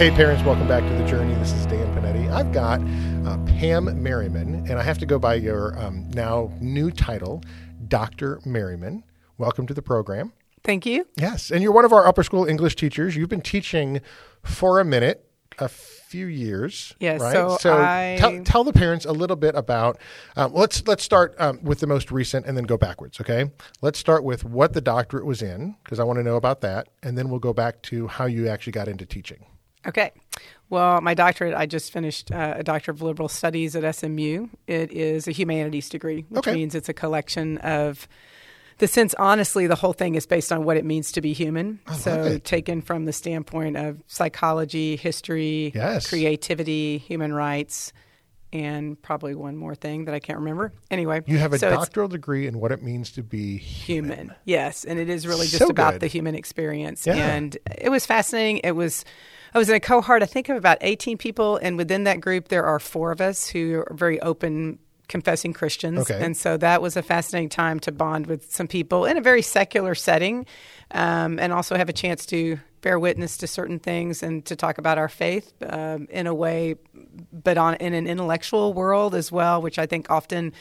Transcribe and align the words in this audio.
Hey, 0.00 0.10
parents, 0.10 0.42
welcome 0.44 0.66
back 0.66 0.82
to 0.82 0.94
The 0.94 1.06
Journey. 1.06 1.34
This 1.34 1.52
is 1.52 1.66
Dan 1.66 1.86
Panetti. 1.94 2.32
I've 2.32 2.52
got 2.54 2.80
uh, 3.28 3.36
Pam 3.44 4.02
Merryman, 4.02 4.66
and 4.66 4.78
I 4.78 4.82
have 4.82 4.96
to 4.96 5.04
go 5.04 5.18
by 5.18 5.34
your 5.34 5.78
um, 5.78 6.08
now 6.14 6.50
new 6.58 6.90
title, 6.90 7.42
Dr. 7.86 8.40
Merryman. 8.46 9.04
Welcome 9.36 9.66
to 9.66 9.74
the 9.74 9.82
program. 9.82 10.32
Thank 10.64 10.86
you. 10.86 11.06
Yes, 11.16 11.50
and 11.50 11.62
you're 11.62 11.72
one 11.72 11.84
of 11.84 11.92
our 11.92 12.06
upper 12.06 12.22
school 12.22 12.46
English 12.46 12.76
teachers. 12.76 13.14
You've 13.14 13.28
been 13.28 13.42
teaching 13.42 14.00
for 14.42 14.80
a 14.80 14.86
minute, 14.86 15.30
a 15.58 15.68
few 15.68 16.24
years. 16.24 16.94
Yes, 16.98 17.20
right? 17.20 17.60
so 17.60 17.78
I- 17.78 18.16
tell, 18.18 18.42
tell 18.42 18.64
the 18.64 18.72
parents 18.72 19.04
a 19.04 19.12
little 19.12 19.36
bit 19.36 19.54
about. 19.54 19.98
Um, 20.34 20.54
let's 20.54 20.82
let's 20.88 21.04
start 21.04 21.34
um, 21.38 21.62
with 21.62 21.80
the 21.80 21.86
most 21.86 22.10
recent 22.10 22.46
and 22.46 22.56
then 22.56 22.64
go 22.64 22.78
backwards. 22.78 23.20
Okay, 23.20 23.50
let's 23.82 23.98
start 23.98 24.24
with 24.24 24.44
what 24.44 24.72
the 24.72 24.80
doctorate 24.80 25.26
was 25.26 25.42
in 25.42 25.76
because 25.84 26.00
I 26.00 26.04
want 26.04 26.18
to 26.18 26.22
know 26.22 26.36
about 26.36 26.62
that, 26.62 26.88
and 27.02 27.18
then 27.18 27.28
we'll 27.28 27.38
go 27.38 27.52
back 27.52 27.82
to 27.82 28.06
how 28.06 28.24
you 28.24 28.48
actually 28.48 28.72
got 28.72 28.88
into 28.88 29.04
teaching. 29.04 29.44
Okay. 29.86 30.12
Well, 30.68 31.00
my 31.00 31.14
doctorate, 31.14 31.54
I 31.54 31.66
just 31.66 31.92
finished 31.92 32.30
uh, 32.30 32.54
a 32.58 32.62
Doctor 32.62 32.90
of 32.92 33.02
Liberal 33.02 33.28
Studies 33.28 33.74
at 33.74 33.94
SMU. 33.94 34.48
It 34.66 34.92
is 34.92 35.26
a 35.26 35.32
humanities 35.32 35.88
degree, 35.88 36.24
which 36.28 36.46
Okay. 36.46 36.54
means 36.54 36.74
it's 36.74 36.88
a 36.88 36.92
collection 36.94 37.58
of 37.58 38.06
the 38.78 38.86
sense, 38.86 39.14
honestly, 39.18 39.66
the 39.66 39.74
whole 39.74 39.92
thing 39.92 40.14
is 40.14 40.26
based 40.26 40.52
on 40.52 40.64
what 40.64 40.76
it 40.78 40.84
means 40.86 41.12
to 41.12 41.20
be 41.20 41.32
human. 41.34 41.80
so, 41.98 42.16
love 42.16 42.26
it. 42.26 42.44
taken 42.44 42.80
from 42.82 43.04
the 43.04 43.12
standpoint 43.12 43.76
of 43.76 44.02
psychology, 44.06 44.96
history, 44.96 45.72
Yes. 45.74 46.08
creativity, 46.08 46.96
human 46.98 47.32
rights, 47.34 47.92
and 48.52 49.00
probably 49.02 49.34
one 49.34 49.56
more 49.56 49.74
thing 49.74 50.06
that 50.06 50.14
I 50.14 50.18
can't 50.18 50.38
remember. 50.38 50.72
Anyway, 50.90 51.20
You 51.26 51.38
have 51.38 51.52
a 51.52 51.58
so 51.58 51.68
doctoral 51.70 52.08
degree 52.08 52.46
in 52.46 52.58
what 52.58 52.72
it 52.72 52.82
means 52.82 53.10
to 53.12 53.22
be 53.22 53.58
human. 53.58 54.34
Yes, 54.44 54.84
and 54.84 54.98
it 54.98 55.08
is 55.10 55.26
really 55.26 55.46
just 55.46 55.58
So 55.58 55.68
about 55.68 55.94
good. 55.94 56.00
the 56.00 56.06
human 56.06 56.34
experience. 56.34 57.06
Yeah. 57.06 57.14
And 57.16 57.56
it 57.78 57.90
was 57.90 58.06
fascinating. 58.06 58.58
It 58.64 58.72
was 58.72 59.04
I 59.54 59.58
was 59.58 59.68
in 59.68 59.74
a 59.74 59.80
cohort 59.80 60.22
I 60.22 60.26
think 60.26 60.48
of 60.48 60.56
about 60.56 60.78
18 60.80 61.18
people 61.18 61.56
and 61.56 61.76
within 61.76 62.04
that 62.04 62.20
group 62.20 62.48
there 62.48 62.64
are 62.64 62.78
4 62.78 63.12
of 63.12 63.20
us 63.20 63.48
who 63.48 63.80
are 63.80 63.94
very 63.94 64.20
open 64.20 64.78
confessing 65.10 65.52
Christians. 65.52 65.98
Okay. 65.98 66.24
And 66.24 66.36
so 66.36 66.56
that 66.56 66.80
was 66.80 66.96
a 66.96 67.02
fascinating 67.02 67.50
time 67.50 67.80
to 67.80 67.92
bond 67.92 68.28
with 68.28 68.50
some 68.50 68.68
people 68.68 69.04
in 69.04 69.18
a 69.18 69.20
very 69.20 69.42
secular 69.42 69.94
setting 69.94 70.46
um, 70.92 71.38
and 71.38 71.52
also 71.52 71.76
have 71.76 71.88
a 71.88 71.92
chance 71.92 72.24
to 72.26 72.58
bear 72.80 72.98
witness 72.98 73.36
to 73.38 73.46
certain 73.46 73.78
things 73.78 74.22
and 74.22 74.46
to 74.46 74.56
talk 74.56 74.78
about 74.78 74.96
our 74.96 75.08
faith 75.08 75.52
um, 75.68 76.06
in 76.10 76.26
a 76.26 76.32
way, 76.32 76.76
but 77.32 77.58
on 77.58 77.74
in 77.74 77.92
an 77.92 78.06
intellectual 78.06 78.72
world 78.72 79.14
as 79.14 79.30
well, 79.30 79.60
which 79.60 79.78
I 79.78 79.84
think 79.84 80.10
often 80.10 80.52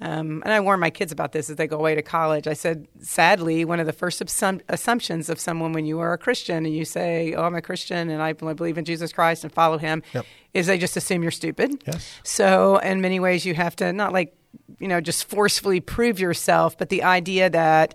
um, 0.00 0.42
and 0.44 0.52
I 0.52 0.60
warn 0.60 0.80
my 0.80 0.90
kids 0.90 1.12
about 1.12 1.32
this 1.32 1.48
as 1.48 1.56
they 1.56 1.66
go 1.66 1.78
away 1.78 1.94
to 1.94 2.02
college. 2.02 2.48
I 2.48 2.52
said, 2.54 2.88
sadly, 3.00 3.64
one 3.64 3.78
of 3.78 3.86
the 3.86 3.92
first 3.92 4.24
assum- 4.24 4.60
assumptions 4.68 5.28
of 5.28 5.38
someone 5.38 5.72
when 5.72 5.86
you 5.86 6.00
are 6.00 6.12
a 6.12 6.18
Christian 6.18 6.66
and 6.66 6.74
you 6.74 6.84
say, 6.84 7.32
"Oh, 7.34 7.44
I'm 7.44 7.54
a 7.54 7.62
Christian 7.62 8.10
and 8.10 8.20
I 8.20 8.32
believe 8.32 8.76
in 8.76 8.84
Jesus 8.84 9.12
Christ 9.12 9.44
and 9.44 9.52
follow 9.52 9.78
Him," 9.78 10.02
Yep. 10.12 10.26
is 10.52 10.66
they 10.66 10.78
just 10.78 10.96
assume 10.96 11.22
you're 11.22 11.30
stupid. 11.30 11.82
Yes. 11.86 12.18
So, 12.24 12.78
in 12.78 13.00
many 13.00 13.20
ways, 13.20 13.46
you 13.46 13.54
have 13.54 13.76
to 13.76 13.92
not 13.92 14.12
like 14.12 14.36
you 14.80 14.88
know 14.88 15.00
just 15.00 15.26
forcefully 15.28 15.80
prove 15.80 16.18
yourself, 16.18 16.76
but 16.76 16.88
the 16.88 17.04
idea 17.04 17.48
that 17.50 17.94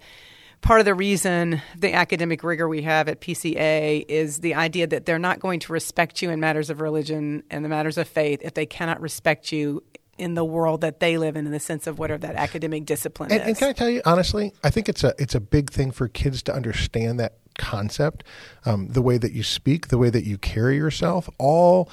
part 0.61 0.79
of 0.79 0.85
the 0.85 0.93
reason 0.95 1.61
the 1.77 1.93
academic 1.93 2.43
rigor 2.43 2.67
we 2.67 2.81
have 2.83 3.07
at 3.09 3.21
PCA 3.21 4.05
is 4.07 4.39
the 4.39 4.55
idea 4.55 4.87
that 4.87 5.05
they're 5.05 5.19
not 5.19 5.39
going 5.39 5.59
to 5.61 5.73
respect 5.73 6.21
you 6.21 6.29
in 6.29 6.39
matters 6.39 6.69
of 6.69 6.79
religion 6.81 7.43
and 7.49 7.63
the 7.63 7.69
matters 7.69 7.97
of 7.97 8.07
faith 8.07 8.39
if 8.43 8.53
they 8.53 8.65
cannot 8.65 8.99
respect 9.01 9.51
you 9.51 9.83
in 10.19 10.33
the 10.35 10.45
world 10.45 10.81
that 10.81 10.99
they 10.99 11.17
live 11.17 11.35
in, 11.35 11.45
in 11.45 11.51
the 11.51 11.59
sense 11.59 11.87
of 11.87 11.97
whatever 11.97 12.19
that 12.19 12.35
academic 12.35 12.85
discipline 12.85 13.31
And, 13.31 13.41
is. 13.41 13.47
and 13.47 13.57
can 13.57 13.69
I 13.69 13.73
tell 13.73 13.89
you 13.89 14.01
honestly, 14.05 14.53
I 14.63 14.69
think 14.69 14.89
it's 14.89 15.03
a 15.03 15.13
it's 15.17 15.35
a 15.35 15.39
big 15.39 15.71
thing 15.71 15.91
for 15.91 16.07
kids 16.07 16.43
to 16.43 16.53
understand 16.53 17.19
that 17.19 17.37
concept, 17.57 18.23
um, 18.65 18.87
the 18.89 19.01
way 19.01 19.17
that 19.17 19.31
you 19.31 19.43
speak, 19.43 19.87
the 19.87 19.97
way 19.97 20.09
that 20.09 20.25
you 20.25 20.37
carry 20.37 20.77
yourself, 20.77 21.29
all 21.37 21.89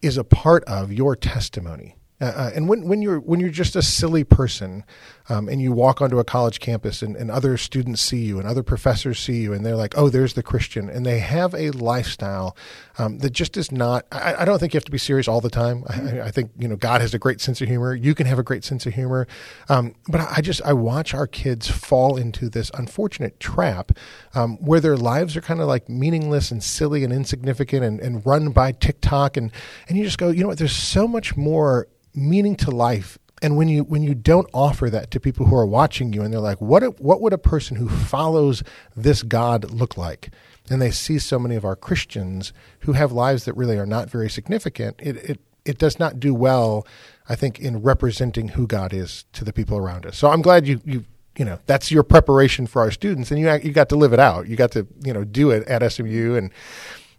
is 0.00 0.16
a 0.16 0.24
part 0.24 0.64
of 0.64 0.92
your 0.92 1.14
testimony. 1.16 1.96
Uh, 2.22 2.26
uh, 2.26 2.50
and 2.54 2.68
when, 2.68 2.86
when 2.86 3.02
you're 3.02 3.18
when 3.18 3.40
you're 3.40 3.50
just 3.50 3.74
a 3.74 3.82
silly 3.82 4.22
person, 4.22 4.84
um, 5.28 5.48
and 5.48 5.60
you 5.60 5.72
walk 5.72 6.00
onto 6.00 6.20
a 6.20 6.24
college 6.24 6.60
campus, 6.60 7.02
and, 7.02 7.16
and 7.16 7.32
other 7.32 7.56
students 7.56 8.00
see 8.00 8.22
you, 8.22 8.38
and 8.38 8.46
other 8.46 8.62
professors 8.62 9.18
see 9.18 9.40
you, 9.40 9.52
and 9.52 9.66
they're 9.66 9.74
like, 9.74 9.98
"Oh, 9.98 10.08
there's 10.08 10.34
the 10.34 10.42
Christian," 10.42 10.88
and 10.88 11.04
they 11.04 11.18
have 11.18 11.52
a 11.52 11.70
lifestyle 11.72 12.56
um, 12.96 13.18
that 13.18 13.30
just 13.30 13.56
is 13.56 13.72
not. 13.72 14.06
I, 14.12 14.36
I 14.36 14.44
don't 14.44 14.60
think 14.60 14.72
you 14.72 14.78
have 14.78 14.84
to 14.84 14.92
be 14.92 14.98
serious 14.98 15.26
all 15.26 15.40
the 15.40 15.50
time. 15.50 15.82
I, 15.88 16.20
I 16.20 16.30
think 16.30 16.52
you 16.56 16.68
know 16.68 16.76
God 16.76 17.00
has 17.00 17.12
a 17.12 17.18
great 17.18 17.40
sense 17.40 17.60
of 17.60 17.66
humor. 17.66 17.92
You 17.92 18.14
can 18.14 18.26
have 18.26 18.38
a 18.38 18.44
great 18.44 18.62
sense 18.62 18.86
of 18.86 18.94
humor, 18.94 19.26
um, 19.68 19.96
but 20.06 20.20
I 20.20 20.34
I 20.36 20.40
just 20.42 20.62
I 20.62 20.74
watch 20.74 21.14
our 21.14 21.26
kids 21.26 21.68
fall 21.68 22.16
into 22.16 22.48
this 22.48 22.70
unfortunate 22.74 23.40
trap 23.40 23.90
um, 24.34 24.58
where 24.58 24.78
their 24.78 24.96
lives 24.96 25.36
are 25.36 25.40
kind 25.40 25.60
of 25.60 25.66
like 25.66 25.88
meaningless 25.88 26.52
and 26.52 26.62
silly 26.62 27.02
and 27.02 27.12
insignificant 27.12 27.84
and, 27.84 27.98
and 27.98 28.24
run 28.24 28.50
by 28.50 28.70
TikTok, 28.70 29.36
and 29.36 29.50
and 29.88 29.98
you 29.98 30.04
just 30.04 30.18
go, 30.18 30.30
you 30.30 30.42
know 30.42 30.48
what? 30.48 30.58
There's 30.58 30.76
so 30.76 31.08
much 31.08 31.36
more 31.36 31.88
meaning 32.14 32.56
to 32.56 32.70
life. 32.70 33.18
And 33.40 33.56
when 33.56 33.68
you 33.68 33.82
when 33.82 34.02
you 34.02 34.14
don't 34.14 34.48
offer 34.54 34.88
that 34.90 35.10
to 35.10 35.20
people 35.20 35.46
who 35.46 35.56
are 35.56 35.66
watching 35.66 36.12
you 36.12 36.22
and 36.22 36.32
they're 36.32 36.40
like 36.40 36.60
what 36.60 37.00
what 37.00 37.20
would 37.20 37.32
a 37.32 37.38
person 37.38 37.76
who 37.76 37.88
follows 37.88 38.62
this 38.94 39.22
god 39.22 39.70
look 39.70 39.96
like? 39.96 40.30
And 40.70 40.80
they 40.80 40.92
see 40.92 41.18
so 41.18 41.40
many 41.40 41.56
of 41.56 41.64
our 41.64 41.74
christians 41.74 42.52
who 42.80 42.92
have 42.92 43.10
lives 43.10 43.44
that 43.44 43.54
really 43.54 43.76
are 43.76 43.86
not 43.86 44.08
very 44.08 44.30
significant 44.30 44.96
it 45.02 45.16
it 45.16 45.40
it 45.64 45.78
does 45.78 45.98
not 45.98 46.20
do 46.20 46.34
well 46.34 46.86
i 47.28 47.34
think 47.34 47.58
in 47.58 47.82
representing 47.82 48.48
who 48.48 48.66
god 48.66 48.92
is 48.92 49.24
to 49.32 49.44
the 49.44 49.52
people 49.52 49.76
around 49.76 50.06
us. 50.06 50.16
So 50.16 50.30
i'm 50.30 50.42
glad 50.42 50.66
you 50.66 50.80
you 50.84 51.04
you 51.36 51.44
know 51.44 51.58
that's 51.66 51.90
your 51.90 52.02
preparation 52.02 52.66
for 52.66 52.82
our 52.82 52.90
students 52.90 53.30
and 53.30 53.40
you 53.40 53.50
you 53.62 53.72
got 53.72 53.88
to 53.88 53.96
live 53.96 54.12
it 54.12 54.20
out. 54.20 54.48
You 54.48 54.56
got 54.56 54.72
to 54.72 54.86
you 55.04 55.12
know 55.12 55.24
do 55.24 55.50
it 55.50 55.66
at 55.66 55.90
SMU 55.90 56.34
and 56.36 56.50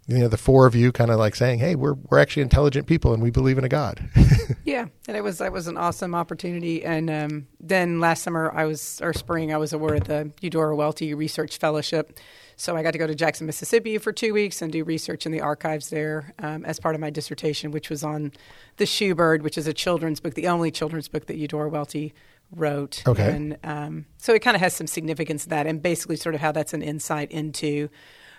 you 0.08 0.20
know 0.20 0.28
the 0.28 0.38
four 0.38 0.66
of 0.66 0.76
you 0.76 0.92
kind 0.92 1.12
of 1.12 1.18
like 1.18 1.36
saying 1.36 1.60
hey 1.60 1.76
we're 1.76 1.94
we're 1.94 2.20
actually 2.20 2.42
intelligent 2.42 2.88
people 2.88 3.14
and 3.14 3.24
we 3.24 3.32
believe 3.32 3.58
in 3.58 3.64
a 3.64 3.70
god 3.70 4.10
Yeah, 4.66 4.88
and 5.08 5.18
it 5.18 5.22
was 5.22 5.40
that 5.40 5.52
was 5.52 5.68
an 5.68 5.78
awesome 5.78 6.16
opportunity. 6.16 6.86
And 6.86 7.10
um, 7.10 7.48
then 7.60 8.00
last 8.00 8.24
summer, 8.24 8.52
I 8.54 8.66
was 8.66 9.02
or 9.02 9.14
spring, 9.14 9.54
I 9.54 9.58
was 9.58 9.74
awarded 9.74 10.06
the 10.06 10.32
Eudora 10.42 10.76
Welty 10.76 11.14
Research 11.14 11.58
Fellowship. 11.58 12.18
So 12.56 12.76
I 12.78 12.84
got 12.84 12.92
to 12.92 12.98
go 12.98 13.08
to 13.08 13.16
Jackson, 13.16 13.46
Mississippi 13.46 13.98
for 13.98 14.14
two 14.14 14.34
weeks 14.34 14.62
and 14.62 14.72
do 14.72 14.84
research 14.84 15.26
in 15.26 15.32
the 15.32 15.42
archives 15.42 15.90
there 15.90 16.34
um, 16.40 16.64
as 16.66 16.80
part 16.80 16.96
of 16.96 17.02
my 17.02 17.10
dissertation, 17.10 17.72
which 17.72 17.90
was 17.90 18.04
on 18.04 18.32
the 18.78 18.86
Shoe 18.86 19.16
Bird, 19.16 19.42
which 19.42 19.58
is 19.58 19.68
a 19.68 19.74
children's 19.74 20.20
book, 20.20 20.36
the 20.36 20.48
only 20.48 20.72
children's 20.72 21.08
book 21.08 21.26
that 21.26 21.38
Eudora 21.38 21.70
Welty 21.70 22.14
wrote. 22.56 23.04
Okay. 23.06 23.36
And 23.36 23.58
um, 23.64 24.06
so 24.18 24.34
it 24.34 24.40
kind 24.40 24.56
of 24.56 24.62
has 24.62 24.74
some 24.74 24.88
significance 24.88 25.46
in 25.46 25.50
that, 25.50 25.68
and 25.68 25.82
basically 25.82 26.16
sort 26.16 26.36
of 26.36 26.42
how 26.42 26.52
that's 26.52 26.74
an 26.74 26.82
insight 26.82 27.32
into 27.32 27.90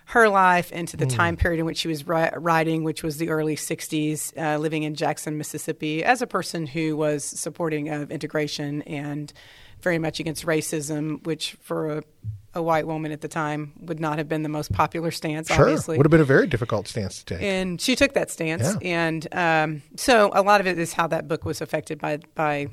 her 0.07 0.29
life 0.29 0.71
into 0.73 0.97
the 0.97 1.07
time 1.07 1.37
period 1.37 1.61
in 1.61 1.67
which 1.67 1.79
she 1.79 1.89
was 1.89 2.07
ri- 2.07 2.31
writing, 2.37 2.85
which 2.85 3.03
was 3.03 3.17
the 3.17 3.31
early 3.31 3.57
60s, 3.57 4.37
uh, 4.37 4.59
living 4.59 4.83
in 4.83 4.95
Jackson, 4.95 5.39
Mississippi, 5.39 6.05
as 6.05 6.21
a 6.21 6.27
person 6.27 6.67
who 6.67 6.97
was 6.97 7.25
supporting 7.25 7.89
of 7.89 8.11
integration 8.11 8.83
and 8.83 9.33
very 9.81 9.99
much 9.99 10.21
against 10.21 10.45
racism, 10.47 11.25
which 11.27 11.57
for 11.63 11.99
a, 11.99 12.03
a 12.55 12.63
white 12.63 12.87
woman 12.87 13.13
at 13.13 13.21
the 13.23 13.29
time 13.29 13.73
would 13.81 13.99
not 13.99 14.19
have 14.19 14.29
been 14.29 14.43
the 14.43 14.49
most 14.49 14.73
popular 14.73 15.11
stance, 15.11 15.49
Sure, 15.49 15.61
obviously. 15.63 15.97
would 15.97 16.07
have 16.07 16.11
been 16.11 16.21
a 16.21 16.25
very 16.25 16.47
difficult 16.47 16.87
stance 16.87 17.19
to 17.23 17.35
take. 17.37 17.43
And 17.43 17.81
she 17.81 17.97
took 17.97 18.13
that 18.15 18.31
stance, 18.31 18.63
Yeah. 18.81 18.89
and 19.11 19.35
um, 19.35 19.83
so 19.97 20.31
a 20.35 20.43
lot 20.43 20.61
of 20.61 20.67
it 20.67 20.79
is 20.79 20.93
how 20.93 21.07
that 21.09 21.29
book 21.29 21.45
was 21.45 21.61
affected 21.61 21.99
by 21.99 22.19
by 22.35 22.69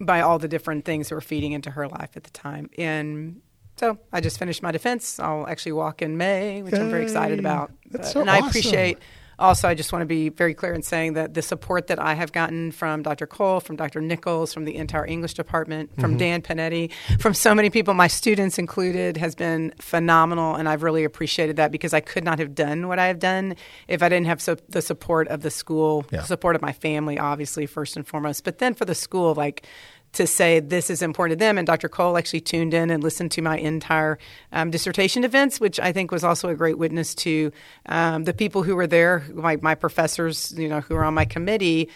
by 0.00 0.20
all 0.22 0.38
the 0.38 0.48
different 0.48 0.84
things 0.84 1.08
that 1.08 1.14
were 1.14 1.20
feeding 1.20 1.52
into 1.52 1.70
her 1.70 1.86
life 1.88 2.10
at 2.16 2.24
the 2.24 2.30
time. 2.30 2.68
And 2.76 3.40
so 3.80 3.98
I 4.12 4.20
just 4.20 4.38
finished 4.38 4.62
my 4.62 4.70
defense. 4.70 5.18
I'll 5.18 5.46
actually 5.48 5.72
walk 5.72 6.02
in 6.02 6.18
May, 6.18 6.62
which 6.62 6.74
I'm 6.74 6.90
very 6.90 7.02
excited 7.04 7.38
about. 7.38 7.72
That's 7.90 8.08
But- 8.08 8.12
so 8.12 8.20
and 8.20 8.30
I 8.30 8.38
appreciate 8.38 8.98
also, 9.40 9.68
I 9.68 9.74
just 9.74 9.90
want 9.90 10.02
to 10.02 10.06
be 10.06 10.28
very 10.28 10.52
clear 10.52 10.74
in 10.74 10.82
saying 10.82 11.14
that 11.14 11.32
the 11.32 11.40
support 11.40 11.86
that 11.86 11.98
I 11.98 12.12
have 12.12 12.30
gotten 12.30 12.72
from 12.72 13.02
Dr. 13.02 13.26
Cole, 13.26 13.60
from 13.60 13.74
Dr. 13.74 14.02
Nichols, 14.02 14.52
from 14.52 14.66
the 14.66 14.76
entire 14.76 15.06
English 15.06 15.32
department, 15.32 15.94
from 15.98 16.12
mm-hmm. 16.12 16.18
Dan 16.18 16.42
Panetti, 16.42 16.92
from 17.18 17.32
so 17.32 17.54
many 17.54 17.70
people, 17.70 17.94
my 17.94 18.06
students 18.06 18.58
included, 18.58 19.16
has 19.16 19.34
been 19.34 19.72
phenomenal. 19.80 20.56
And 20.56 20.68
I've 20.68 20.82
really 20.82 21.04
appreciated 21.04 21.56
that 21.56 21.72
because 21.72 21.94
I 21.94 22.00
could 22.00 22.22
not 22.22 22.38
have 22.38 22.54
done 22.54 22.86
what 22.86 22.98
I 22.98 23.06
have 23.06 23.18
done 23.18 23.56
if 23.88 24.02
I 24.02 24.10
didn't 24.10 24.26
have 24.26 24.42
so, 24.42 24.56
the 24.68 24.82
support 24.82 25.26
of 25.28 25.40
the 25.40 25.50
school, 25.50 26.04
Yeah. 26.10 26.22
support 26.24 26.54
of 26.54 26.60
my 26.60 26.72
family, 26.72 27.18
obviously, 27.18 27.64
first 27.64 27.96
and 27.96 28.06
foremost. 28.06 28.44
But 28.44 28.58
then 28.58 28.74
for 28.74 28.84
the 28.84 28.94
school, 28.94 29.34
like, 29.34 29.66
to 30.12 30.26
say 30.26 30.60
this 30.60 30.90
is 30.90 31.02
important 31.02 31.38
to 31.38 31.44
them. 31.44 31.56
And 31.56 31.66
Dr. 31.66 31.88
Cole 31.88 32.16
actually 32.16 32.40
tuned 32.40 32.74
in 32.74 32.90
and 32.90 33.02
listened 33.02 33.30
to 33.32 33.42
my 33.42 33.58
entire 33.58 34.18
um, 34.52 34.70
dissertation 34.70 35.22
defense, 35.22 35.60
which 35.60 35.78
I 35.78 35.92
think 35.92 36.10
was 36.10 36.24
also 36.24 36.48
a 36.48 36.54
great 36.54 36.78
witness 36.78 37.14
to 37.16 37.52
um, 37.86 38.24
the 38.24 38.34
people 38.34 38.62
who 38.62 38.74
were 38.74 38.86
there, 38.86 39.24
my, 39.32 39.56
my 39.62 39.74
professors, 39.74 40.52
you 40.56 40.68
know, 40.68 40.80
who 40.80 40.94
were 40.94 41.04
on 41.04 41.14
my 41.14 41.24
committee 41.24 41.88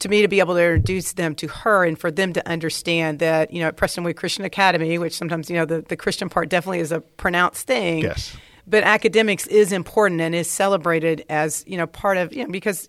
to 0.00 0.08
me 0.08 0.22
to 0.22 0.28
be 0.28 0.40
able 0.40 0.54
to 0.54 0.62
introduce 0.62 1.12
them 1.12 1.34
to 1.36 1.46
her 1.46 1.84
and 1.84 1.98
for 1.98 2.10
them 2.10 2.32
to 2.32 2.46
understand 2.48 3.18
that 3.20 3.52
you 3.52 3.60
know 3.60 3.68
at 3.68 3.76
Prestonwood 3.76 4.16
Christian 4.16 4.44
Academy, 4.44 4.98
which 4.98 5.14
sometimes 5.14 5.48
you 5.48 5.56
know 5.56 5.66
the, 5.66 5.82
the 5.82 5.96
Christian 5.96 6.28
part 6.28 6.48
definitely 6.48 6.80
is 6.80 6.90
a 6.90 7.00
pronounced 7.00 7.66
thing. 7.66 8.00
Yes. 8.00 8.36
But 8.66 8.84
academics 8.84 9.46
is 9.46 9.72
important 9.72 10.20
and 10.20 10.34
is 10.34 10.50
celebrated 10.50 11.24
as 11.28 11.64
you 11.66 11.76
know 11.76 11.86
part 11.86 12.16
of 12.16 12.32
you 12.32 12.44
know 12.44 12.50
because 12.50 12.88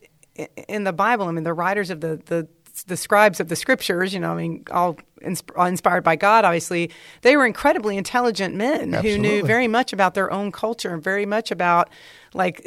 in 0.67 0.85
the 0.85 0.93
Bible, 0.93 1.25
I 1.27 1.31
mean 1.31 1.43
the 1.43 1.53
writers 1.53 1.89
of 1.89 2.01
the 2.01 2.21
the 2.25 2.47
the 2.87 2.97
scribes 2.97 3.39
of 3.39 3.47
the 3.47 3.55
scriptures, 3.55 4.13
you 4.13 4.19
know, 4.19 4.33
I 4.33 4.35
mean, 4.35 4.63
all 4.71 4.97
inspired 5.21 6.03
by 6.03 6.15
God, 6.15 6.45
obviously, 6.45 6.89
they 7.21 7.37
were 7.37 7.45
incredibly 7.45 7.97
intelligent 7.97 8.55
men 8.55 8.93
Absolutely. 8.95 9.11
who 9.11 9.17
knew 9.19 9.43
very 9.43 9.67
much 9.67 9.93
about 9.93 10.13
their 10.15 10.31
own 10.31 10.51
culture 10.51 10.93
and 10.93 11.03
very 11.03 11.25
much 11.25 11.51
about, 11.51 11.89
like, 12.33 12.65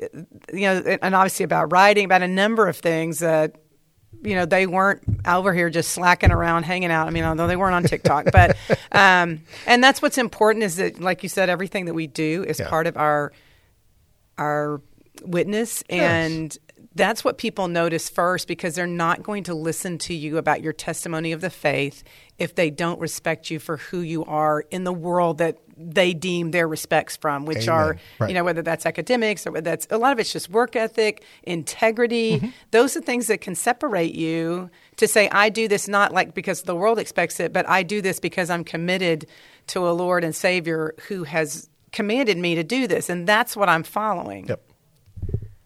you 0.53 0.61
know, 0.63 0.79
and 1.03 1.15
obviously 1.15 1.45
about 1.45 1.73
writing, 1.73 2.05
about 2.05 2.23
a 2.23 2.29
number 2.29 2.69
of 2.69 2.77
things 2.77 3.19
that 3.19 3.57
you 4.23 4.35
know 4.35 4.47
they 4.47 4.67
weren't 4.67 5.03
over 5.27 5.53
here 5.53 5.69
just 5.69 5.91
slacking 5.91 6.31
around 6.31 6.63
hanging 6.63 6.91
out 6.91 7.07
i 7.07 7.11
mean 7.11 7.25
although 7.25 7.47
they 7.49 7.57
weren't 7.57 7.75
on 7.75 7.83
tiktok 7.83 8.25
but 8.33 8.57
um, 8.93 9.41
and 9.67 9.85
that's 9.85 10.01
what's 10.01 10.17
important 10.17 10.63
is 10.65 10.77
that 10.77 10.99
like 10.99 11.23
you 11.23 11.29
said 11.29 11.51
everything 11.51 11.85
that 11.87 11.95
we 11.95 12.07
do 12.07 12.43
is 12.49 12.59
Yeah. 12.59 12.69
part 12.71 12.87
of 12.87 12.97
our 12.97 13.33
our 14.39 14.81
witness 15.23 15.83
and 15.91 16.57
that's 16.95 17.25
what 17.25 17.39
people 17.39 17.67
notice 17.69 18.09
first 18.09 18.47
because 18.47 18.75
they're 18.75 18.87
not 18.87 19.23
going 19.23 19.45
to 19.45 19.55
listen 19.55 19.99
to 19.99 20.15
you 20.15 20.39
about 20.39 20.63
your 20.63 20.73
testimony 20.73 21.33
of 21.33 21.41
the 21.41 21.51
faith 21.51 22.05
if 22.39 22.55
they 22.55 22.71
don't 22.71 23.01
respect 23.01 23.51
you 23.51 23.59
for 23.59 23.79
who 23.79 24.01
you 24.01 24.25
are 24.25 24.61
in 24.71 24.85
the 24.85 24.93
world 24.93 25.39
that 25.39 25.59
they 25.77 26.15
deem 26.15 26.53
their 26.53 26.69
respects 26.69 27.17
from, 27.17 27.47
which 27.47 27.69
Amen. 27.69 27.69
are, 27.69 27.97
Right. 28.21 28.29
you 28.29 28.35
know, 28.35 28.45
whether 28.45 28.63
that's 28.63 28.87
academics 28.87 29.45
or 29.45 29.51
whether 29.53 29.71
that's 29.71 29.89
a 29.91 29.99
lot 29.99 30.13
of 30.13 30.21
it's 30.21 30.33
just 30.33 30.49
work 30.51 30.77
ethic, 30.77 31.25
integrity. 31.43 32.39
Mm-hmm. 32.39 32.49
Those 32.71 32.97
are 32.97 33.01
things 33.01 33.27
that 33.27 33.41
can 33.41 33.57
separate 33.57 34.15
you 34.15 34.71
to 34.97 35.09
say, 35.09 35.29
I 35.31 35.49
do 35.49 35.67
this 35.67 35.89
not 35.89 36.13
like 36.13 36.33
because 36.35 36.63
the 36.63 36.77
world 36.77 37.01
expects 37.01 37.41
it, 37.41 37.53
but 37.53 37.69
I 37.69 37.83
do 37.83 38.01
this 38.01 38.21
because 38.21 38.51
I'm 38.51 38.63
committed 38.63 39.27
to 39.69 39.89
a 39.89 39.91
Lord 39.91 40.23
and 40.23 40.35
Savior 40.35 40.95
who 41.09 41.25
has 41.25 41.69
commanded 41.91 42.39
me 42.39 42.55
to 42.55 42.63
do 42.63 42.87
this. 42.87 43.09
And 43.09 43.27
that's 43.27 43.57
what 43.57 43.69
I'm 43.69 43.83
following. 43.83 44.47
Yep. 44.47 44.63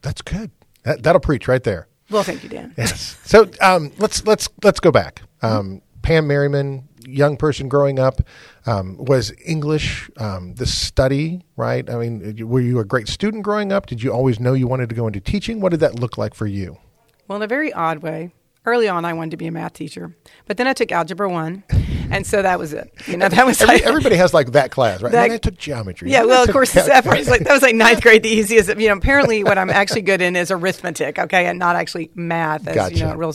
That's 0.00 0.22
good. 0.22 0.50
That, 0.88 1.02
that'll 1.02 1.20
preach 1.20 1.49
right 1.49 1.62
there. 1.62 1.87
Well, 2.11 2.23
thank 2.23 2.43
you, 2.43 2.49
Dan. 2.49 2.73
Yes. 2.79 3.19
So 3.25 3.50
um, 3.61 3.93
let's 3.99 4.25
let's 4.25 4.49
let's 4.64 4.81
go 4.81 4.90
back. 4.90 5.20
Um, 5.43 5.82
Pam 6.00 6.26
Merryman, 6.26 6.88
young 7.06 7.37
person 7.37 7.69
growing 7.69 7.99
up, 7.99 8.23
um, 8.64 8.96
was 8.96 9.31
English 9.44 10.11
um, 10.17 10.55
the 10.55 10.64
study 10.64 11.44
right? 11.56 11.90
I 11.90 11.96
mean, 11.96 12.49
were 12.49 12.61
you 12.61 12.79
a 12.79 12.87
great 12.87 13.08
student 13.08 13.43
growing 13.43 13.70
up? 13.70 13.85
Did 13.85 14.02
you 14.02 14.11
always 14.12 14.40
know 14.40 14.55
you 14.55 14.67
wanted 14.67 14.88
to 14.88 14.94
go 14.94 15.06
into 15.06 15.20
teaching? 15.20 15.61
What 15.61 15.73
did 15.73 15.81
that 15.81 16.00
look 16.00 16.17
like 16.17 16.32
for 16.32 16.46
you? 16.46 16.79
Well, 17.26 17.37
in 17.37 17.43
a 17.43 17.46
very 17.46 17.70
odd 17.70 17.99
way. 17.99 18.32
Early 18.69 18.87
on, 18.87 19.06
I 19.06 19.15
wanted 19.15 19.31
to 19.31 19.37
be 19.38 19.47
a 19.47 19.50
math 19.50 19.73
teacher, 19.73 20.15
but 20.47 20.59
then 20.59 20.67
I 20.67 20.75
took 20.75 20.93
algebra 20.93 21.26
one, 21.31 21.65
and 22.11 22.26
so 22.26 22.43
that 22.43 22.59
was 22.59 22.75
it. 22.75 22.93
You 23.06 23.17
know, 23.17 23.29
that 23.31 23.47
was 23.47 23.62
Every, 23.62 23.76
like, 23.76 23.82
everybody 23.87 24.17
has 24.17 24.35
like 24.35 24.53
that 24.53 24.70
class, 24.70 25.00
right? 25.00 25.11
That- 25.11 25.23
and 25.23 25.31
then 25.31 25.37
I 25.37 25.38
took 25.38 25.56
geometry. 25.56 26.11
Yeah, 26.11 26.25
well, 26.25 26.44
of 26.44 26.50
course, 26.50 26.73
that 26.73 27.06
was 27.06 27.29
like 27.29 27.44
that 27.44 27.53
was 27.53 27.62
like 27.62 27.75
ninth 27.75 28.03
grade, 28.03 28.23
the 28.23 28.29
easiest. 28.29 28.69
You 28.69 28.88
know, 28.88 28.97
apparently, 28.97 29.43
what 29.43 29.56
I'm 29.56 29.70
actually 29.70 30.03
good 30.03 30.20
in 30.20 30.37
is 30.37 30.50
arithmetic. 30.50 31.19
Okay, 31.19 31.47
and 31.47 31.59
not 31.59 31.76
actually 31.76 32.11
math, 32.15 32.69
as 32.69 32.75
you 32.93 32.99
Gotcha. 32.99 33.06
know, 33.06 33.15
real, 33.17 33.35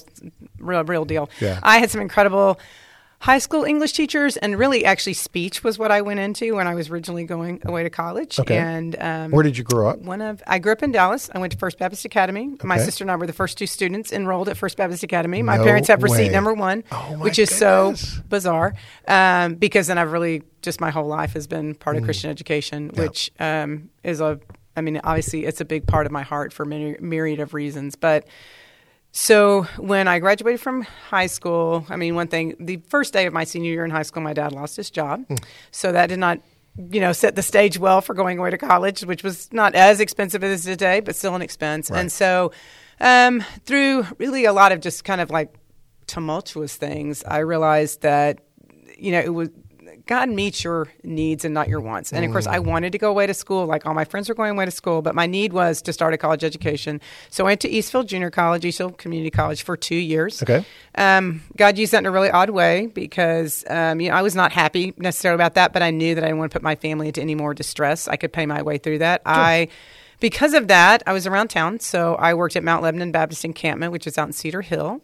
real, 0.60 0.84
real 0.84 1.06
deal. 1.06 1.30
Yeah. 1.42 1.60
I 1.64 1.80
had 1.80 1.90
some 1.90 2.02
incredible 2.02 2.60
high 3.24 3.38
school 3.40 3.64
English 3.64 3.94
teachers, 3.94 4.36
and 4.36 4.60
really, 4.60 4.84
actually, 4.84 5.14
speech 5.14 5.64
was 5.64 5.80
what 5.80 5.92
I 5.92 6.02
went 6.02 6.20
into 6.20 6.56
when 6.56 6.68
I 6.68 6.76
was 6.76 6.90
originally 6.90 7.24
going 7.24 7.62
away 7.64 7.84
to 7.84 7.90
college. 7.90 8.38
Okay. 8.38 8.58
And 8.58 8.98
um, 9.00 9.32
Where 9.32 9.44
did 9.44 9.58
you 9.58 9.64
grow 9.64 9.88
up? 9.88 10.00
one 10.00 10.20
of 10.22 10.44
I 10.46 10.60
grew 10.60 10.74
up 10.74 10.84
in 10.84 10.92
Dallas. 10.92 11.30
I 11.34 11.40
went 11.40 11.54
to 11.54 11.58
First 11.58 11.80
Baptist 11.80 12.04
Academy. 12.04 12.56
My 12.64 12.78
sister 12.78 13.04
and 13.06 13.10
I 13.12 13.16
were 13.16 13.26
the 13.26 13.32
first 13.34 13.58
two 13.58 13.66
students 13.66 14.12
enrolled 14.12 14.50
at 14.50 14.58
First 14.58 14.76
Baptist 14.76 15.04
Academy. 15.04 15.42
My 15.42 15.56
No 15.58 15.64
parents 15.64 15.88
have 15.88 16.02
way. 16.04 16.10
receipt 16.10 16.32
number 16.34 16.54
one, 16.54 16.84
Oh, 16.92 17.18
which 17.20 17.40
is 17.40 17.50
goodness. 17.58 18.02
so 18.18 18.22
bizarre 18.28 18.74
um, 19.08 19.56
because 19.56 19.88
then 19.88 19.98
I've 19.98 20.12
really 20.12 20.44
just 20.62 20.82
my 20.82 20.92
whole 20.92 21.08
life 21.08 21.32
has 21.34 21.48
been 21.48 21.76
part 21.76 21.96
of 21.96 22.04
Christian 22.04 22.30
education, 22.30 22.90
Mm. 22.90 22.98
Yeah. 22.98 23.02
which 23.04 23.32
um, 23.40 23.90
is 24.04 24.20
a 24.20 24.40
I 24.76 24.82
mean 24.82 25.00
obviously 25.04 25.46
it's 25.46 25.62
a 25.62 25.66
big 25.66 25.88
part 25.88 26.06
of 26.08 26.12
my 26.12 26.24
heart 26.24 26.52
for 26.52 26.66
many 26.66 26.98
myriad 27.00 27.40
of 27.40 27.54
reasons, 27.54 27.96
but. 27.96 28.28
So 29.16 29.64
when 29.78 30.08
I 30.08 30.18
graduated 30.18 30.60
from 30.60 30.82
high 30.82 31.28
school, 31.28 31.86
I 31.88 31.98
mean, 31.98 32.16
one 32.16 32.28
thing, 32.28 32.56
the 32.60 32.78
first 32.88 33.14
day 33.14 33.28
of 33.28 33.32
my 33.32 33.44
senior 33.44 33.72
year 33.72 33.86
in 33.86 33.92
high 33.92 34.02
school, 34.02 34.24
my 34.24 34.34
dad 34.34 34.52
lost 34.54 34.76
his 34.76 34.90
job. 34.90 35.26
Hmm. 35.28 35.36
So 35.70 35.92
that 35.92 36.08
did 36.08 36.18
not, 36.18 36.42
you 36.76 37.00
know, 37.00 37.14
set 37.14 37.36
the 37.36 37.44
stage 37.44 37.78
well 37.78 38.02
for 38.02 38.16
going 38.16 38.40
away 38.40 38.50
to 38.50 38.58
college, 38.58 39.06
which 39.06 39.24
was 39.24 39.54
not 39.54 39.76
as 39.76 40.00
expensive 40.00 40.44
as 40.44 40.64
today, 40.64 41.00
but 41.00 41.16
still 41.16 41.36
an 41.36 41.44
expense. 41.44 41.92
Right. 41.92 42.00
And 42.00 42.12
so 42.12 42.52
um, 43.00 43.42
through 43.66 44.08
really 44.18 44.46
a 44.46 44.54
lot 44.54 44.72
of 44.72 44.82
just 44.82 45.04
kind 45.04 45.22
of 45.22 45.30
like 45.30 45.54
tumultuous 46.08 46.76
things, 46.76 47.24
I 47.24 47.40
realized 47.40 48.02
that, 48.02 48.40
you 48.98 49.12
know, 49.12 49.20
it 49.20 49.34
was 49.34 49.50
God 50.06 50.28
meets 50.30 50.64
your 50.64 50.90
needs 51.04 51.46
and 51.46 51.54
not 51.54 51.70
your 51.70 51.80
wants. 51.80 52.12
And 52.12 52.26
of 52.26 52.32
course, 52.32 52.46
I 52.46 52.60
wanted 52.60 52.92
to 52.92 52.98
go 52.98 53.10
away 53.10 53.26
to 53.26 53.34
school, 53.34 53.66
like 53.66 53.86
all 53.86 53.94
my 53.94 54.04
friends 54.04 54.28
were 54.28 54.36
going 54.36 54.52
away 54.52 54.66
to 54.66 54.72
school, 54.72 55.02
but 55.02 55.16
my 55.16 55.28
need 55.28 55.54
was 55.54 55.82
to 55.84 55.94
start 55.94 56.14
a 56.14 56.18
college 56.18 56.44
education. 56.44 57.00
So 57.30 57.46
I 57.46 57.48
went 57.48 57.62
to 57.62 57.70
Eastfield 57.70 58.10
Junior 58.10 58.30
College, 58.30 58.66
Eastfield 58.66 58.98
Community 58.98 59.32
College 59.32 59.64
for 59.64 59.78
two 59.78 59.96
years. 59.96 60.44
Okay. 60.44 60.66
Um, 60.96 61.42
God 61.56 61.78
used 61.78 61.94
that 61.94 62.00
in 62.00 62.06
a 62.06 62.12
really 62.12 62.30
odd 62.30 62.50
way 62.50 62.88
because 62.88 63.64
um, 63.70 64.02
you 64.02 64.10
know 64.10 64.16
I 64.16 64.22
was 64.22 64.36
not 64.36 64.52
happy 64.52 64.94
necessarily 64.98 65.36
about 65.36 65.54
that, 65.54 65.72
but 65.72 65.82
I 65.82 65.92
knew 65.92 66.16
that 66.16 66.24
I 66.24 66.28
didn't 66.28 66.40
want 66.40 66.52
to 66.52 66.56
put 66.56 66.64
my 66.64 66.76
family 66.76 67.08
into 67.08 67.22
any 67.22 67.36
more 67.36 67.54
distress. 67.54 68.10
I 68.10 68.18
could 68.18 68.34
pay 68.34 68.46
my 68.46 68.62
way 68.62 68.78
through 68.78 68.98
that. 69.00 69.22
I, 69.26 69.70
because 70.20 70.54
of 70.54 70.68
that, 70.68 71.04
I 71.08 71.14
was 71.14 71.28
around 71.28 71.50
town, 71.50 71.80
so 71.80 72.16
I 72.16 72.34
worked 72.34 72.56
at 72.56 72.64
Mount 72.64 72.84
Lebanon 72.84 73.12
Baptist 73.12 73.46
Encampment, 73.46 73.92
which 73.92 74.06
is 74.06 74.18
out 74.18 74.28
in 74.28 74.34
Cedar 74.34 74.62
Hill. 74.62 75.02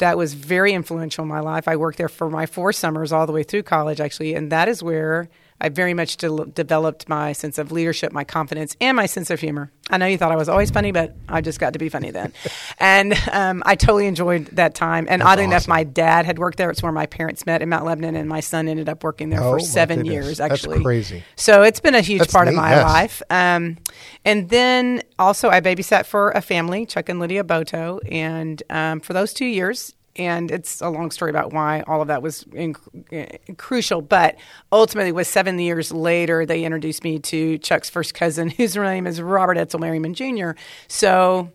That 0.00 0.18
was 0.18 0.34
very 0.34 0.72
influential 0.72 1.22
in 1.22 1.28
my 1.28 1.40
life. 1.40 1.68
I 1.68 1.76
worked 1.76 1.98
there 1.98 2.08
for 2.08 2.28
my 2.28 2.46
four 2.46 2.72
summers 2.72 3.12
all 3.12 3.26
the 3.26 3.32
way 3.32 3.42
through 3.42 3.62
college, 3.64 4.00
actually, 4.00 4.34
and 4.34 4.50
that 4.50 4.66
is 4.66 4.82
where 4.82 5.28
I 5.60 5.68
very 5.68 5.92
much 5.94 6.16
de- 6.16 6.46
developed 6.46 7.08
my 7.08 7.32
sense 7.32 7.58
of 7.58 7.70
leadership, 7.70 8.12
my 8.12 8.24
confidence, 8.24 8.76
and 8.80 8.96
my 8.96 9.06
sense 9.06 9.30
of 9.30 9.40
humor. 9.40 9.70
I 9.90 9.98
know 9.98 10.06
you 10.06 10.16
thought 10.16 10.32
I 10.32 10.36
was 10.36 10.48
always 10.48 10.70
funny, 10.70 10.92
but 10.92 11.14
I 11.28 11.40
just 11.40 11.60
got 11.60 11.72
to 11.74 11.78
be 11.78 11.88
funny 11.88 12.10
then. 12.10 12.32
and 12.78 13.12
um, 13.32 13.62
I 13.66 13.74
totally 13.74 14.06
enjoyed 14.06 14.46
that 14.52 14.74
time. 14.74 15.06
And 15.10 15.22
oddly 15.22 15.44
enough, 15.44 15.62
awesome. 15.62 15.70
my 15.70 15.84
dad 15.84 16.24
had 16.26 16.38
worked 16.38 16.56
there. 16.58 16.70
It's 16.70 16.82
where 16.82 16.92
my 16.92 17.06
parents 17.06 17.44
met 17.44 17.60
in 17.60 17.68
Mount 17.68 17.84
Lebanon, 17.84 18.14
and 18.16 18.28
my 18.28 18.40
son 18.40 18.68
ended 18.68 18.88
up 18.88 19.02
working 19.04 19.30
there 19.30 19.42
Oh, 19.42 19.52
for 19.54 19.60
seven 19.60 20.04
years, 20.04 20.38
That's 20.38 20.52
actually. 20.52 20.82
crazy. 20.82 21.24
So 21.36 21.62
it's 21.62 21.80
been 21.80 21.94
a 21.94 22.00
huge 22.00 22.20
That's 22.20 22.32
part 22.32 22.48
of 22.48 22.54
my 22.54 22.70
yes. 22.70 22.84
life. 22.84 23.22
Um, 23.28 23.76
and 24.24 24.48
then 24.48 25.02
also, 25.18 25.50
I 25.50 25.60
babysat 25.60 26.06
for 26.06 26.30
a 26.30 26.40
family, 26.40 26.86
Chuck 26.86 27.08
and 27.08 27.18
Lydia 27.20 27.44
Boto, 27.44 27.98
and 28.10 28.62
um, 28.70 29.00
for 29.00 29.12
those 29.12 29.32
two 29.34 29.46
years. 29.46 29.94
And 30.16 30.50
it's 30.50 30.80
a 30.80 30.88
long 30.88 31.10
story 31.10 31.30
about 31.30 31.52
why 31.52 31.82
all 31.86 32.02
of 32.02 32.08
that 32.08 32.22
was 32.22 32.44
in, 32.52 32.74
uh, 33.12 33.26
crucial. 33.56 34.02
But 34.02 34.36
ultimately, 34.72 35.12
was 35.12 35.28
seven 35.28 35.58
years 35.58 35.92
later 35.92 36.44
they 36.44 36.64
introduced 36.64 37.04
me 37.04 37.18
to 37.20 37.58
Chuck's 37.58 37.88
first 37.88 38.14
cousin, 38.14 38.50
whose 38.56 38.76
name 38.76 39.06
is 39.06 39.22
Robert 39.22 39.56
Etzel 39.56 39.80
Merryman 39.80 40.14
Jr. 40.14 40.52
So 40.88 41.52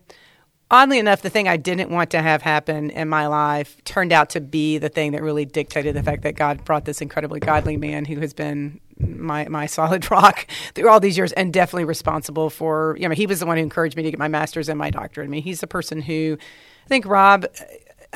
oddly 0.70 0.98
enough, 0.98 1.22
the 1.22 1.30
thing 1.30 1.48
I 1.48 1.56
didn't 1.56 1.90
want 1.90 2.10
to 2.10 2.22
have 2.22 2.42
happen 2.42 2.90
in 2.90 3.08
my 3.08 3.26
life 3.26 3.82
turned 3.84 4.12
out 4.12 4.30
to 4.30 4.40
be 4.40 4.78
the 4.78 4.88
thing 4.88 5.12
that 5.12 5.22
really 5.22 5.44
dictated 5.44 5.94
the 5.94 6.02
fact 6.02 6.22
that 6.22 6.34
God 6.34 6.64
brought 6.64 6.84
this 6.84 7.00
incredibly 7.00 7.40
godly 7.40 7.76
man 7.76 8.04
who 8.04 8.20
has 8.20 8.32
been 8.32 8.80
my 8.98 9.46
my 9.48 9.66
solid 9.66 10.10
rock 10.10 10.46
through 10.74 10.88
all 10.88 11.00
these 11.00 11.18
years 11.18 11.32
and 11.32 11.52
definitely 11.52 11.84
responsible 11.84 12.48
for 12.48 12.96
you 12.98 13.08
know 13.08 13.14
he 13.14 13.26
was 13.26 13.40
the 13.40 13.46
one 13.46 13.58
who 13.58 13.62
encouraged 13.62 13.96
me 13.96 14.02
to 14.02 14.10
get 14.10 14.18
my 14.18 14.28
master's 14.28 14.68
and 14.68 14.78
my 14.78 14.90
doctorate. 14.90 15.26
I 15.26 15.30
mean, 15.30 15.42
he's 15.42 15.60
the 15.60 15.66
person 15.66 16.00
who 16.00 16.38
I 16.84 16.88
think 16.88 17.06
Rob 17.06 17.46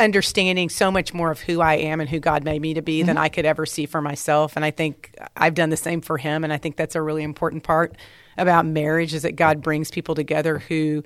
understanding 0.00 0.68
so 0.68 0.90
much 0.90 1.14
more 1.14 1.30
of 1.30 1.40
who 1.40 1.60
I 1.60 1.74
am 1.74 2.00
and 2.00 2.08
who 2.08 2.18
God 2.18 2.44
made 2.44 2.60
me 2.60 2.74
to 2.74 2.82
be 2.82 3.02
than 3.02 3.16
mm-hmm. 3.16 3.24
I 3.24 3.28
could 3.28 3.44
ever 3.44 3.66
see 3.66 3.86
for 3.86 4.00
myself. 4.00 4.56
And 4.56 4.64
I 4.64 4.70
think 4.70 5.14
I've 5.36 5.54
done 5.54 5.70
the 5.70 5.76
same 5.76 6.00
for 6.00 6.18
him. 6.18 6.42
And 6.42 6.52
I 6.52 6.58
think 6.58 6.76
that's 6.76 6.94
a 6.94 7.02
really 7.02 7.22
important 7.22 7.62
part 7.62 7.96
about 8.36 8.66
marriage 8.66 9.14
is 9.14 9.22
that 9.22 9.36
God 9.36 9.62
brings 9.62 9.90
people 9.90 10.14
together 10.14 10.58
who 10.58 11.04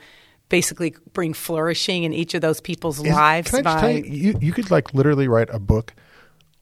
basically 0.49 0.95
bring 1.13 1.35
flourishing 1.35 2.05
in 2.05 2.13
each 2.13 2.35
of 2.35 2.41
those 2.41 2.61
people's 2.61 2.99
Is- 3.05 3.13
lives 3.13 3.51
Can 3.51 3.67
I 3.67 3.83
by 3.83 3.91
you, 3.91 4.03
you, 4.05 4.39
you 4.41 4.53
could 4.53 4.71
like 4.71 4.95
literally 4.95 5.29
write 5.29 5.49
a 5.51 5.59
book 5.59 5.95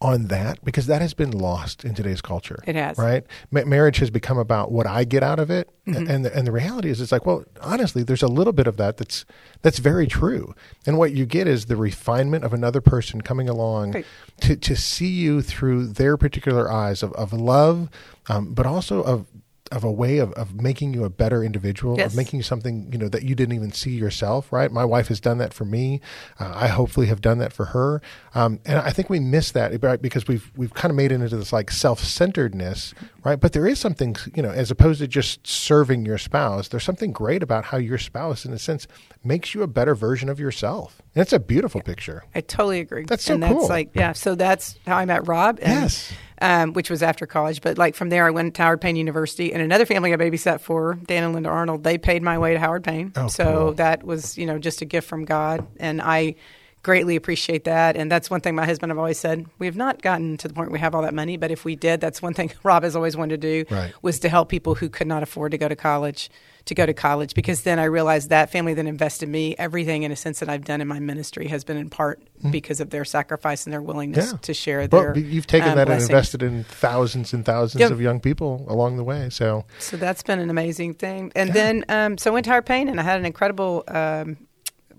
on 0.02 0.26
that 0.26 0.62
because 0.64 0.86
that 0.86 1.00
has 1.00 1.14
been 1.14 1.30
lost 1.30 1.84
in 1.84 1.94
today's 1.94 2.20
culture. 2.20 2.58
It 2.66 2.74
has. 2.74 2.98
right? 2.98 3.24
Ma- 3.52 3.64
marriage 3.64 3.98
has 3.98 4.10
become 4.10 4.36
about 4.36 4.72
what 4.72 4.86
I 4.86 5.04
get 5.04 5.22
out 5.22 5.38
of 5.38 5.50
it, 5.50 5.68
Mm-hmm. 5.86 6.08
and 6.10 6.24
the, 6.24 6.36
and 6.36 6.46
the 6.46 6.52
reality 6.52 6.90
is, 6.90 7.00
it's 7.00 7.10
like, 7.10 7.26
well, 7.26 7.44
honestly, 7.60 8.04
there's 8.04 8.22
a 8.22 8.28
little 8.28 8.52
bit 8.52 8.68
of 8.68 8.76
that 8.76 8.98
that's 8.98 9.24
that's 9.62 9.78
very 9.80 10.06
true, 10.06 10.54
and 10.86 10.96
what 10.96 11.12
you 11.12 11.26
get 11.26 11.48
is 11.48 11.66
the 11.66 11.74
refinement 11.74 12.44
of 12.44 12.52
another 12.54 12.80
person 12.80 13.20
coming 13.20 13.48
along 13.48 13.90
Right. 13.92 14.06
to 14.42 14.54
to 14.54 14.76
see 14.76 15.08
you 15.08 15.42
through 15.42 15.88
their 15.88 16.16
particular 16.16 16.70
eyes 16.70 17.02
of 17.02 17.12
of 17.14 17.32
love, 17.32 17.88
um, 18.28 18.54
but 18.54 18.64
also 18.64 19.02
of 19.02 19.26
of 19.72 19.82
a 19.84 19.90
way 19.90 20.18
of, 20.18 20.32
of 20.34 20.60
making 20.60 20.94
you 20.94 21.04
a 21.04 21.10
better 21.10 21.42
individual, 21.42 21.96
Yes. 21.98 22.12
of 22.12 22.16
making 22.16 22.38
you 22.38 22.42
something 22.44 22.88
you 22.92 22.98
know 22.98 23.08
that 23.08 23.22
you 23.24 23.34
didn't 23.34 23.54
even 23.54 23.72
see 23.72 23.90
yourself. 23.90 24.52
Right? 24.52 24.70
My 24.70 24.84
wife 24.84 25.08
has 25.08 25.18
done 25.20 25.38
that 25.38 25.52
for 25.52 25.64
me. 25.64 26.00
Uh, 26.38 26.52
I 26.54 26.68
hopefully 26.68 27.06
have 27.06 27.20
done 27.20 27.38
that 27.38 27.52
for 27.52 27.66
her, 27.66 28.00
um, 28.34 28.60
and 28.64 28.78
I 28.78 28.90
think 28.90 29.10
we 29.10 29.18
miss 29.18 29.50
that 29.52 29.82
right 29.82 30.00
because 30.00 30.28
we've 30.28 30.52
we've 30.56 30.74
kind 30.74 30.90
of 30.90 30.96
made 30.96 31.10
it 31.10 31.16
into 31.16 31.36
this 31.36 31.52
like 31.52 31.70
self 31.70 32.00
centeredness, 32.00 32.94
right? 33.24 33.40
But 33.40 33.52
there 33.52 33.66
is 33.66 33.78
something 33.78 34.16
you 34.34 34.42
know, 34.42 34.50
as 34.50 34.70
opposed 34.70 35.00
to 35.00 35.08
just 35.08 35.46
serving 35.46 36.04
your 36.06 36.18
spouse, 36.18 36.68
there's 36.68 36.84
something 36.84 37.12
great 37.12 37.42
about 37.42 37.66
how 37.66 37.78
your 37.78 37.98
spouse, 37.98 38.44
in 38.44 38.52
a 38.52 38.58
sense, 38.58 38.86
makes 39.24 39.54
you 39.54 39.62
a 39.62 39.66
better 39.66 39.94
version 39.94 40.28
of 40.28 40.40
yourself, 40.40 41.00
and 41.14 41.22
it's 41.22 41.32
a 41.32 41.40
beautiful 41.40 41.80
picture. 41.80 42.24
I 42.34 42.40
totally 42.40 42.80
agree. 42.80 43.04
That's 43.04 43.24
so 43.24 43.34
and 43.34 43.42
that's 43.42 43.52
cool. 43.52 43.68
like 43.68 43.90
yeah. 43.94 44.12
So 44.12 44.34
that's 44.34 44.78
how 44.86 44.96
I 44.96 45.04
met 45.04 45.26
Rob. 45.26 45.58
And, 45.62 45.82
Yes. 45.82 46.12
Um, 46.40 46.72
which 46.72 46.90
was 46.90 47.04
after 47.04 47.24
college, 47.24 47.60
but 47.60 47.78
like 47.78 47.94
from 47.94 48.08
there, 48.08 48.26
I 48.26 48.30
went 48.30 48.56
to 48.56 48.62
Howard 48.62 48.80
Payne 48.80 48.96
University, 48.96 49.52
and 49.52 49.62
another 49.62 49.86
family 49.86 50.12
I 50.12 50.16
babysat 50.16 50.60
for, 50.60 50.94
Dan 50.94 51.22
and 51.22 51.34
Linda 51.34 51.48
Arnold, 51.48 51.84
they 51.84 51.98
paid 51.98 52.20
my 52.20 52.36
way 52.36 52.54
to 52.54 52.58
Howard 52.58 52.82
Payne. 52.82 53.12
Oh, 53.14 53.28
so 53.28 53.44
cool. 53.44 53.74
that 53.74 54.02
was, 54.02 54.36
you 54.36 54.44
know, 54.46 54.58
just 54.58 54.82
a 54.82 54.84
gift 54.84 55.08
from 55.08 55.24
God, 55.24 55.64
and 55.78 56.02
I 56.02 56.34
greatly 56.82 57.16
appreciate 57.16 57.64
that. 57.64 57.96
And 57.96 58.10
that's 58.10 58.28
one 58.30 58.40
thing 58.40 58.54
my 58.54 58.66
husband 58.66 58.90
have 58.90 58.98
always 58.98 59.18
said: 59.18 59.46
we 59.58 59.66
have 59.66 59.76
not 59.76 60.02
gotten 60.02 60.36
to 60.38 60.48
the 60.48 60.54
point 60.54 60.68
where 60.68 60.74
we 60.74 60.80
have 60.80 60.94
all 60.94 61.02
that 61.02 61.14
money, 61.14 61.36
but 61.36 61.50
if 61.50 61.64
we 61.64 61.76
did, 61.76 62.00
that's 62.00 62.20
one 62.22 62.34
thing 62.34 62.52
Rob 62.62 62.82
has 62.82 62.96
always 62.96 63.16
wanted 63.16 63.40
to 63.40 63.64
do 63.64 63.74
Right. 63.74 63.92
was 64.02 64.18
to 64.20 64.28
help 64.28 64.48
people 64.48 64.74
who 64.74 64.88
could 64.88 65.06
not 65.06 65.22
afford 65.22 65.52
to 65.52 65.58
go 65.58 65.68
to 65.68 65.76
college 65.76 66.30
to 66.64 66.76
go 66.76 66.86
to 66.86 66.94
college 66.94 67.34
because 67.34 67.62
then 67.62 67.80
I 67.80 67.84
realized 67.86 68.28
that 68.30 68.48
family 68.50 68.72
that 68.74 68.86
invested 68.86 69.28
me, 69.28 69.56
everything 69.58 70.04
in 70.04 70.12
a 70.12 70.16
sense 70.16 70.38
that 70.38 70.48
I've 70.48 70.64
done 70.64 70.80
in 70.80 70.86
my 70.86 71.00
ministry 71.00 71.48
has 71.48 71.64
been 71.64 71.76
in 71.76 71.90
part 71.90 72.22
because 72.52 72.78
of 72.80 72.90
their 72.90 73.04
sacrifice 73.04 73.66
and 73.66 73.72
their 73.72 73.82
willingness. 73.82 74.30
Yeah. 74.30 74.38
to 74.42 74.54
share 74.54 74.86
Well, 74.90 75.12
their 75.12 75.18
you've 75.18 75.48
taken 75.48 75.70
um, 75.70 75.74
that 75.74 75.86
blessings. 75.88 76.04
and 76.08 76.10
invested 76.14 76.42
in 76.44 76.62
thousands 76.62 77.32
and 77.32 77.44
thousands 77.44 77.80
Yep. 77.80 77.90
of 77.90 78.00
young 78.00 78.20
people 78.20 78.64
along 78.68 78.96
the 78.96 79.02
way. 79.02 79.28
So 79.30 79.64
So 79.80 79.96
that's 79.96 80.22
been 80.22 80.38
an 80.38 80.50
amazing 80.50 80.94
thing. 80.94 81.32
And 81.34 81.52
then, 81.52 81.84
um, 81.88 82.16
so 82.16 82.30
I 82.30 82.34
went 82.34 82.44
to 82.44 82.50
Howard 82.50 82.66
Payne 82.66 82.88
and 82.88 83.00
I 83.00 83.02
had 83.02 83.18
an 83.18 83.26
incredible 83.26 83.82
um, 83.88 84.36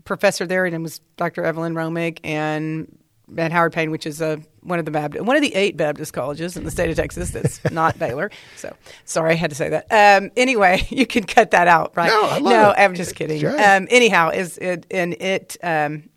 professor 0.05 0.45
there. 0.45 0.65
and 0.65 0.75
it 0.75 0.81
was 0.81 0.99
Dr. 1.17 1.43
Evelyn 1.43 1.73
Romig 1.73 2.19
and 2.23 2.97
at 3.37 3.51
Howard 3.51 3.73
Payne, 3.73 3.89
which 3.89 4.05
is 4.05 4.21
a, 4.21 4.41
one 4.61 4.79
of 4.79 4.85
the 4.85 4.91
Baptist, 4.91 5.25
one 5.25 5.35
of 5.35 5.41
the 5.41 5.55
eight 5.55 5.77
Baptist 5.77 6.13
colleges 6.13 6.57
in 6.57 6.63
the 6.65 6.71
state 6.71 6.89
of 6.89 6.95
Texas 6.95 7.31
that's 7.31 7.63
not 7.71 7.97
Baylor. 7.97 8.29
So 8.57 8.75
sorry, 9.05 9.31
I 9.31 9.35
had 9.35 9.49
to 9.49 9.55
say 9.55 9.69
that. 9.69 9.87
Um, 9.91 10.31
anyway, 10.35 10.85
you 10.89 11.05
can 11.05 11.23
cut 11.23 11.51
that 11.51 11.67
out, 11.67 11.93
right? 11.95 12.07
No, 12.07 12.23
I 12.23 12.37
love 12.39 12.43
no. 12.43 12.73
I'm 12.77 12.95
just 12.95 13.15
kidding. 13.15 13.39
Sure. 13.39 13.51
Um, 13.51 13.87
anyhow, 13.89 14.29
is 14.29 14.57
it 14.57 14.85
and 14.91 15.13
it 15.13 15.57
um, 15.63 16.09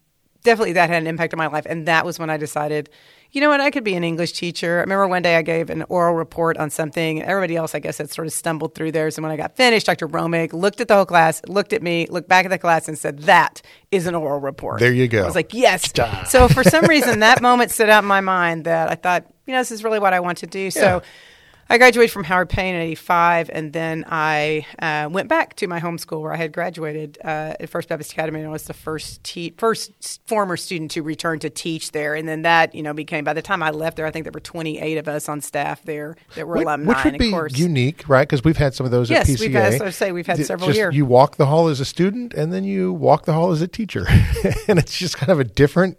definitely 0.43 0.73
that 0.75 0.91
had 0.91 1.03
an 1.03 1.07
impact 1.07 1.33
on 1.33 1.39
my 1.39 1.47
life, 1.47 1.67
and 1.67 1.87
that 1.87 2.05
was 2.05 2.19
when 2.19 2.31
I 2.31 2.37
decided, 2.37 2.91
you 3.33 3.41
know 3.41 3.49
what, 3.49 3.61
I 3.61 3.71
could 3.71 3.85
be 3.85 3.95
an 3.95 4.05
English 4.05 4.33
teacher. 4.33 4.79
I 4.79 4.81
remember 4.81 5.09
one 5.09 5.23
day 5.23 5.37
I 5.37 5.43
gave 5.43 5.71
an 5.71 5.85
oral 5.89 6.15
report 6.15 6.57
on 6.57 6.71
something. 6.71 7.23
Everybody 7.23 7.57
else, 7.57 7.75
I 7.75 7.79
guess, 7.79 7.99
had 7.99 8.11
sort 8.11 8.27
of 8.27 8.33
stumbled 8.33 8.75
through 8.75 8.93
theirs, 8.93 9.19
and 9.19 9.23
when 9.23 9.33
I 9.33 9.37
got 9.37 9.57
finished, 9.57 9.87
Dr. 9.87 10.09
Romig 10.09 10.53
looked 10.53 10.81
at 10.81 10.89
the 10.89 10.95
whole 10.95 11.07
class, 11.07 11.43
looked 11.47 11.73
at 11.73 11.83
me, 11.83 12.07
looked 12.09 12.29
back 12.29 12.45
at 12.45 12.51
the 12.51 12.59
class, 12.59 12.89
and 12.89 12.99
said, 12.99 13.21
"That 13.21 13.63
is 13.91 14.07
an 14.07 14.15
oral 14.15 14.41
report." 14.41 14.81
There 14.81 14.93
you 14.93 15.09
go. 15.09 15.23
I 15.23 15.27
was 15.27 15.35
like, 15.35 15.53
"Yes." 15.55 15.93
Ta. 15.93 16.25
so 16.25 16.49
for 16.49 16.65
some 16.65 16.87
reason, 16.87 17.21
that 17.21 17.43
moment 17.43 17.71
stood 17.71 17.89
out 17.89 18.05
in 18.05 18.09
my 18.09 18.21
mind 18.21 18.65
that 18.65 18.91
I 18.91 18.95
thought, 18.95 19.27
you 19.47 19.53
know, 19.53 19.61
this 19.61 19.73
is 19.73 19.85
really 19.85 19.99
what 19.99 20.13
I 20.13 20.21
want 20.21 20.39
to 20.39 20.47
do. 20.47 20.71
So. 20.71 21.03
I 21.69 21.79
graduated 21.79 22.13
from 22.13 22.23
Howard 22.25 22.49
Payne 22.49 22.77
in 22.77 22.81
'85, 22.81 23.51
and 23.53 23.73
then 23.73 24.05
I 24.09 24.65
uh, 24.79 25.09
went 25.11 25.29
back 25.29 25.57
to 25.57 25.67
my 25.67 25.81
home 25.81 25.99
school 25.99 26.23
where 26.23 26.33
I 26.33 26.37
had 26.37 26.53
graduated 26.53 27.19
uh, 27.25 27.55
at 27.59 27.69
First 27.69 27.89
Baptist 27.89 28.13
Academy. 28.13 28.39
And 28.39 28.49
I 28.49 28.53
was 28.53 28.65
the 28.65 28.73
first 28.73 29.25
te- 29.25 29.53
first 29.59 30.21
former 30.27 30.57
student 30.57 30.93
to 30.93 31.03
return 31.03 31.41
to 31.41 31.51
teach 31.51 31.91
there, 31.91 32.15
and 32.15 32.29
then 32.29 32.43
that 32.43 32.73
you 32.75 32.85
know 32.85 32.95
became. 32.95 33.25
By 33.25 33.33
the 33.33 33.43
time 33.43 33.65
I 33.65 33.71
left 33.71 33.97
there, 33.97 34.07
I 34.07 34.13
think 34.13 34.25
there 34.25 34.33
were 34.33 34.39
28 34.39 34.97
of 34.99 35.09
us 35.09 35.29
on 35.29 35.41
staff 35.41 35.83
there 35.83 36.17
that 36.37 36.47
were 36.47 36.57
alumni. 36.57 36.93
Which 36.95 37.05
would 37.05 37.19
be 37.19 37.27
of 37.27 37.33
course, 37.33 37.59
unique, 37.59 38.09
right? 38.09 38.29
Because 38.29 38.45
we've 38.45 38.57
had 38.57 38.73
some 38.73 38.87
of 38.87 38.93
those 38.93 39.11
Yes, 39.11 39.29
at 39.29 39.37
PCA. 39.37 39.57
as 39.57 39.81
I 39.81 39.91
say, 39.91 40.13
we've 40.13 40.27
had 40.27 40.45
several 40.47 40.69
just 40.69 40.79
here. 40.79 40.93
You 40.93 41.05
walk 41.05 41.37
the 41.37 41.47
hall 41.47 41.67
as 41.67 41.81
a 41.81 41.85
student, 41.85 42.33
and 42.33 42.53
then 42.53 42.63
you 42.63 42.93
walk 42.93 43.25
the 43.25 43.33
hall 43.33 43.51
as 43.51 43.61
a 43.61 43.69
teacher, 43.69 44.07
and 44.69 44.79
it's 44.79 44.97
just 44.97 45.17
kind 45.17 45.33
of 45.33 45.41
a 45.41 45.45
different 45.45 45.99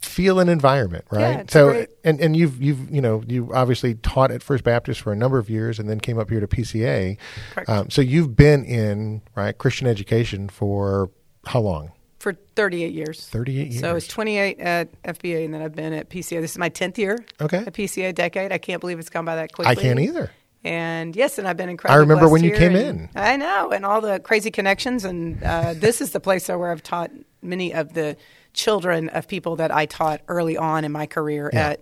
feel 0.00 0.40
an 0.40 0.48
environment, 0.48 1.04
right? 1.10 1.40
it's 1.40 1.52
so, 1.52 1.70
great. 1.70 1.88
and 2.04 2.20
and 2.20 2.36
you've 2.36 2.60
you've 2.62 2.90
you 2.90 3.00
know 3.00 3.22
you 3.26 3.50
obviously 3.54 3.94
taught 3.94 4.30
at 4.30 4.42
First 4.42 4.64
Baptist 4.64 5.00
for 5.00 5.12
a 5.12 5.16
number 5.16 5.38
of 5.38 5.48
years, 5.50 5.78
and 5.78 5.88
then 5.88 6.00
came 6.00 6.18
up 6.18 6.30
here 6.30 6.40
to 6.40 6.46
PCA. 6.46 7.16
Correct. 7.52 7.68
Um, 7.68 7.90
so 7.90 8.02
you've 8.02 8.36
been 8.36 8.64
in 8.64 9.22
right 9.34 9.56
Christian 9.56 9.86
education 9.86 10.48
for 10.48 11.10
how 11.46 11.60
long? 11.60 11.92
for 12.18 12.32
38 12.56 12.92
years. 12.92 13.26
38 13.28 13.68
years. 13.68 13.80
So 13.80 13.92
years. 13.92 14.04
it's 14.04 14.12
28 14.12 14.60
at 14.60 15.02
FBA, 15.02 15.44
and 15.44 15.54
then 15.54 15.62
I've 15.62 15.74
been 15.74 15.92
at 15.92 16.10
PCA. 16.10 16.40
This 16.40 16.52
is 16.52 16.58
my 16.58 16.70
10th 16.70 16.98
year. 16.98 17.24
Okay. 17.40 17.58
At 17.58 17.72
PCA 17.72 18.14
decade. 18.14 18.52
I 18.52 18.58
can't 18.58 18.80
believe 18.80 18.98
it's 18.98 19.08
gone 19.08 19.24
by 19.24 19.36
that 19.36 19.52
quickly. 19.52 19.70
I 19.70 19.74
can't 19.74 20.00
either. 20.00 20.30
And 20.64 21.14
yes, 21.14 21.38
and 21.38 21.46
I've 21.46 21.56
been 21.56 21.68
incredibly. 21.68 22.00
Successful. 22.00 22.16
I 22.16 22.18
remember 22.18 22.32
when 22.32 22.42
you 22.42 22.54
came 22.54 22.74
in. 22.74 23.08
I 23.14 23.36
know, 23.36 23.70
and 23.70 23.86
all 23.86 24.00
the 24.00 24.18
crazy 24.18 24.50
connections, 24.50 25.04
and 25.04 25.42
uh, 25.42 25.74
this 25.74 26.00
is 26.00 26.10
the 26.10 26.20
place 26.20 26.48
where 26.48 26.72
I've 26.72 26.82
taught 26.82 27.12
many 27.42 27.72
of 27.72 27.94
the 27.94 28.16
children 28.58 29.08
of 29.10 29.28
people 29.28 29.56
that 29.56 29.70
I 29.70 29.86
taught 29.86 30.20
early 30.28 30.56
on 30.56 30.84
in 30.84 30.90
my 30.92 31.06
career 31.06 31.48
Yeah. 31.52 31.68
at 31.70 31.80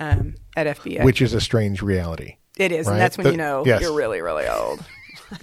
um, 0.00 0.34
at 0.56 0.66
FBA. 0.78 1.04
Which 1.04 1.22
is 1.22 1.32
a 1.34 1.40
strange 1.40 1.80
reality. 1.82 2.36
it 2.56 2.72
is, 2.72 2.86
right? 2.86 2.92
and 2.94 3.00
that's 3.00 3.16
when 3.16 3.24
The- 3.24 3.30
you 3.32 3.36
know 3.36 3.62
yes. 3.64 3.80
you're 3.80 3.94
really, 3.94 4.20
really 4.20 4.46
old. 4.46 4.84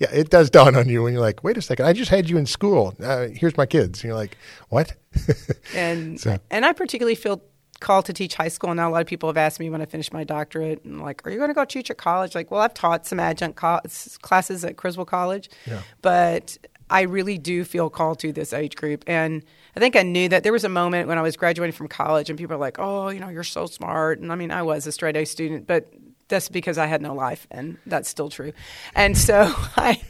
Yeah, 0.00 0.08
it 0.12 0.30
does 0.30 0.48
dawn 0.50 0.74
on 0.76 0.88
you 0.88 1.02
when 1.02 1.12
you're 1.12 1.20
like, 1.22 1.44
wait 1.44 1.56
a 1.58 1.62
second, 1.62 1.84
I 1.84 1.92
just 1.92 2.10
had 2.10 2.28
you 2.28 2.38
in 2.38 2.46
school. 2.46 2.94
Uh, 3.02 3.28
here's 3.32 3.56
my 3.56 3.66
kids. 3.66 4.00
And 4.00 4.08
you're 4.08 4.16
like, 4.16 4.36
what? 4.70 4.94
And 5.74 6.18
So- 6.18 6.38
and 6.50 6.64
I 6.64 6.72
particularly 6.72 7.14
feel 7.14 7.42
called 7.80 8.06
to 8.06 8.12
teach 8.14 8.34
high 8.34 8.48
school. 8.48 8.70
And 8.70 8.78
now 8.78 8.88
a 8.88 8.92
lot 8.92 9.02
of 9.02 9.06
people 9.06 9.28
have 9.28 9.36
asked 9.36 9.60
me 9.60 9.68
when 9.68 9.82
I 9.82 9.84
finish 9.84 10.10
my 10.12 10.24
doctorate, 10.24 10.84
and 10.84 11.02
like, 11.02 11.24
are 11.26 11.30
you 11.30 11.36
going 11.36 11.50
to 11.50 11.54
go 11.54 11.64
teach 11.66 11.90
at 11.90 11.98
college? 11.98 12.34
Like, 12.34 12.50
well, 12.50 12.62
I've 12.62 12.72
taught 12.74 13.06
some 13.06 13.20
adjunct 13.20 13.56
co- 13.56 13.80
classes 14.22 14.64
at 14.64 14.76
Criswell 14.78 15.04
College, 15.06 15.50
Yeah. 15.66 15.82
but 16.00 16.56
I 16.94 17.02
really 17.02 17.38
do 17.38 17.64
feel 17.64 17.90
called 17.90 18.20
to 18.20 18.32
this 18.32 18.52
age 18.52 18.76
group. 18.76 19.02
And 19.08 19.42
I 19.76 19.80
think 19.80 19.96
I 19.96 20.02
knew 20.02 20.28
that 20.28 20.44
there 20.44 20.52
was 20.52 20.62
a 20.62 20.68
moment 20.68 21.08
when 21.08 21.18
I 21.18 21.22
was 21.22 21.36
graduating 21.36 21.72
from 21.72 21.88
college, 21.88 22.30
and 22.30 22.38
people 22.38 22.54
are 22.54 22.60
like, 22.60 22.78
oh, 22.78 23.08
you 23.08 23.18
know, 23.18 23.28
you're 23.28 23.42
so 23.42 23.66
smart. 23.66 24.20
And 24.20 24.30
I 24.30 24.36
mean, 24.36 24.52
I 24.52 24.62
was 24.62 24.86
a 24.86 24.92
straight 24.92 25.16
A 25.16 25.24
student, 25.24 25.66
but 25.66 25.92
that's 26.28 26.48
because 26.48 26.78
I 26.78 26.86
had 26.86 27.02
no 27.02 27.12
life, 27.12 27.48
and 27.50 27.78
that's 27.84 28.08
still 28.08 28.28
true. 28.28 28.52
And 28.94 29.18
so 29.18 29.52
I. 29.76 30.00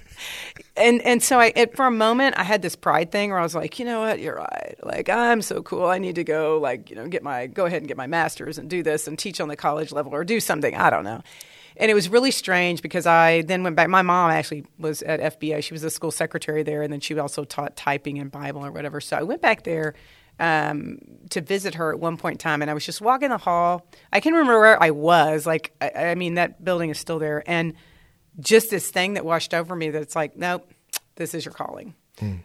And 0.76 1.02
and 1.02 1.20
so 1.20 1.40
I 1.40 1.52
it, 1.56 1.74
for 1.74 1.86
a 1.86 1.90
moment 1.90 2.38
I 2.38 2.44
had 2.44 2.62
this 2.62 2.76
pride 2.76 3.10
thing 3.10 3.30
where 3.30 3.38
I 3.40 3.42
was 3.42 3.54
like, 3.54 3.80
you 3.80 3.84
know 3.84 4.00
what, 4.00 4.20
you're 4.20 4.36
right. 4.36 4.76
Like 4.82 5.08
I'm 5.08 5.42
so 5.42 5.60
cool. 5.60 5.86
I 5.86 5.98
need 5.98 6.14
to 6.14 6.24
go 6.24 6.58
like 6.58 6.88
you 6.88 6.94
know 6.96 7.08
get 7.08 7.24
my 7.24 7.48
go 7.48 7.66
ahead 7.66 7.82
and 7.82 7.88
get 7.88 7.96
my 7.96 8.06
masters 8.06 8.56
and 8.56 8.70
do 8.70 8.84
this 8.84 9.08
and 9.08 9.18
teach 9.18 9.40
on 9.40 9.48
the 9.48 9.56
college 9.56 9.90
level 9.90 10.14
or 10.14 10.22
do 10.22 10.38
something. 10.38 10.76
I 10.76 10.88
don't 10.88 11.02
know. 11.02 11.22
And 11.76 11.90
it 11.90 11.94
was 11.94 12.08
really 12.08 12.30
strange 12.30 12.82
because 12.82 13.06
I 13.06 13.42
then 13.42 13.62
went 13.64 13.74
back. 13.76 13.88
My 13.88 14.02
mom 14.02 14.30
actually 14.30 14.64
was 14.78 15.02
at 15.02 15.38
FBA. 15.38 15.62
She 15.62 15.74
was 15.74 15.82
the 15.82 15.90
school 15.90 16.10
secretary 16.10 16.62
there, 16.62 16.82
and 16.82 16.92
then 16.92 17.00
she 17.00 17.18
also 17.18 17.44
taught 17.44 17.76
typing 17.76 18.18
and 18.18 18.30
Bible 18.30 18.64
or 18.64 18.70
whatever. 18.70 19.00
So 19.00 19.16
I 19.16 19.22
went 19.22 19.42
back 19.42 19.64
there 19.64 19.94
um, 20.38 20.98
to 21.30 21.40
visit 21.40 21.74
her 21.74 21.92
at 21.92 21.98
one 21.98 22.16
point 22.16 22.34
in 22.34 22.38
time, 22.38 22.62
and 22.62 22.70
I 22.70 22.74
was 22.74 22.86
just 22.86 23.00
walking 23.00 23.30
the 23.30 23.38
hall. 23.38 23.86
I 24.12 24.20
can 24.20 24.34
remember 24.34 24.60
where 24.60 24.80
I 24.82 24.90
was. 24.90 25.46
Like 25.46 25.74
I, 25.80 26.10
I 26.10 26.14
mean, 26.14 26.34
that 26.34 26.64
building 26.64 26.90
is 26.90 26.98
still 26.98 27.18
there, 27.18 27.42
and 27.46 27.74
just 28.38 28.70
this 28.70 28.90
thing 28.90 29.14
that 29.14 29.24
washed 29.24 29.54
over 29.54 29.74
me 29.74 29.90
that 29.90 30.02
it's 30.02 30.16
like, 30.16 30.36
nope, 30.36 30.70
this 31.16 31.34
is 31.34 31.44
your 31.44 31.54
calling. 31.54 31.94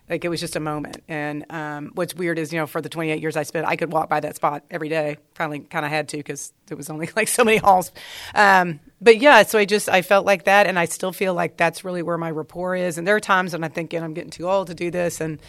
Like 0.09 0.25
it 0.25 0.29
was 0.29 0.39
just 0.39 0.55
a 0.55 0.59
moment. 0.59 1.03
And 1.07 1.45
um, 1.49 1.91
what's 1.93 2.15
weird 2.15 2.39
is, 2.39 2.51
you 2.51 2.59
know, 2.59 2.65
for 2.65 2.81
the 2.81 2.89
28 2.89 3.21
years 3.21 3.37
I 3.37 3.43
spent, 3.43 3.67
I 3.67 3.75
could 3.75 3.91
walk 3.91 4.09
by 4.09 4.19
that 4.19 4.35
spot 4.35 4.63
every 4.71 4.89
day. 4.89 5.17
Finally, 5.35 5.59
kind 5.61 5.85
of 5.85 5.91
had 5.91 6.09
to 6.09 6.17
because 6.17 6.53
there 6.67 6.77
was 6.77 6.89
only 6.89 7.09
like 7.15 7.27
so 7.27 7.43
many 7.43 7.57
halls. 7.57 7.91
Um, 8.33 8.79
but 9.01 9.17
yeah, 9.17 9.43
so 9.43 9.59
I 9.59 9.65
just 9.65 9.87
I 9.87 10.01
felt 10.01 10.25
like 10.25 10.45
that, 10.45 10.67
and 10.67 10.77
I 10.79 10.85
still 10.85 11.11
feel 11.11 11.33
like 11.33 11.57
that's 11.57 11.83
really 11.83 12.01
where 12.01 12.17
my 12.17 12.31
rapport 12.31 12.75
is. 12.75 12.97
And 12.97 13.07
there 13.07 13.15
are 13.15 13.21
times 13.21 13.53
when 13.53 13.63
I 13.63 13.69
think, 13.69 13.93
you 13.93 13.99
know, 13.99 14.05
I'm 14.05 14.13
getting 14.13 14.31
too 14.31 14.49
old 14.49 14.67
to 14.67 14.75
do 14.75 14.91
this, 14.91 15.21
and 15.21 15.39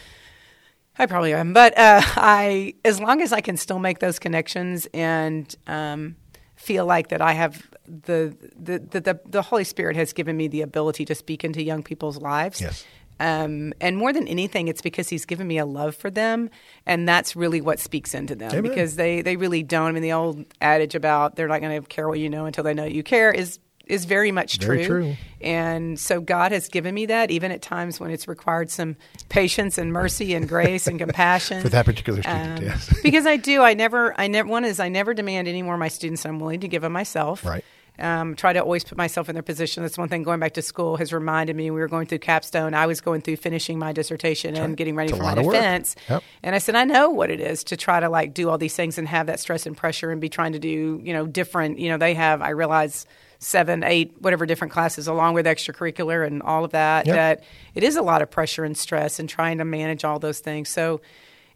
I 0.97 1.05
probably 1.05 1.33
am, 1.33 1.53
but 1.53 1.77
uh, 1.77 2.01
I, 2.15 2.75
as 2.85 2.99
long 2.99 3.21
as 3.21 3.33
I 3.33 3.41
can 3.41 3.57
still 3.57 3.79
make 3.79 3.99
those 3.99 4.19
connections 4.19 4.87
and 4.93 5.53
um, 5.67 6.15
feel 6.55 6.85
like 6.85 7.09
that 7.09 7.21
I 7.21 7.33
have 7.33 7.69
the 7.85 8.35
the, 8.55 8.79
the 8.79 9.01
the 9.01 9.19
the 9.25 9.41
Holy 9.41 9.63
Spirit 9.63 9.95
has 9.95 10.13
given 10.13 10.37
me 10.37 10.47
the 10.47 10.61
ability 10.61 11.05
to 11.05 11.15
speak 11.15 11.43
into 11.43 11.61
young 11.61 11.83
people's 11.83 12.17
lives. 12.17 12.61
Yes. 12.61 12.85
Um, 13.21 13.73
and 13.79 13.97
more 13.97 14.11
than 14.11 14.27
anything, 14.27 14.67
it's 14.67 14.81
because 14.81 15.07
he's 15.09 15.25
given 15.25 15.47
me 15.47 15.59
a 15.59 15.65
love 15.65 15.95
for 15.95 16.09
them, 16.09 16.49
and 16.87 17.07
that's 17.07 17.35
really 17.35 17.61
what 17.61 17.79
speaks 17.79 18.13
into 18.15 18.33
them. 18.35 18.49
Amen. 18.51 18.63
Because 18.63 18.95
they, 18.95 19.21
they 19.21 19.35
really 19.35 19.61
don't. 19.63 19.87
I 19.89 19.91
mean, 19.91 20.01
the 20.01 20.13
old 20.13 20.43
adage 20.59 20.95
about 20.95 21.35
they're 21.35 21.47
not 21.47 21.61
going 21.61 21.79
to 21.81 21.87
care 21.87 22.07
what 22.07 22.17
you 22.19 22.29
know 22.29 22.45
until 22.45 22.63
they 22.63 22.73
know 22.73 22.85
you 22.85 23.03
care 23.03 23.31
is 23.31 23.59
is 23.87 24.05
very 24.05 24.31
much 24.31 24.57
Very 24.59 24.85
true. 24.85 25.15
and 25.41 25.99
so 25.99 26.21
God 26.21 26.53
has 26.53 26.69
given 26.69 26.95
me 26.95 27.07
that, 27.07 27.29
even 27.29 27.51
at 27.51 27.61
times 27.61 27.99
when 27.99 28.09
it's 28.09 28.25
required 28.27 28.69
some 28.69 28.95
patience 29.27 29.77
and 29.77 29.91
mercy 29.91 30.33
and 30.33 30.47
grace 30.47 30.87
and 30.87 30.97
compassion 30.97 31.61
For 31.63 31.67
that 31.69 31.85
particular 31.85 32.21
student, 32.21 32.59
Um, 32.59 32.63
yes. 32.65 33.01
because 33.03 33.25
I 33.25 33.35
do. 33.37 33.61
I 33.61 33.73
never. 33.73 34.17
I 34.19 34.27
never. 34.27 34.47
One 34.49 34.65
is 34.65 34.79
I 34.79 34.87
never 34.89 35.13
demand 35.13 35.47
any 35.47 35.61
more 35.61 35.73
of 35.73 35.79
my 35.79 35.89
students 35.89 36.23
than 36.23 36.31
I'm 36.31 36.39
willing 36.39 36.61
to 36.61 36.67
give 36.67 36.83
of 36.83 36.91
myself. 36.91 37.45
Right. 37.45 37.65
Um, 38.01 38.35
try 38.35 38.51
to 38.53 38.59
always 38.59 38.83
put 38.83 38.97
myself 38.97 39.29
in 39.29 39.35
their 39.35 39.43
position. 39.43 39.83
That's 39.83 39.97
one 39.97 40.09
thing. 40.09 40.23
Going 40.23 40.39
back 40.39 40.53
to 40.55 40.61
school 40.61 40.97
has 40.97 41.13
reminded 41.13 41.55
me. 41.55 41.69
We 41.71 41.79
were 41.79 41.87
going 41.87 42.07
through 42.07 42.19
capstone. 42.19 42.73
I 42.73 42.87
was 42.87 42.99
going 43.01 43.21
through 43.21 43.35
finishing 43.37 43.77
my 43.79 43.93
dissertation 43.93 44.55
and 44.55 44.75
getting 44.75 44.95
ready 44.95 45.09
It's 45.11 45.17
for 45.17 45.23
my 45.23 45.29
lot 45.29 45.37
of 45.37 45.45
work. 45.45 45.55
defense. 45.55 45.95
Yep. 46.09 46.23
And 46.43 46.55
I 46.55 46.57
said, 46.57 46.75
I 46.75 46.83
know 46.85 47.09
what 47.11 47.29
it 47.29 47.39
is 47.39 47.63
to 47.65 47.77
try 47.77 47.99
to 47.99 48.09
like 48.09 48.33
do 48.33 48.49
all 48.49 48.57
these 48.57 48.75
things 48.75 48.97
and 48.97 49.07
have 49.07 49.27
that 49.27 49.39
stress 49.39 49.65
and 49.65 49.77
pressure 49.77 50.11
and 50.11 50.19
be 50.19 50.29
trying 50.29 50.53
to 50.53 50.59
do 50.59 50.99
you 51.03 51.13
know 51.13 51.25
different. 51.27 51.79
You 51.79 51.89
know, 51.89 51.97
they 51.97 52.13
have. 52.15 52.41
I 52.41 52.49
realize 52.49 53.05
seven, 53.39 53.83
eight, 53.83 54.13
whatever 54.19 54.45
different 54.45 54.71
classes, 54.71 55.07
along 55.07 55.33
with 55.33 55.45
extracurricular 55.47 56.25
and 56.25 56.43
all 56.43 56.63
of 56.63 56.71
that, 56.71 57.07
Yep. 57.07 57.15
that 57.15 57.43
it 57.73 57.83
is 57.83 57.95
a 57.95 58.01
lot 58.03 58.21
of 58.21 58.29
pressure 58.29 58.63
and 58.63 58.77
stress 58.77 59.19
and 59.19 59.27
trying 59.27 59.57
to 59.57 59.65
manage 59.65 60.03
all 60.05 60.19
those 60.19 60.39
things. 60.39 60.69
So 60.69 61.01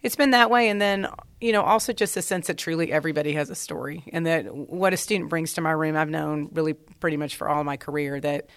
it's 0.02 0.16
been 0.16 0.30
that 0.30 0.50
way. 0.50 0.68
And 0.68 0.80
then, 0.80 1.08
you 1.40 1.52
know, 1.52 1.62
also 1.62 1.92
just 1.92 2.16
a 2.16 2.22
sense 2.22 2.46
that 2.46 2.58
truly 2.58 2.92
everybody 2.92 3.32
has 3.32 3.50
a 3.50 3.54
story 3.54 4.04
and 4.12 4.26
that 4.26 4.54
what 4.54 4.92
a 4.92 4.96
student 4.96 5.30
brings 5.30 5.54
to 5.54 5.60
my 5.60 5.72
room, 5.72 5.96
I've 5.96 6.10
known 6.10 6.50
really 6.52 6.74
pretty 6.74 7.16
much 7.16 7.36
for 7.36 7.48
all 7.48 7.64
my 7.64 7.76
career 7.76 8.20
that 8.20 8.48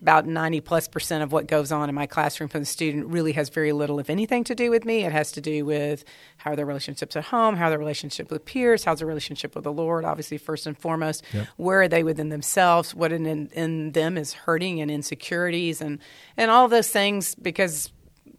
about 0.00 0.26
90 0.26 0.60
plus 0.60 0.86
percent 0.86 1.22
of 1.22 1.32
what 1.32 1.46
goes 1.46 1.72
on 1.72 1.88
in 1.88 1.94
my 1.94 2.06
classroom 2.06 2.48
from 2.48 2.60
the 2.60 2.66
student 2.66 3.06
really 3.08 3.32
has 3.32 3.48
very 3.48 3.72
little, 3.72 3.98
if 3.98 4.08
anything, 4.10 4.44
to 4.44 4.54
do 4.54 4.70
with 4.70 4.84
me. 4.84 5.04
It 5.04 5.12
has 5.12 5.32
to 5.32 5.40
do 5.40 5.64
with 5.64 6.04
how 6.36 6.52
are 6.52 6.56
their 6.56 6.66
relationships 6.66 7.16
at 7.16 7.24
home, 7.24 7.56
how 7.56 7.66
are 7.66 7.70
their 7.70 7.78
relationship 7.78 8.30
with 8.30 8.44
peers, 8.44 8.84
how's 8.84 9.00
their 9.00 9.08
relationship 9.08 9.54
with 9.54 9.64
the 9.64 9.72
Lord, 9.72 10.04
obviously, 10.04 10.38
first 10.38 10.66
and 10.66 10.78
foremost. 10.78 11.24
Where 11.56 11.82
are 11.82 11.88
they 11.88 12.04
within 12.04 12.28
themselves? 12.28 12.94
What 12.94 13.12
in, 13.12 13.26
in, 13.26 13.48
in 13.48 13.92
them 13.92 14.16
is 14.16 14.32
hurting 14.32 14.80
and 14.80 14.90
insecurities 14.90 15.80
and, 15.80 15.98
and 16.36 16.50
all 16.50 16.68
those 16.68 16.90
things 16.90 17.34
because 17.34 17.90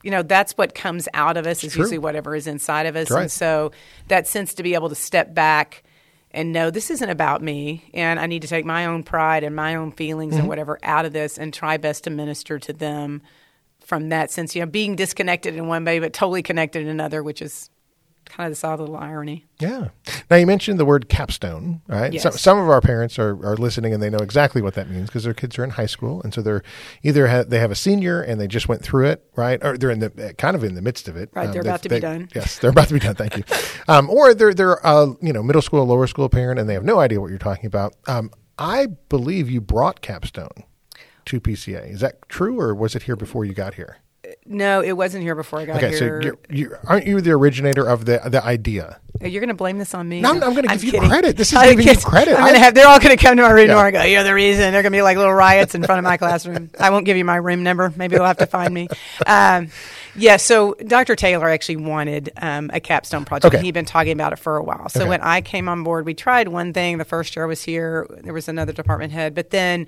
you 0.04 0.12
know 0.12 0.24
that's 0.24 0.54
what 0.54 0.74
comes 0.74 1.08
out 1.14 1.38
of 1.38 1.46
us 1.46 1.64
is 1.64 1.74
true. 1.74 1.84
usually 1.84 1.98
whatever 1.98 2.36
is 2.36 2.48
inside 2.48 2.86
of 2.86 2.96
us 2.96 3.12
right. 3.12 3.22
and 3.24 3.32
so 3.32 3.72
that 4.08 4.28
sense 4.28 4.54
to 4.54 4.64
be 4.64 4.74
able 4.74 4.90
to 4.90 4.96
step 4.96 5.34
back 5.34 5.84
and 6.32 6.52
know 6.54 6.70
this 6.70 6.90
isn't 6.92 7.10
about 7.10 7.42
me 7.42 7.90
and 7.94 8.20
i 8.20 8.26
need 8.26 8.42
to 8.42 8.48
take 8.48 8.66
my 8.66 8.86
own 8.86 9.04
pride 9.04 9.44
and 9.44 9.56
my 9.56 9.76
own 9.76 9.92
feelings 9.92 10.34
Mm-hmm. 10.34 10.40
and 10.42 10.48
whatever 10.48 10.80
out 10.84 11.06
of 11.06 11.14
this 11.14 11.38
and 11.38 11.54
try 11.54 11.78
best 11.78 12.04
to 12.06 12.10
minister 12.10 12.60
to 12.60 12.74
them 12.74 13.22
from 13.80 14.10
that 14.10 14.32
sense 14.32 14.56
you 14.56 14.62
know 14.62 14.68
being 14.68 14.96
disconnected 14.96 15.56
in 15.56 15.68
one 15.68 15.84
way 15.84 16.00
but 16.00 16.14
totally 16.14 16.44
connected 16.44 16.82
in 16.82 16.88
another 16.88 17.24
which 17.24 17.42
is 17.42 17.70
kind 18.30 18.48
of 18.48 18.52
this 18.52 18.64
odd 18.64 18.80
little 18.80 18.96
irony 18.96 19.46
Yeah. 19.60 19.90
Now 20.30 20.38
you 20.38 20.48
mentioned 20.48 20.80
the 20.80 20.86
word 20.86 21.10
capstone, 21.10 21.82
right? 21.88 22.14
Yes. 22.14 22.24
Some, 22.24 22.32
some 22.34 22.58
of 22.60 22.70
our 22.70 22.80
parents 22.80 23.20
are, 23.20 23.32
are 23.46 23.58
listening 23.58 23.94
and 23.94 24.02
they 24.02 24.10
know 24.10 24.20
exactly 24.20 24.62
what 24.62 24.76
that 24.76 24.90
means 24.90 25.08
because 25.08 25.24
their 25.24 25.34
kids 25.34 25.58
are 25.58 25.64
in 25.64 25.72
high 25.72 25.88
school, 25.88 26.22
and 26.22 26.34
so 26.34 26.42
they're 26.42 26.64
either 27.04 27.28
ha- 27.28 27.44
they 27.44 27.60
have 27.60 27.72
a 27.72 27.76
senior 27.76 28.22
and 28.22 28.40
they 28.40 28.48
just 28.48 28.70
went 28.70 28.82
through 28.84 29.08
it, 29.08 29.26
right? 29.36 29.60
Or 29.64 29.78
they're 29.78 29.92
in 29.92 30.00
the 30.00 30.34
kind 30.38 30.56
of 30.56 30.64
in 30.64 30.76
the 30.76 30.82
midst 30.82 31.08
of 31.08 31.18
it. 31.18 31.30
Right, 31.34 31.52
they're 31.52 31.62
about 31.62 31.82
to 31.84 31.90
be 31.90 32.00
done. 32.00 32.30
Yes, 32.34 32.60
they're 32.60 32.70
about 32.70 32.88
to 32.88 32.94
be 32.94 33.00
done. 33.00 33.16
Thank 33.16 33.38
you. 33.38 33.44
Um, 33.88 34.08
or 34.12 34.36
they're 34.36 34.54
they're 34.54 34.86
uh, 34.86 35.14
you 35.20 35.34
know 35.34 35.42
middle 35.42 35.64
school, 35.64 35.84
lower 35.86 36.06
school 36.06 36.30
parent, 36.30 36.60
and 36.60 36.70
they 36.70 36.76
have 36.76 36.84
no 36.86 37.00
idea 37.00 37.20
what 37.20 37.30
you're 37.32 37.40
talking 37.40 37.66
about. 37.66 37.96
Um, 38.08 38.30
I 38.60 38.86
believe 38.86 39.50
you 39.50 39.62
brought 39.62 40.02
capstone 40.02 40.64
to 41.26 41.42
PCA. 41.42 41.92
Is 41.92 42.02
that 42.02 42.28
true, 42.30 42.60
or 42.60 42.76
was 42.76 42.96
it 42.96 43.04
here 43.04 43.16
before 43.16 43.46
you 43.46 43.54
got 43.54 43.74
here? 43.76 43.98
No 44.46 44.82
it 44.82 44.94
wasn't 44.94 45.22
here 45.24 45.36
before 45.36 45.60
i 45.60 45.66
got 45.66 45.78
Okay, 45.78 45.96
here 45.98 46.18
Okay, 46.18 46.30
so 46.30 46.36
you're, 46.50 46.70
you 46.72 46.76
aren't 46.88 47.06
you 47.08 47.22
the 47.22 47.32
originator 47.32 47.86
of 47.88 48.06
the 48.06 48.20
the 48.26 48.44
idea? 48.44 49.00
You're 49.22 49.42
going 49.42 49.50
to 49.50 49.54
blame 49.54 49.78
this 49.80 49.94
on 49.94 50.08
me? 50.08 50.22
No, 50.22 50.30
I'm- 50.32 50.42
I'm 50.44 50.54
gonna 50.54 50.70
give 50.78 50.84
you 50.86 50.92
credit. 51.02 51.36
This 51.36 51.52
is 51.52 51.58
I'm 51.58 51.72
giving 51.76 51.88
you 51.94 51.98
credit. 52.00 52.36
I'm 52.40 52.46
gonna 52.46 52.60
have, 52.60 52.74
they're 52.74 52.88
all 52.88 53.00
going 53.00 53.18
to 53.18 53.22
come 53.22 53.36
to 53.36 53.44
my 53.44 53.50
room 53.50 53.68
Yeah. 53.68 53.84
and 53.86 53.94
go, 53.94 54.04
you're 54.04 54.24
the 54.24 54.34
reason. 54.34 54.72
They're 54.72 54.82
going 54.82 54.94
to 54.94 54.98
be 54.98 55.02
like 55.02 55.18
little 55.18 55.34
riots 55.34 55.76
in 55.76 55.84
front 55.84 56.00
of 56.00 56.04
my 56.06 56.16
classroom. 56.16 56.70
I 56.80 56.90
won't 56.90 57.06
give 57.06 57.18
you 57.18 57.26
my 57.26 57.36
room 57.36 57.62
number. 57.64 57.92
Maybe 57.98 58.16
they'll 58.16 58.24
have 58.26 58.38
to 58.38 58.46
find 58.46 58.74
me. 58.74 58.88
Um, 59.28 59.72
yeah, 60.16 60.38
so 60.38 60.74
Dr. 60.76 61.18
Taylor 61.18 61.50
actually 61.50 61.78
wanted 61.78 62.30
um, 62.38 62.72
a 62.74 62.80
capstone 62.80 63.26
project. 63.26 63.54
Okay. 63.54 63.62
He'd 63.66 63.74
been 63.74 63.84
talking 63.84 64.14
about 64.14 64.32
it 64.32 64.40
for 64.40 64.56
a 64.56 64.64
while. 64.64 64.88
So 64.88 65.02
Okay. 65.02 65.10
when 65.10 65.22
I 65.22 65.42
came 65.42 65.68
on 65.68 65.84
board, 65.84 66.06
we 66.06 66.14
tried 66.14 66.48
one 66.48 66.72
thing. 66.72 66.98
The 66.98 67.04
first 67.04 67.36
year 67.36 67.44
I 67.44 67.48
was 67.48 67.62
here, 67.62 68.08
there 68.24 68.34
was 68.34 68.48
another 68.48 68.72
department 68.72 69.12
head. 69.12 69.36
But 69.36 69.50
then 69.50 69.88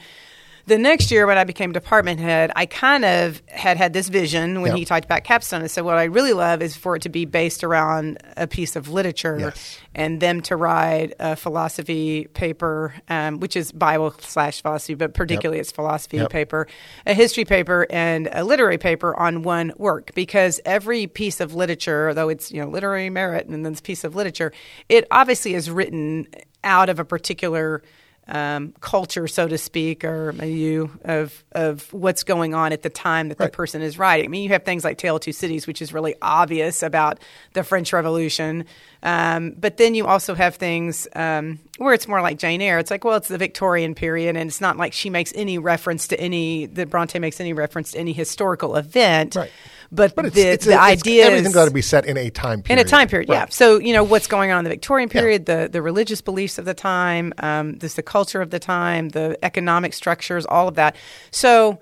the 0.68 0.77
next 0.77 1.12
year 1.12 1.25
when 1.27 1.38
I 1.38 1.44
became 1.44 1.72
department 1.72 2.20
head, 2.20 2.51
I 2.56 2.65
kind 2.65 3.03
of 3.06 3.41
had 3.48 3.77
had 3.77 3.94
this 3.94 4.08
vision 4.10 4.62
when 4.62 4.72
Yep. 4.72 4.77
he 4.77 4.86
talked 4.86 5.06
about 5.06 5.24
capstone. 5.24 5.62
I 5.63 5.68
said, 5.68 5.84
what 5.84 5.98
I 5.98 6.06
really 6.06 6.34
love 6.34 6.62
is 6.62 6.75
for 6.75 6.96
it 6.96 7.01
to 7.03 7.10
be 7.10 7.25
based 7.25 7.63
around 7.63 8.18
a 8.38 8.48
piece 8.48 8.75
of 8.75 8.89
literature 8.89 9.38
Yes. 9.39 9.77
and 9.96 10.20
them 10.22 10.41
to 10.41 10.56
write 10.56 11.13
a 11.20 11.36
philosophy 11.36 12.27
paper, 12.34 12.94
um, 13.10 13.39
which 13.39 13.56
is 13.56 13.72
Bible 13.72 14.13
slash 14.20 14.62
philosophy, 14.62 14.94
but 14.94 15.13
particularly 15.13 15.60
it's 15.60 15.72
philosophy 15.72 16.18
Yep. 16.18 16.30
paper, 16.30 16.68
a 17.06 17.13
history 17.13 17.46
paper, 17.46 17.88
and 17.89 18.30
a 18.32 18.44
literary 18.44 18.77
paper 18.77 19.18
on 19.20 19.44
one 19.44 19.74
work. 19.77 20.12
Because 20.15 20.60
every 20.65 21.08
piece 21.08 21.39
of 21.39 21.53
literature, 21.56 22.13
though 22.13 22.30
it's 22.30 22.51
you 22.51 22.62
know 22.62 22.68
literary 22.70 23.10
merit 23.10 23.48
and 23.48 23.65
then 23.65 23.71
this 23.74 23.82
piece 23.82 24.04
of 24.04 24.15
literature, 24.15 24.52
it 24.89 25.06
obviously 25.12 25.54
is 25.54 25.69
written 25.69 26.28
out 26.63 26.89
of 26.89 27.00
a 27.00 27.06
particular 27.06 27.82
um, 28.27 28.73
culture, 28.79 29.27
so 29.27 29.47
to 29.47 29.57
speak, 29.57 30.03
or 30.03 30.31
milieu 30.34 30.88
of 31.03 31.43
of 31.51 31.91
what's 31.93 32.23
going 32.23 32.53
on 32.53 32.71
at 32.71 32.81
the 32.81 32.89
time 32.89 33.29
that 33.29 33.39
Right. 33.39 33.51
the 33.51 33.55
person 33.55 33.81
is 33.81 33.97
writing. 33.97 34.25
I 34.25 34.27
mean, 34.29 34.43
you 34.43 34.49
have 34.49 34.63
things 34.63 34.84
like 34.84 34.97
Tale 34.97 35.15
of 35.17 35.21
Two 35.21 35.31
Cities, 35.34 35.67
which 35.67 35.81
is 35.81 35.91
really 35.93 36.15
obvious 36.21 36.84
about 36.84 37.19
the 37.53 37.63
French 37.63 37.91
Revolution, 37.91 38.65
um, 39.03 39.55
but 39.60 39.77
then 39.77 39.95
you 39.95 40.05
also 40.07 40.34
have 40.36 40.55
things 40.55 41.07
um, 41.15 41.60
where 41.77 41.93
it's 41.93 42.07
more 42.07 42.21
like 42.21 42.38
Jane 42.38 42.62
Eyre. 42.62 42.79
It's 42.79 42.91
like, 42.91 43.03
well, 43.03 43.17
it's 43.17 43.27
the 43.27 43.38
Victorian 43.38 43.95
period, 43.95 44.38
and 44.38 44.47
it's 44.49 44.62
not 44.62 44.77
like 44.77 44.93
she 44.93 45.10
makes 45.10 45.34
any 45.36 45.57
reference 45.57 46.07
to 46.10 46.19
any 46.19 46.67
that 46.67 46.89
Bronte 46.89 47.19
makes 47.19 47.41
any 47.41 47.53
reference 47.53 47.91
to 47.93 47.97
any 47.99 48.13
historical 48.13 48.75
event. 48.77 49.36
Right. 49.36 49.51
But, 49.91 50.15
But 50.15 50.27
it's, 50.27 50.36
the, 50.36 50.41
it's, 50.41 50.65
the 50.65 50.71
it's, 50.71 50.82
idea 50.82 51.25
everything's 51.25 51.54
got 51.54 51.65
to 51.65 51.71
be 51.71 51.82
set 51.82 52.06
in 52.06 52.15
a 52.15 52.30
time 52.30 52.62
period. 52.62 52.80
in 52.80 52.88
a 52.88 52.89
time 52.89 53.10
period, 53.10 53.27
yeah. 53.30 53.47
So 53.49 53.77
you 53.77 53.91
know 53.91 54.06
what's 54.06 54.27
going 54.27 54.49
on 54.49 54.60
in 54.60 54.63
the 54.63 54.69
Victorian 54.69 55.10
period, 55.10 55.45
the 55.47 55.67
the 55.69 55.82
religious 55.82 56.21
beliefs 56.21 56.58
of 56.58 56.63
the 56.63 56.73
time, 56.73 57.34
um, 57.39 57.77
this 57.77 57.95
the 57.95 58.04
culture 58.04 58.41
of 58.41 58.51
the 58.51 58.60
time, 58.60 59.10
the 59.10 59.38
economic 59.43 59.93
structures, 59.93 60.45
all 60.45 60.69
of 60.69 60.75
that. 60.75 60.95
So 61.32 61.80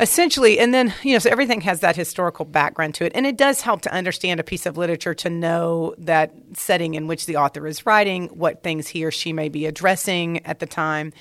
essentially, 0.00 0.58
and 0.58 0.74
then 0.74 0.92
you 1.04 1.12
know, 1.12 1.20
so 1.20 1.30
everything 1.30 1.60
has 1.60 1.78
that 1.80 1.94
historical 1.94 2.44
background 2.44 2.96
to 2.96 3.04
it, 3.04 3.12
and 3.14 3.24
it 3.24 3.36
does 3.36 3.60
help 3.60 3.82
to 3.82 3.92
understand 3.92 4.40
a 4.40 4.44
piece 4.44 4.66
of 4.66 4.76
literature 4.76 5.14
to 5.14 5.30
know 5.30 5.94
that 5.98 6.34
setting 6.54 6.94
in 6.94 7.06
which 7.06 7.26
the 7.26 7.36
author 7.36 7.68
is 7.68 7.86
writing, 7.86 8.26
what 8.28 8.64
things 8.64 8.88
he 8.88 9.04
or 9.04 9.12
she 9.12 9.32
may 9.32 9.48
be 9.48 9.66
addressing 9.66 10.44
at 10.44 10.58
the 10.58 10.66
time. 10.66 11.12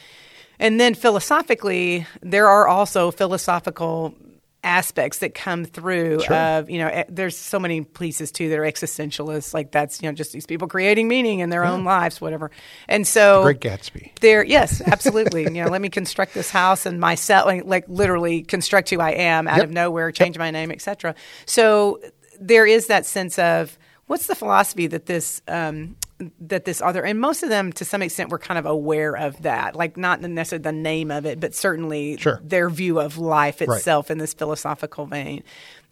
And 0.60 0.80
then 0.80 0.96
philosophically, 0.96 2.08
there 2.22 2.48
are 2.48 2.68
also 2.68 3.12
philosophical 3.12 4.16
aspects 4.64 5.20
that 5.20 5.34
come 5.36 5.66
through 5.66 6.22
Sure. 6.22 6.36
of 6.36 6.70
you 6.70 6.78
know 6.80 6.88
eh, 6.88 7.04
there's 7.10 7.38
so 7.38 7.60
many 7.60 7.82
pieces 7.82 8.32
too 8.32 8.48
that 8.50 8.58
are 8.58 8.64
existentialists 8.64 9.54
like 9.54 9.72
that's 9.72 10.02
you 10.02 10.08
know 10.10 10.14
just 10.14 10.32
these 10.32 10.46
people 10.46 10.68
creating 10.68 11.08
meaning 11.08 11.40
in 11.40 11.50
their 11.50 11.66
own 11.66 11.84
lives 11.84 12.22
whatever 12.22 12.50
and 12.88 13.06
so 13.06 13.44
Great 13.44 13.60
Gatsby. 13.60 14.18
there 14.22 14.44
yes 14.44 14.82
absolutely 14.88 15.44
you 15.44 15.50
know 15.64 15.68
let 15.68 15.82
me 15.82 15.90
construct 15.90 16.34
this 16.34 16.50
house 16.50 16.86
and 16.86 17.00
myself 17.00 17.46
like, 17.46 17.66
like 17.66 17.86
literally 17.90 18.42
construct 18.44 18.90
who 18.90 19.00
i 19.02 19.12
am 19.12 19.48
out 19.48 19.58
Yep. 19.58 19.66
of 19.66 19.72
nowhere 19.72 20.12
change 20.12 20.38
my 20.38 20.50
name 20.52 20.72
etc 20.72 21.14
so 21.46 22.00
there 22.40 22.66
is 22.66 22.88
that 22.88 23.06
sense 23.06 23.38
of 23.40 23.78
what's 24.08 24.28
the 24.28 24.36
philosophy 24.36 24.88
that 24.88 25.06
this 25.08 25.42
um, 25.48 25.96
that 26.40 26.66
this 26.66 26.82
other 26.82 27.04
and 27.04 27.20
most 27.20 27.44
of 27.44 27.50
them 27.50 27.72
to 27.74 27.86
some 27.86 28.02
extent 28.02 28.30
were 28.30 28.40
kind 28.40 28.58
of 28.58 28.66
aware 28.66 29.16
of 29.16 29.42
that 29.44 29.76
like 29.76 29.98
not 29.98 30.22
necessarily 30.22 30.62
the 30.64 30.72
name 30.72 31.12
of 31.12 31.26
it 31.26 31.40
but 31.40 31.54
certainly 31.56 32.18
Sure. 32.18 32.40
their 32.44 32.70
view 32.70 33.00
of 33.00 33.18
life 33.18 33.62
Right. 33.62 33.78
itself 33.78 34.12
in 34.12 34.18
this 34.18 34.34
philosophical 34.34 35.06
vein 35.06 35.44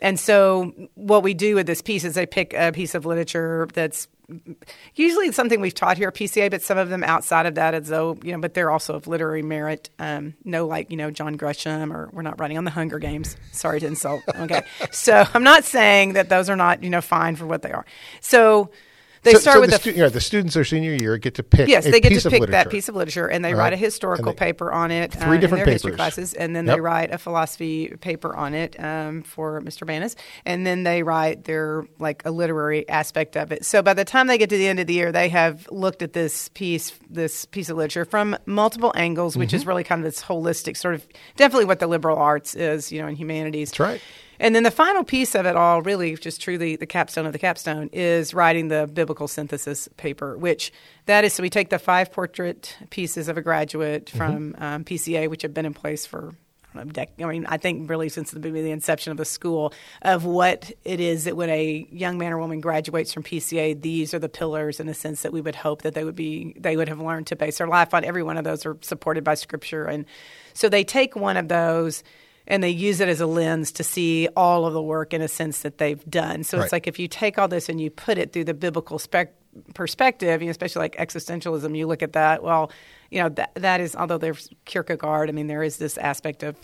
and 0.02 0.20
so 0.20 0.72
what 0.96 1.24
we 1.24 1.34
do 1.34 1.56
with 1.56 1.68
this 1.68 1.82
piece 1.82 2.04
is 2.04 2.16
they 2.16 2.26
pick 2.26 2.54
a 2.54 2.72
piece 2.72 2.96
of 2.96 3.06
literature 3.06 3.68
that's 3.74 4.08
usually 4.96 5.28
it's 5.28 5.36
something 5.36 5.60
we've 5.60 5.74
taught 5.76 5.98
here 5.98 6.08
at 6.08 6.16
PCA, 6.16 6.50
but 6.50 6.62
some 6.62 6.78
of 6.78 6.88
them 6.90 7.04
outside 7.04 7.46
of 7.46 7.56
that 7.56 7.74
as 7.74 7.90
though, 7.90 8.18
you 8.24 8.32
know, 8.32 8.40
but 8.40 8.54
they're 8.54 8.72
also 8.72 8.94
of 8.96 9.06
literary 9.06 9.42
merit. 9.42 9.90
Um, 10.00 10.36
no, 10.46 10.68
like, 10.68 10.90
you 10.90 10.96
know, 10.96 11.12
John 11.12 11.38
Grisham 11.38 11.94
or 11.94 12.10
we're 12.14 12.22
not 12.22 12.40
running 12.40 12.58
on 12.58 12.64
the 12.64 12.72
Hunger 12.72 12.98
Games. 12.98 13.36
Sorry 13.52 13.82
to 13.82 13.88
insult. 13.88 14.24
Okay. 14.34 14.64
so 14.92 15.26
I'm 15.34 15.44
not 15.44 15.66
saying 15.66 16.14
that 16.14 16.30
those 16.30 16.50
are 16.50 16.56
not, 16.56 16.82
you 16.82 16.90
know, 16.90 17.02
fine 17.02 17.36
for 17.36 17.46
what 17.46 17.62
they 17.62 17.72
are. 17.72 17.86
So 18.22 18.72
they 19.24 19.34
so, 19.34 19.40
start 19.40 19.56
so 19.56 19.62
with 19.62 19.70
the, 19.70 19.78
stu- 19.78 19.92
yeah, 19.92 20.08
the 20.10 20.20
students 20.22 20.56
their 20.56 20.64
senior 20.64 20.94
year 20.94 21.18
get 21.18 21.36
to 21.36 21.44
pick. 21.44 21.68
Yes, 21.68 21.86
a 21.86 21.92
they 21.92 22.00
get 22.02 22.10
piece 22.12 22.24
to 22.24 22.30
pick 22.30 22.48
that 22.50 22.70
piece 22.70 22.90
of 22.90 22.96
literature, 22.96 23.28
and 23.28 23.46
they 23.46 23.54
Right. 23.54 23.60
write 23.66 23.74
a 23.74 23.78
historical 23.78 24.34
they- 24.34 24.38
paper 24.38 24.72
on 24.72 24.90
it. 24.92 25.14
Three 25.14 25.38
uh, 25.38 25.40
different 25.42 25.66
their 25.66 25.74
history 25.74 25.92
classes, 25.94 26.34
and 26.34 26.56
then 26.56 26.66
Yep. 26.66 26.76
they 26.76 26.82
write 26.82 27.12
a 27.14 27.18
philosophy 27.18 27.94
paper 28.02 28.36
on 28.36 28.54
it 28.54 28.76
um, 28.84 29.22
for 29.22 29.62
Mr. 29.62 29.86
Banas, 29.88 30.16
and 30.46 30.66
then 30.66 30.84
they 30.84 31.04
write 31.04 31.44
their 31.44 31.86
like 32.00 32.24
a 32.26 32.32
literary 32.32 32.88
aspect 32.90 33.38
of 33.38 33.52
it. 33.52 33.64
So 33.66 33.82
by 33.82 33.94
the 33.94 34.06
time 34.06 34.28
they 34.28 34.38
get 34.38 34.50
to 34.50 34.58
the 34.58 34.68
end 34.68 34.80
of 34.80 34.88
the 34.88 34.94
year, 34.94 35.12
they 35.12 35.30
have 35.30 35.68
looked 35.72 36.02
at 36.02 36.14
this 36.14 36.50
piece, 36.50 36.92
this 37.10 37.46
piece 37.46 37.70
of 37.70 37.78
literature 37.78 38.06
from 38.06 38.36
multiple 38.46 38.92
angles, 38.96 39.38
which 39.38 39.50
Mm-hmm. 39.50 39.56
is 39.58 39.66
really 39.68 39.84
kind 39.84 40.00
of 40.00 40.06
this 40.12 40.24
holistic 40.24 40.78
sort 40.78 40.96
of 40.96 41.06
definitely 41.36 41.66
what 41.66 41.80
the 41.80 41.88
liberal 41.88 42.18
arts 42.18 42.56
is, 42.56 42.92
you 42.92 43.02
know, 43.02 43.08
in 43.08 43.16
humanities. 43.16 43.70
That's 43.72 43.80
right. 43.80 44.02
And 44.42 44.56
then 44.56 44.64
the 44.64 44.72
final 44.72 45.04
piece 45.04 45.36
of 45.36 45.46
it 45.46 45.56
all, 45.56 45.84
really, 45.84 46.16
just 46.16 46.42
truly 46.42 46.76
the 46.76 46.88
capstone 46.88 47.28
of 47.28 47.32
the 47.32 47.38
capstone, 47.38 47.92
is 47.94 48.34
writing 48.34 48.70
the 48.70 48.90
biblical 48.92 49.28
synthesis 49.28 49.88
paper, 49.98 50.36
which 50.36 50.74
that 51.06 51.24
is 51.24 51.34
so 51.34 51.44
we 51.44 51.50
take 51.52 51.70
the 51.70 51.78
five 51.78 52.12
portrait 52.12 52.76
pieces 52.90 53.30
of 53.30 53.38
a 53.38 53.42
graduate 53.42 53.92
Mm-hmm. 54.08 54.18
from 54.18 54.56
um, 54.58 54.84
PCA, 54.84 55.30
which 55.30 55.44
have 55.44 55.54
been 55.54 55.66
in 55.66 55.74
place 55.76 56.08
for. 56.08 56.34
I 56.74 56.84
don't 56.84 57.20
know, 57.20 57.28
I 57.28 57.32
mean, 57.34 57.46
I 57.48 57.58
think 57.58 57.90
really 57.90 58.08
since 58.08 58.32
the, 58.32 58.40
the 58.40 58.72
inception 58.72 59.12
of 59.12 59.18
the 59.18 59.26
school, 59.26 59.74
of 60.02 60.24
what 60.24 60.72
it 60.86 61.02
is 61.02 61.26
that 61.26 61.36
when 61.36 61.50
a 61.50 61.86
young 61.92 62.18
man 62.18 62.32
or 62.32 62.38
woman 62.40 62.62
graduates 62.62 63.14
from 63.14 63.24
PCA, 63.24 63.80
these 63.80 64.14
are 64.14 64.20
the 64.20 64.30
pillars 64.30 64.80
in 64.80 64.88
a 64.88 64.94
sense 64.94 65.22
that 65.24 65.34
we 65.34 65.42
would 65.42 65.56
hope 65.56 65.82
that 65.82 65.94
they 65.96 66.06
would 66.06 66.16
be, 66.16 66.56
they 66.58 66.78
would 66.78 66.88
have 66.88 67.00
learned 67.02 67.28
to 67.28 67.36
base 67.36 67.58
their 67.58 67.68
life 67.68 67.94
on. 67.94 68.06
Every 68.06 68.24
one 68.24 68.38
of 68.38 68.46
those 68.46 68.66
are 68.66 68.78
supported 68.82 69.24
by 69.24 69.36
Scripture, 69.36 69.84
and 69.84 70.06
so 70.54 70.70
they 70.70 70.86
take 70.86 71.16
one 71.16 71.36
of 71.36 71.50
those 71.50 72.04
and 72.48 72.64
they 72.64 72.70
use 72.70 73.00
it 73.00 73.08
as 73.10 73.22
a 73.22 73.26
lens 73.28 73.72
to 73.74 73.84
see 73.84 74.28
all 74.36 74.66
of 74.66 74.74
the 74.74 74.82
work 74.82 75.14
in 75.14 75.22
a 75.22 75.28
sense 75.28 75.62
that 75.62 75.78
they've 75.78 76.04
done. 76.10 76.44
So 76.44 76.58
Right. 76.58 76.64
it's 76.64 76.74
like 76.74 76.88
if 76.88 77.00
you 77.00 77.08
take 77.08 77.38
all 77.38 77.48
this 77.48 77.70
and 77.70 77.80
you 77.80 77.90
put 77.90 78.18
it 78.18 78.34
through 78.34 78.46
the 78.46 78.54
biblical 78.54 79.00
spec- 79.00 79.34
perspective, 79.74 80.42
you 80.42 80.48
know, 80.48 80.52
especially 80.52 80.80
like 80.80 80.96
existentialism, 80.98 81.76
you 81.78 81.86
look 81.88 82.02
at 82.02 82.14
that. 82.14 82.42
Well, 82.44 82.72
you 83.10 83.22
know 83.22 83.28
that 83.30 83.52
that 83.56 83.82
is 83.82 83.96
although 83.96 84.18
there's 84.18 84.50
Kierkegaard. 84.66 85.28
I 85.30 85.34
mean, 85.34 85.48
there 85.48 85.64
is 85.64 85.76
this 85.78 85.98
aspect 85.98 86.44
of 86.44 86.56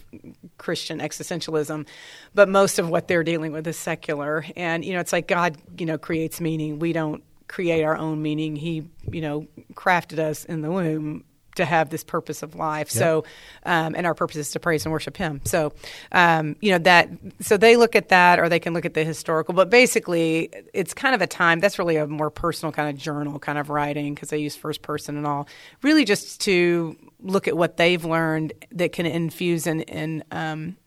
Christian 0.58 1.00
existentialism, 1.00 1.86
but 2.34 2.48
most 2.48 2.80
of 2.80 2.90
what 2.90 3.08
they're 3.10 3.24
dealing 3.26 3.52
with 3.52 3.68
is 3.68 3.78
secular. 3.78 4.46
And 4.56 4.86
you 4.86 4.94
know, 4.94 5.02
it's 5.02 5.12
like 5.12 5.28
God, 5.28 5.58
you 5.78 5.86
know, 5.86 5.98
creates 5.98 6.40
meaning. 6.40 6.80
We 6.80 6.94
don't 6.94 7.22
create 7.50 7.84
our 7.84 7.98
own 7.98 8.22
meaning. 8.22 8.56
He, 8.56 8.88
you 9.12 9.20
know, 9.22 9.48
crafted 9.74 10.20
us 10.20 10.46
in 10.46 10.62
the 10.62 10.72
womb 10.72 11.26
to 11.58 11.66
have 11.66 11.90
this 11.90 12.04
purpose 12.04 12.44
of 12.44 12.56
life. 12.56 12.88
Yep. 12.94 13.00
So, 13.00 13.24
um, 13.66 13.96
and 13.96 14.06
our 14.06 14.14
purpose 14.14 14.38
is 14.38 14.52
to 14.52 14.60
praise 14.60 14.86
and 14.86 14.92
worship 14.92 15.18
Him. 15.18 15.42
So, 15.46 15.74
um, 16.12 16.56
you 16.62 16.72
know 16.72 16.80
that. 16.80 17.10
So 17.42 17.58
they 17.58 17.76
look 17.76 17.96
at 17.96 18.10
that, 18.10 18.40
or 18.40 18.50
they 18.50 18.60
can 18.60 18.74
look 18.74 18.86
at 18.86 18.94
the 18.94 19.04
historical. 19.04 19.54
But 19.54 19.70
basically, 19.70 20.50
it's 20.74 20.94
kind 20.94 21.14
of 21.14 21.22
a 21.22 21.28
time 21.28 21.60
that's 21.60 21.78
really 21.78 21.98
a 21.98 22.08
more 22.08 22.30
personal 22.30 22.72
kind 22.72 22.90
of 22.90 23.02
journal 23.02 23.40
kind 23.40 23.58
of 23.58 23.70
writing 23.70 24.14
because 24.14 24.30
they 24.30 24.40
use 24.40 24.56
first 24.56 24.82
person 24.82 25.18
and 25.18 25.28
all. 25.28 25.48
Really, 25.82 26.06
just 26.06 26.42
to 26.42 26.96
look 27.20 27.48
at 27.48 27.58
what 27.58 27.78
they've 27.78 28.04
learned 28.06 28.54
that 28.72 28.92
can 28.92 29.06
infuse 29.06 29.68
and 29.68 29.82
in, 29.82 30.22
in 30.22 30.24
um, 30.32 30.78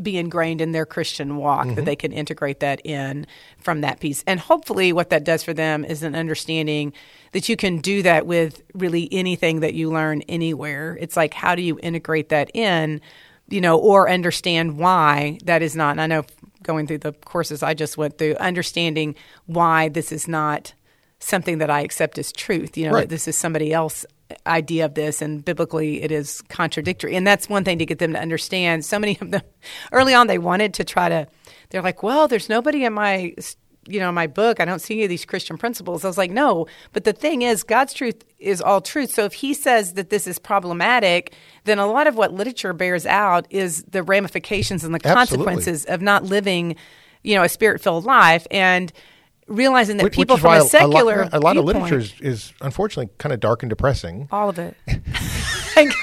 be 0.00 0.16
ingrained 0.16 0.60
in 0.60 0.72
their 0.72 0.86
Christian 0.86 1.36
walk, 1.36 1.66
mm-hmm. 1.66 1.76
that 1.76 1.84
they 1.84 1.96
can 1.96 2.12
integrate 2.12 2.60
that 2.60 2.84
in 2.84 3.26
from 3.58 3.80
that 3.82 4.00
piece. 4.00 4.24
And 4.26 4.40
hopefully, 4.40 4.92
what 4.92 5.10
that 5.10 5.24
does 5.24 5.42
for 5.42 5.54
them 5.54 5.84
is 5.84 6.02
an 6.02 6.14
understanding 6.14 6.92
that 7.32 7.48
you 7.48 7.56
can 7.56 7.78
do 7.78 8.02
that 8.02 8.26
with 8.26 8.62
really 8.74 9.08
anything 9.12 9.60
that 9.60 9.74
you 9.74 9.90
learn 9.90 10.22
anywhere. 10.22 10.96
It's 11.00 11.16
like, 11.16 11.34
how 11.34 11.54
do 11.54 11.62
you 11.62 11.78
integrate 11.82 12.30
that 12.30 12.50
in, 12.54 13.00
you 13.48 13.60
know, 13.60 13.78
or 13.78 14.08
understand 14.08 14.78
why 14.78 15.38
that 15.44 15.62
is 15.62 15.76
not. 15.76 15.92
And 15.92 16.00
I 16.00 16.06
know 16.06 16.24
going 16.62 16.86
through 16.86 16.98
the 16.98 17.12
courses 17.12 17.62
I 17.62 17.74
just 17.74 17.96
went 17.96 18.18
through, 18.18 18.36
understanding 18.36 19.14
why 19.46 19.88
this 19.88 20.10
is 20.10 20.26
not 20.26 20.74
something 21.18 21.58
that 21.58 21.70
I 21.70 21.80
accept 21.80 22.18
as 22.18 22.32
truth. 22.32 22.76
You 22.76 22.88
know, 22.88 22.94
right. 22.94 23.08
this 23.08 23.28
is 23.28 23.36
somebody 23.36 23.72
else 23.72 24.04
idea 24.46 24.84
of 24.84 24.94
this 24.94 25.22
and 25.22 25.44
biblically 25.44 26.02
it 26.02 26.10
is 26.10 26.42
contradictory. 26.48 27.16
And 27.16 27.26
that's 27.26 27.48
one 27.48 27.64
thing 27.64 27.78
to 27.78 27.86
get 27.86 27.98
them 27.98 28.12
to 28.12 28.20
understand. 28.20 28.84
So 28.84 28.98
many 28.98 29.18
of 29.20 29.30
them 29.30 29.42
early 29.92 30.14
on 30.14 30.26
they 30.26 30.38
wanted 30.38 30.74
to 30.74 30.84
try 30.84 31.08
to 31.08 31.26
they're 31.70 31.82
like 31.82 32.02
well 32.02 32.28
there's 32.28 32.48
nobody 32.48 32.84
in 32.84 32.92
my 32.92 33.34
you 33.86 34.00
know 34.00 34.10
my 34.10 34.26
book. 34.26 34.60
I 34.60 34.64
don't 34.64 34.78
see 34.78 34.94
any 34.94 35.04
of 35.04 35.10
these 35.10 35.24
christian 35.24 35.58
principles. 35.58 36.04
I 36.04 36.08
was 36.08 36.18
like 36.18 36.30
no 36.30 36.66
but 36.92 37.04
the 37.04 37.12
thing 37.12 37.42
is 37.42 37.62
god's 37.62 37.92
truth 37.92 38.24
is 38.38 38.60
all 38.60 38.80
truth. 38.80 39.10
So 39.10 39.24
if 39.24 39.34
he 39.34 39.54
says 39.54 39.94
that 39.94 40.10
this 40.10 40.26
is 40.26 40.38
problematic 40.38 41.34
then 41.64 41.78
a 41.78 41.86
lot 41.86 42.06
of 42.06 42.16
what 42.16 42.32
literature 42.32 42.72
bears 42.72 43.06
out 43.06 43.46
is 43.50 43.84
the 43.84 44.02
ramifications 44.02 44.84
and 44.84 44.94
the 44.94 45.00
Absolutely. 45.04 45.44
consequences 45.44 45.84
of 45.86 46.02
not 46.02 46.24
living 46.24 46.76
you 47.22 47.34
know 47.34 47.42
a 47.42 47.48
spirit 47.48 47.80
filled 47.80 48.04
life. 48.04 48.46
And 48.50 48.92
realizing 49.46 49.96
that 49.98 50.04
which, 50.04 50.14
people 50.14 50.36
from 50.36 50.54
a 50.54 50.62
secular 50.62 51.22
a 51.22 51.24
lot, 51.24 51.34
a 51.34 51.40
lot 51.40 51.56
of 51.56 51.64
literature 51.64 51.98
is, 51.98 52.14
is, 52.20 52.52
unfortunately 52.60 53.12
kind 53.18 53.32
of 53.32 53.40
dark 53.40 53.62
and 53.62 53.70
depressing. 53.70 54.28
All 54.30 54.48
of 54.48 54.58
it. 54.58 54.76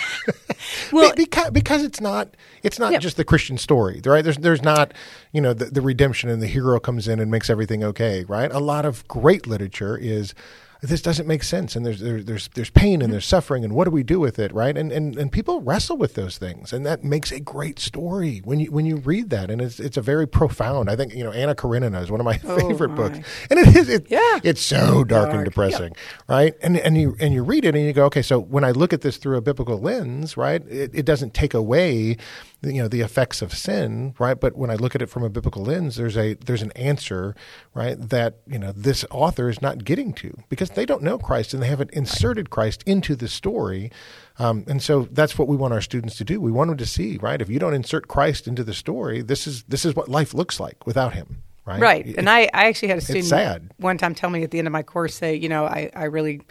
well, 0.91 1.13
because 1.15 1.51
because 1.51 1.84
it's 1.84 2.01
not 2.01 2.36
it's 2.63 2.80
not 2.80 2.99
just 3.01 3.17
the 3.17 3.25
Christian 3.25 3.58
story, 3.58 4.01
right? 4.06 4.23
There's 4.23 4.38
there's 4.38 4.62
not 4.62 4.93
you 5.32 5.41
know 5.41 5.54
the, 5.54 5.65
the 5.65 5.82
redemption 5.82 6.30
and 6.30 6.41
the 6.41 6.47
hero 6.47 6.80
comes 6.80 7.08
in 7.08 7.19
and 7.19 7.32
makes 7.32 7.49
everything 7.49 7.84
okay, 7.84 8.23
right? 8.25 8.51
A 8.51 8.60
lot 8.60 8.86
of 8.86 9.08
great 9.08 9.47
literature 9.47 9.97
is 9.97 10.34
this 10.82 11.02
doesn't 11.02 11.28
make 11.28 11.44
sense 11.44 11.76
and 11.76 11.86
there's 11.86 12.00
there, 12.00 12.24
there's 12.24 12.48
there's 12.50 12.72
pain 12.72 13.04
and 13.04 13.13
there's 13.13 13.26
suffering 13.26 13.63
and 13.63 13.74
what 13.74 13.86
do 13.86 13.91
we 13.91 14.02
do 14.02 14.20
with 14.20 14.39
it 14.39 14.52
right 14.52 14.76
and 14.76 14.91
and 14.91 15.15
and 15.15 15.32
people 15.32 15.62
wrestle 15.62 15.96
with 15.96 16.15
those 16.15 16.39
things 16.39 16.74
and 16.74 16.84
that 16.86 17.04
makes 17.04 17.32
a 17.32 17.39
great 17.39 17.78
story 17.78 18.41
when 18.44 18.60
you 18.60 18.72
when 18.72 18.86
you 18.86 18.98
read 18.98 19.30
that 19.30 19.52
and 19.52 19.62
it's 19.62 19.80
it's 19.80 19.96
a 19.96 20.02
very 20.02 20.28
profound 20.28 20.89
I 20.89 20.96
think 20.96 21.13
you 21.13 21.24
know 21.24 21.32
Anna 21.32 21.54
Karenina 21.54 22.02
is 22.02 22.10
one 22.10 22.20
of 22.20 22.26
my 22.26 22.39
oh 22.46 22.60
favorite 22.60 22.89
my. 22.89 22.96
books 22.96 23.20
and 23.52 23.60
it 23.60 23.76
is 23.76 23.89
it, 23.89 24.10
yeah 24.10 24.39
it's 24.44 24.62
so 24.62 25.04
dark, 25.04 25.26
dark. 25.26 25.34
and 25.36 25.46
depressing 25.46 25.94
yeah. 25.94 26.36
right 26.36 26.54
and 26.63 26.78
and 26.78 26.98
you 26.98 27.15
and 27.20 27.32
you 27.32 27.44
read 27.44 27.63
it 27.63 27.76
and 27.76 27.86
you 27.86 27.94
go 27.94 28.06
okay 28.06 28.24
so 28.24 28.39
when 28.39 28.63
I 28.63 28.72
look 28.72 28.91
at 28.91 29.02
this 29.02 29.17
through 29.17 29.38
a 29.38 29.41
biblical 29.41 29.80
lens 29.80 30.36
right 30.36 30.65
it, 30.67 30.91
it 30.96 31.06
doesn't 31.06 31.36
take 31.36 31.54
away 31.54 32.17
you 32.63 32.82
know 32.82 32.88
the 32.88 33.02
effects 33.02 33.41
of 33.41 33.54
sin, 33.54 34.13
right? 34.19 34.39
But 34.39 34.56
when 34.56 34.69
I 34.69 34.76
look 34.76 34.93
at 34.93 35.02
it 35.02 35.08
from 35.08 35.24
a 35.24 35.30
biblical 35.30 35.63
lens, 35.63 35.95
there's 35.95 36.17
a 36.17 36.36
there's 36.36 36.62
an 36.62 36.71
answer, 36.74 37.36
right? 37.74 37.97
That 38.00 38.39
you 38.47 38.60
know 38.60 38.71
this 38.71 39.04
author 39.10 39.50
is 39.50 39.62
not 39.62 39.84
getting 39.84 40.13
to 40.13 40.38
because 40.50 40.71
they 40.71 40.86
don't 40.86 41.02
know 41.02 41.17
Christ 41.17 41.54
and 41.54 41.63
they 41.63 41.67
haven't 41.67 41.91
inserted 41.91 42.50
Christ 42.50 42.84
into 42.86 43.15
the 43.15 43.28
story, 43.28 43.91
um, 44.38 44.63
and 44.67 44.82
so 44.82 45.08
that's 45.12 45.38
what 45.38 45.47
we 45.47 45.58
want 45.58 45.74
our 45.74 45.82
students 45.82 46.17
to 46.17 46.24
do. 46.24 46.39
We 46.39 46.52
want 46.52 46.69
them 46.69 46.78
to 46.78 46.86
see, 46.86 47.17
right? 47.17 47.41
If 47.41 47.50
you 47.50 47.60
don't 47.60 47.74
insert 47.74 48.08
Christ 48.08 48.47
into 48.47 48.63
the 48.63 48.74
story, 48.74 49.21
this 49.21 49.47
is 49.47 49.63
this 49.63 49.86
is 49.86 49.95
what 49.95 50.10
life 50.10 50.34
looks 50.34 50.60
like 50.60 50.86
without 50.86 51.13
Him. 51.13 51.41
Right. 51.65 51.80
Right. 51.80 52.08
It, 52.08 52.17
and 52.17 52.30
I, 52.30 52.50
I 52.54 52.65
actually 52.65 52.88
had 52.88 52.97
a 52.97 53.02
student 53.02 53.71
one 53.78 53.97
time 53.97 54.15
tell 54.15 54.32
me 54.32 54.43
at 54.43 54.50
the 54.50 54.58
end 54.58 54.67
of 54.67 54.71
my 54.71 54.82
course, 54.82 55.13
say, 55.13 55.36
you 55.36 55.47
know, 55.47 55.65
I, 55.65 55.91
I 55.95 56.06
really 56.06 56.41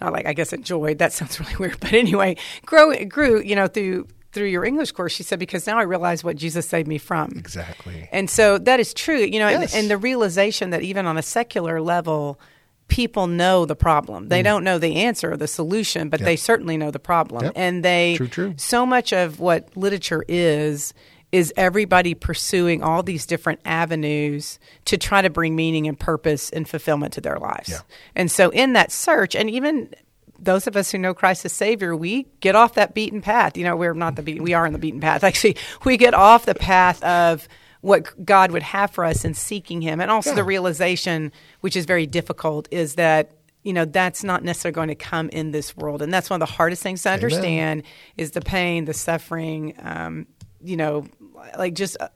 not 0.00 0.12
like 0.12 0.26
I 0.26 0.32
guess 0.32 0.52
enjoyed. 0.52 0.98
That 0.98 1.12
sounds 1.14 1.40
really 1.40 1.56
weird, 1.56 1.80
but 1.80 1.92
anyway, 1.92 2.36
grow 2.64 2.94
grew 3.04 3.42
you 3.42 3.56
know 3.56 3.66
through 3.66 4.08
through 4.34 4.48
your 4.48 4.64
English 4.64 4.92
course, 4.92 5.12
she 5.12 5.22
said, 5.22 5.38
because 5.38 5.66
now 5.66 5.78
I 5.78 5.82
realize 5.82 6.22
what 6.22 6.36
Jesus 6.36 6.68
saved 6.68 6.88
me 6.88 6.98
from. 6.98 7.32
Exactly. 7.36 8.08
And 8.12 8.28
so 8.28 8.58
that 8.58 8.80
is 8.80 8.92
true, 8.92 9.20
you 9.20 9.38
know, 9.38 9.48
yes. 9.48 9.72
and, 9.72 9.82
and, 9.82 9.90
the 9.90 9.96
realization 9.96 10.70
that 10.70 10.82
even 10.82 11.06
on 11.06 11.16
a 11.16 11.22
secular 11.22 11.80
level, 11.80 12.38
people 12.88 13.26
know 13.26 13.64
the 13.64 13.76
problem. 13.76 14.28
They 14.28 14.40
mm. 14.40 14.44
don't 14.44 14.64
know 14.64 14.78
the 14.78 14.96
answer 14.96 15.32
or 15.32 15.36
the 15.36 15.48
solution, 15.48 16.08
but 16.08 16.20
yep. 16.20 16.26
they 16.26 16.36
certainly 16.36 16.76
know 16.76 16.90
the 16.90 16.98
problem. 16.98 17.44
Yep. 17.44 17.52
And 17.56 17.84
they, 17.84 18.16
true, 18.16 18.28
true. 18.28 18.54
so 18.58 18.84
much 18.84 19.12
of 19.12 19.40
what 19.40 19.74
literature 19.76 20.24
is, 20.28 20.92
is 21.32 21.52
everybody 21.56 22.14
pursuing 22.14 22.82
all 22.82 23.02
these 23.02 23.26
different 23.26 23.60
avenues 23.64 24.58
to 24.84 24.96
try 24.96 25.22
to 25.22 25.30
bring 25.30 25.56
meaning 25.56 25.88
and 25.88 25.98
purpose 25.98 26.50
and 26.50 26.68
fulfillment 26.68 27.12
to 27.14 27.20
their 27.20 27.38
lives. 27.38 27.70
Yeah. 27.70 27.80
And 28.14 28.30
so 28.30 28.50
in 28.50 28.74
that 28.74 28.92
search, 28.92 29.34
and 29.34 29.50
even 29.50 29.92
those 30.44 30.66
of 30.66 30.76
us 30.76 30.90
who 30.90 30.98
know 30.98 31.14
Christ 31.14 31.44
as 31.44 31.52
Savior, 31.52 31.96
we 31.96 32.26
get 32.40 32.54
off 32.54 32.74
that 32.74 32.94
beaten 32.94 33.20
path. 33.20 33.56
You 33.56 33.64
know, 33.64 33.76
we're 33.76 33.94
not 33.94 34.16
the 34.16 34.22
beaten, 34.22 34.42
we 34.42 34.54
are 34.54 34.66
in 34.66 34.72
the 34.72 34.78
beaten 34.78 35.00
path. 35.00 35.24
Actually, 35.24 35.56
we 35.84 35.96
get 35.96 36.14
off 36.14 36.46
the 36.46 36.54
path 36.54 37.02
of 37.02 37.48
what 37.80 38.24
God 38.24 38.50
would 38.50 38.62
have 38.62 38.90
for 38.90 39.04
us 39.04 39.24
in 39.24 39.34
seeking 39.34 39.82
Him. 39.82 40.00
And 40.00 40.10
also 40.10 40.30
yeah. 40.30 40.36
the 40.36 40.44
realization, 40.44 41.32
which 41.60 41.76
is 41.76 41.84
very 41.84 42.06
difficult, 42.06 42.68
is 42.70 42.94
that 42.94 43.32
you 43.62 43.72
know 43.72 43.86
that's 43.86 44.22
not 44.22 44.44
necessarily 44.44 44.74
going 44.74 44.88
to 44.88 44.94
come 44.94 45.30
in 45.30 45.50
this 45.50 45.74
world 45.74 46.02
and 46.02 46.12
that's 46.12 46.28
one 46.28 46.40
of 46.40 46.46
the 46.46 46.54
hardest 46.54 46.82
things 46.82 47.02
to 47.02 47.10
understand 47.10 47.80
Amen. 47.80 47.82
is 48.18 48.32
the 48.32 48.42
pain 48.42 48.84
the 48.84 48.92
suffering 48.92 49.74
um, 49.78 50.26
you 50.62 50.76
know 50.76 51.06
like 51.56 51.72
just 51.72 51.96
uh, 51.98 52.08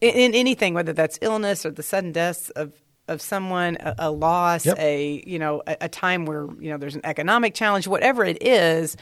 in, 0.00 0.14
in, 0.14 0.34
anything 0.34 0.74
whether 0.74 0.92
that's 0.92 1.18
illness 1.20 1.66
or 1.66 1.72
the 1.72 1.82
sudden 1.82 2.12
deaths 2.12 2.50
of 2.50 2.72
of 3.08 3.22
someone, 3.22 3.76
a, 3.80 3.94
a 3.98 4.10
loss, 4.10 4.66
yep. 4.66 4.78
a 4.78 5.22
you 5.26 5.38
know, 5.38 5.62
a, 5.66 5.76
a, 5.82 5.88
time 5.88 6.26
where 6.26 6.48
you 6.60 6.70
know 6.70 6.76
there's 6.76 6.96
an 6.96 7.04
economic 7.04 7.54
challenge, 7.54 7.86
whatever 7.86 8.24
it 8.24 8.42
is, 8.42 8.96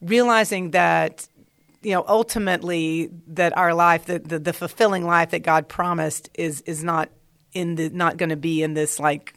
realizing 0.00 0.72
that 0.72 1.28
you 1.82 1.92
know 1.92 2.04
ultimately 2.06 3.10
that 3.28 3.56
our 3.56 3.74
life, 3.74 4.06
the, 4.06 4.18
the, 4.18 4.38
the 4.38 4.52
fulfilling 4.52 5.04
life 5.04 5.30
that 5.30 5.40
God 5.40 5.68
promised, 5.68 6.28
is 6.34 6.60
is 6.62 6.84
not 6.84 7.10
in 7.52 7.76
the 7.76 7.88
not 7.90 8.16
going 8.16 8.30
to 8.30 8.36
be 8.36 8.62
in 8.62 8.74
this 8.74 9.00
like 9.00 9.34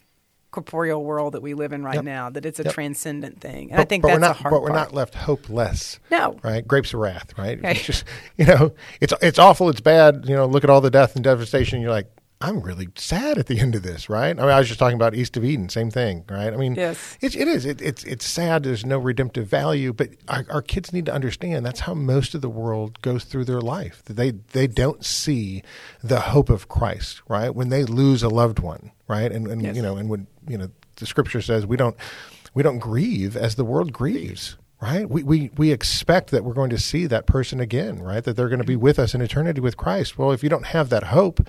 corporeal 0.50 1.04
world 1.04 1.34
that 1.34 1.42
we 1.42 1.54
live 1.54 1.72
in 1.72 1.82
right 1.82 1.94
yep. 1.94 2.04
now. 2.04 2.30
That 2.30 2.44
it's 2.44 2.60
a 2.60 2.64
yep. 2.64 2.74
transcendent 2.74 3.40
thing, 3.40 3.70
and 3.70 3.76
but, 3.76 3.80
I 3.80 3.84
think 3.84 4.02
but 4.02 4.08
that's 4.08 4.16
we're 4.16 4.20
not, 4.20 4.30
a 4.30 4.42
hard. 4.42 4.52
But 4.52 4.62
we're 4.62 4.68
part. 4.68 4.88
not 4.88 4.94
left 4.94 5.14
hopeless. 5.14 5.98
No, 6.10 6.38
right? 6.42 6.66
Grapes 6.66 6.92
of 6.92 7.00
wrath, 7.00 7.36
right? 7.38 7.58
Okay. 7.58 7.70
It's 7.70 7.84
just 7.84 8.04
you 8.36 8.46
know, 8.46 8.72
it's 9.00 9.14
it's 9.22 9.38
awful, 9.38 9.68
it's 9.70 9.80
bad. 9.80 10.26
You 10.26 10.36
know, 10.36 10.46
look 10.46 10.64
at 10.64 10.70
all 10.70 10.80
the 10.80 10.90
death 10.90 11.14
and 11.14 11.24
devastation. 11.24 11.80
You're 11.80 11.90
like, 11.90 12.10
I'm 12.42 12.60
really 12.60 12.88
sad 12.96 13.36
at 13.36 13.46
the 13.46 13.60
end 13.60 13.74
of 13.74 13.82
this, 13.82 14.08
right? 14.08 14.30
I 14.30 14.40
mean, 14.40 14.50
I 14.50 14.58
was 14.58 14.68
just 14.68 14.78
talking 14.78 14.96
about 14.96 15.14
East 15.14 15.36
of 15.36 15.44
Eden, 15.44 15.68
same 15.68 15.90
thing, 15.90 16.24
right? 16.30 16.52
I 16.52 16.56
mean, 16.56 16.74
yes. 16.74 17.18
it, 17.20 17.36
it 17.36 17.46
is. 17.46 17.66
It, 17.66 17.82
it's 17.82 18.02
it's 18.04 18.24
sad. 18.24 18.62
There's 18.62 18.86
no 18.86 18.98
redemptive 18.98 19.46
value, 19.46 19.92
but 19.92 20.10
our, 20.26 20.46
our, 20.48 20.62
kids 20.62 20.90
need 20.90 21.04
to 21.06 21.12
understand 21.12 21.66
that's 21.66 21.80
how 21.80 21.92
most 21.92 22.34
of 22.34 22.40
the 22.40 22.48
world 22.48 23.02
goes 23.02 23.24
through 23.24 23.44
their 23.44 23.60
life. 23.60 24.02
They 24.06 24.30
they 24.30 24.66
don't 24.66 25.04
see 25.04 25.62
the 26.02 26.20
hope 26.20 26.48
of 26.48 26.68
Christ, 26.68 27.20
right? 27.28 27.54
When 27.54 27.68
they 27.68 27.84
lose 27.84 28.22
a 28.22 28.30
loved 28.30 28.58
one, 28.58 28.92
right? 29.06 29.30
And 29.30 29.46
and 29.46 29.60
yes. 29.60 29.76
you 29.76 29.82
know, 29.82 29.98
and 29.98 30.08
when 30.08 30.26
you 30.48 30.56
know, 30.56 30.70
the 30.96 31.06
Scripture 31.06 31.42
says 31.42 31.66
we 31.66 31.76
don't 31.76 31.96
we 32.54 32.62
don't 32.62 32.78
grieve 32.78 33.36
as 33.36 33.56
the 33.56 33.64
world 33.64 33.92
grieves, 33.92 34.56
right? 34.80 35.08
We, 35.08 35.22
we, 35.22 35.50
we 35.56 35.72
expect 35.72 36.30
that 36.30 36.42
we're 36.42 36.54
going 36.54 36.70
to 36.70 36.78
see 36.78 37.06
that 37.06 37.26
person 37.26 37.60
again, 37.60 38.02
right? 38.02 38.24
That 38.24 38.34
they're 38.36 38.48
going 38.48 38.60
to 38.60 38.66
be 38.66 38.74
mm-hmm. 38.74 38.82
with 38.82 38.98
us 38.98 39.14
in 39.14 39.20
eternity 39.20 39.60
with 39.60 39.76
Christ. 39.76 40.18
Well, 40.18 40.32
if 40.32 40.42
you 40.42 40.48
don't 40.48 40.66
have 40.66 40.88
that 40.88 41.04
hope, 41.04 41.46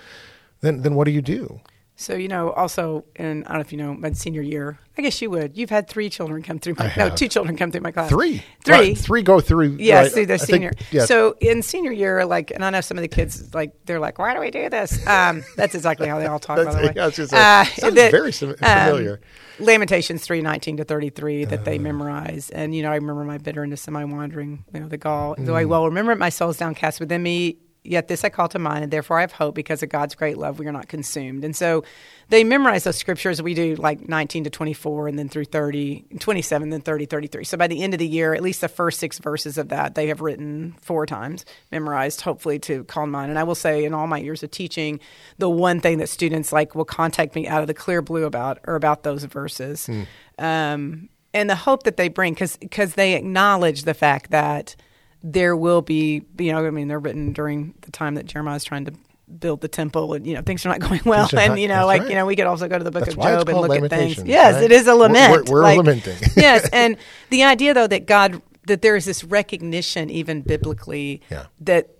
then 0.62 0.82
then 0.82 0.95
what 0.95 1.06
do 1.06 1.12
you 1.12 1.21
do? 1.21 1.62
So 2.02 2.15
you 2.15 2.28
know, 2.28 2.50
also, 2.54 3.06
and 3.15 3.45
I 3.45 3.50
don't 3.50 3.58
know 3.58 3.62
if 3.62 3.71
you 3.71 3.78
know, 3.78 3.93
my 3.93 4.12
senior 4.13 4.41
year, 4.41 4.80
I 4.97 5.04
guess 5.04 5.21
you 5.21 5.30
would. 5.30 5.56
You've 5.56 5.69
had 5.69 5.88
three 5.88 6.10
children 6.10 6.41
come 6.41 6.58
through 6.58 6.74
my 6.80 6.91
no, 6.97 7.12
two 7.12 7.28
children 7.28 7.56
come 7.56 7.71
through 7.71 7.82
my 7.82 7.91
class. 7.91 8.10
Three, 8.10 8.43
three, 8.63 8.74
right, 8.74 8.97
three 8.97 9.21
go 9.21 9.39
through. 9.39 9.78
Yes, 9.80 10.06
right, 10.06 10.12
through 10.12 10.26
the 10.26 10.39
senior. 10.39 10.71
Think. 10.71 11.04
So 11.04 11.36
in 11.39 11.62
senior 11.62 11.91
year, 11.91 12.26
like, 12.26 12.50
and 12.50 12.65
I 12.65 12.71
know 12.71 12.82
some 12.82 12.97
of 12.97 13.04
the 13.04 13.08
kids, 13.08 13.54
like, 13.54 13.74
they're 13.86 14.00
like, 14.00 14.17
"Why 14.17 14.34
do 14.34 14.39
we 14.39 14.50
do 14.50 14.67
this?" 14.67 15.06
Um, 15.06 15.43
that's 15.56 15.76
exactly 15.76 16.08
how 16.08 16.17
they 16.17 16.26
all 16.26 16.39
talk. 16.39 16.58
by 16.65 16.74
the 16.74 16.88
way, 16.88 16.93
yeah, 16.95 17.06
uh, 17.06 17.65
sounds 17.65 17.93
that, 17.93 18.10
very 18.10 18.34
um, 18.34 18.56
familiar. 18.56 19.21
Um, 19.60 19.65
Lamentations 19.65 20.24
three 20.24 20.41
nineteen 20.41 20.78
to 20.78 20.84
thirty 20.84 21.12
three 21.12 21.45
that 21.45 21.60
uh, 21.60 21.63
they 21.63 21.78
memorize, 21.78 22.50
and 22.50 22.74
you 22.74 22.82
know, 22.82 22.91
I 22.91 22.95
remember 22.95 23.24
my 23.26 23.38
bitterness 23.38 23.86
and 23.86 23.93
my 23.93 24.06
wandering. 24.06 24.65
You 24.74 24.80
know, 24.80 24.88
the 24.88 24.97
gall. 24.97 25.36
Mm. 25.36 25.45
Though 25.45 25.56
I 25.56 25.65
well 25.65 25.86
remember 25.86 26.13
it, 26.13 26.17
my 26.17 26.30
soul's 26.30 26.58
downcast 26.58 27.00
within 27.00 27.21
me 27.21 27.58
Yet 27.84 28.08
this 28.08 28.24
I 28.24 28.30
call 28.30 28.48
to 28.50 28.60
mind, 28.60 28.84
and 28.84 28.94
therefore 28.94 29.17
I 29.17 29.22
have 29.22 29.32
hope 29.32 29.56
because 29.56 29.82
of 29.82 29.89
God's 29.89 30.13
great 30.13 30.38
love, 30.38 30.60
we 30.60 30.67
are 30.67 30.72
not 30.72 30.88
consumed. 30.88 31.44
And 31.44 31.56
so 31.56 31.84
they 32.30 32.44
memorize 32.44 32.84
those 32.84 32.98
scriptures. 32.98 33.41
We 33.41 33.56
do 33.56 33.76
like 33.76 34.08
19 34.08 34.44
to 34.44 34.52
24, 34.52 35.08
and 35.08 35.17
then 35.17 35.30
through 35.30 35.46
30, 35.46 36.06
27, 36.20 36.70
then 36.70 36.82
30, 36.82 37.06
33. 37.08 37.44
So 37.44 37.58
by 37.58 37.65
the 37.65 37.82
end 37.82 37.96
of 37.96 38.00
the 38.00 38.08
year, 38.08 38.36
at 38.36 38.44
least 38.44 38.62
the 38.62 38.67
first 38.67 39.00
six 39.00 39.17
verses 39.17 39.58
of 39.58 39.70
that 39.70 39.96
they 39.96 40.08
have 40.08 40.22
written 40.22 40.76
four 40.80 41.08
times, 41.08 41.44
memorized, 41.72 42.22
hopefully 42.22 42.60
to 42.60 42.84
call 42.84 43.06
to 43.06 43.12
mind. 43.12 43.32
And 43.32 43.39
I 43.39 43.44
will 43.44 43.56
say, 43.56 43.84
in 43.84 43.96
all 43.96 44.06
my 44.06 44.20
years 44.20 44.44
of 44.44 44.52
teaching, 44.52 45.00
the 45.39 45.50
one 45.50 45.80
thing 45.80 45.98
that 45.98 46.10
students 46.10 46.52
like 46.52 46.76
will 46.76 46.86
contact 46.86 47.34
me 47.34 47.48
out 47.48 47.62
of 47.62 47.67
the 47.67 47.74
clear 47.74 48.04
blue 48.04 48.26
about 48.26 48.60
are 48.65 48.76
about 48.76 49.02
those 49.02 49.24
verses. 49.24 49.88
Mm. 49.88 50.06
Um, 50.38 51.10
and 51.34 51.50
the 51.50 51.56
hope 51.56 51.84
that 51.84 51.98
they 51.98 52.10
bring, 52.10 52.36
because 52.36 52.94
they 52.94 53.15
acknowledge 53.15 53.84
the 53.86 53.96
fact 53.96 54.30
that– 54.30 54.76
there 55.24 55.56
will 55.56 55.82
be, 55.82 56.24
you 56.38 56.52
know, 56.52 56.66
I 56.66 56.70
mean, 56.70 56.88
they're 56.88 57.00
written 57.00 57.34
during 57.34 57.74
the 57.82 57.92
time 57.92 58.16
that 58.16 58.26
Jeremiah 58.26 58.56
is 58.56 58.64
trying 58.64 58.86
to 58.86 58.94
build 59.40 59.62
the 59.62 59.68
temple 59.70 60.14
and 60.14 60.28
you 60.28 60.34
know 60.34 60.42
things 60.42 60.66
are 60.66 60.70
not 60.70 60.80
going 60.90 61.00
well 61.06 61.30
and 61.38 61.58
you 61.58 61.70
know 61.70 61.86
like 61.86 62.02
right. 62.02 62.10
you 62.10 62.16
know 62.18 62.26
we 62.26 62.36
could 62.36 62.48
also 62.48 62.68
go 62.68 62.78
to 62.78 62.84
the 62.84 62.92
book 62.92 63.06
that's 63.06 63.16
of 63.16 63.24
job 63.24 63.48
and 63.48 63.62
look 63.62 63.72
at 63.72 63.90
things 63.90 64.22
yes 64.26 64.56
right? 64.56 64.64
it 64.66 64.74
is 64.74 64.88
a 64.88 64.94
lament 64.94 65.48
we're, 65.48 65.54
we're, 65.54 65.60
we're 65.60 65.64
like, 65.64 65.78
lamenting 65.78 66.18
yes 66.36 66.68
and 66.74 66.98
the 67.30 67.42
idea 67.42 67.74
though 67.74 67.88
that 67.88 68.06
god 68.06 68.42
that 68.68 68.82
there 68.82 68.98
is 68.98 69.06
this 69.06 69.24
recognition 69.24 70.10
even 70.10 70.42
biblically 70.42 71.22
yeah. 71.30 71.46
that 71.62 71.92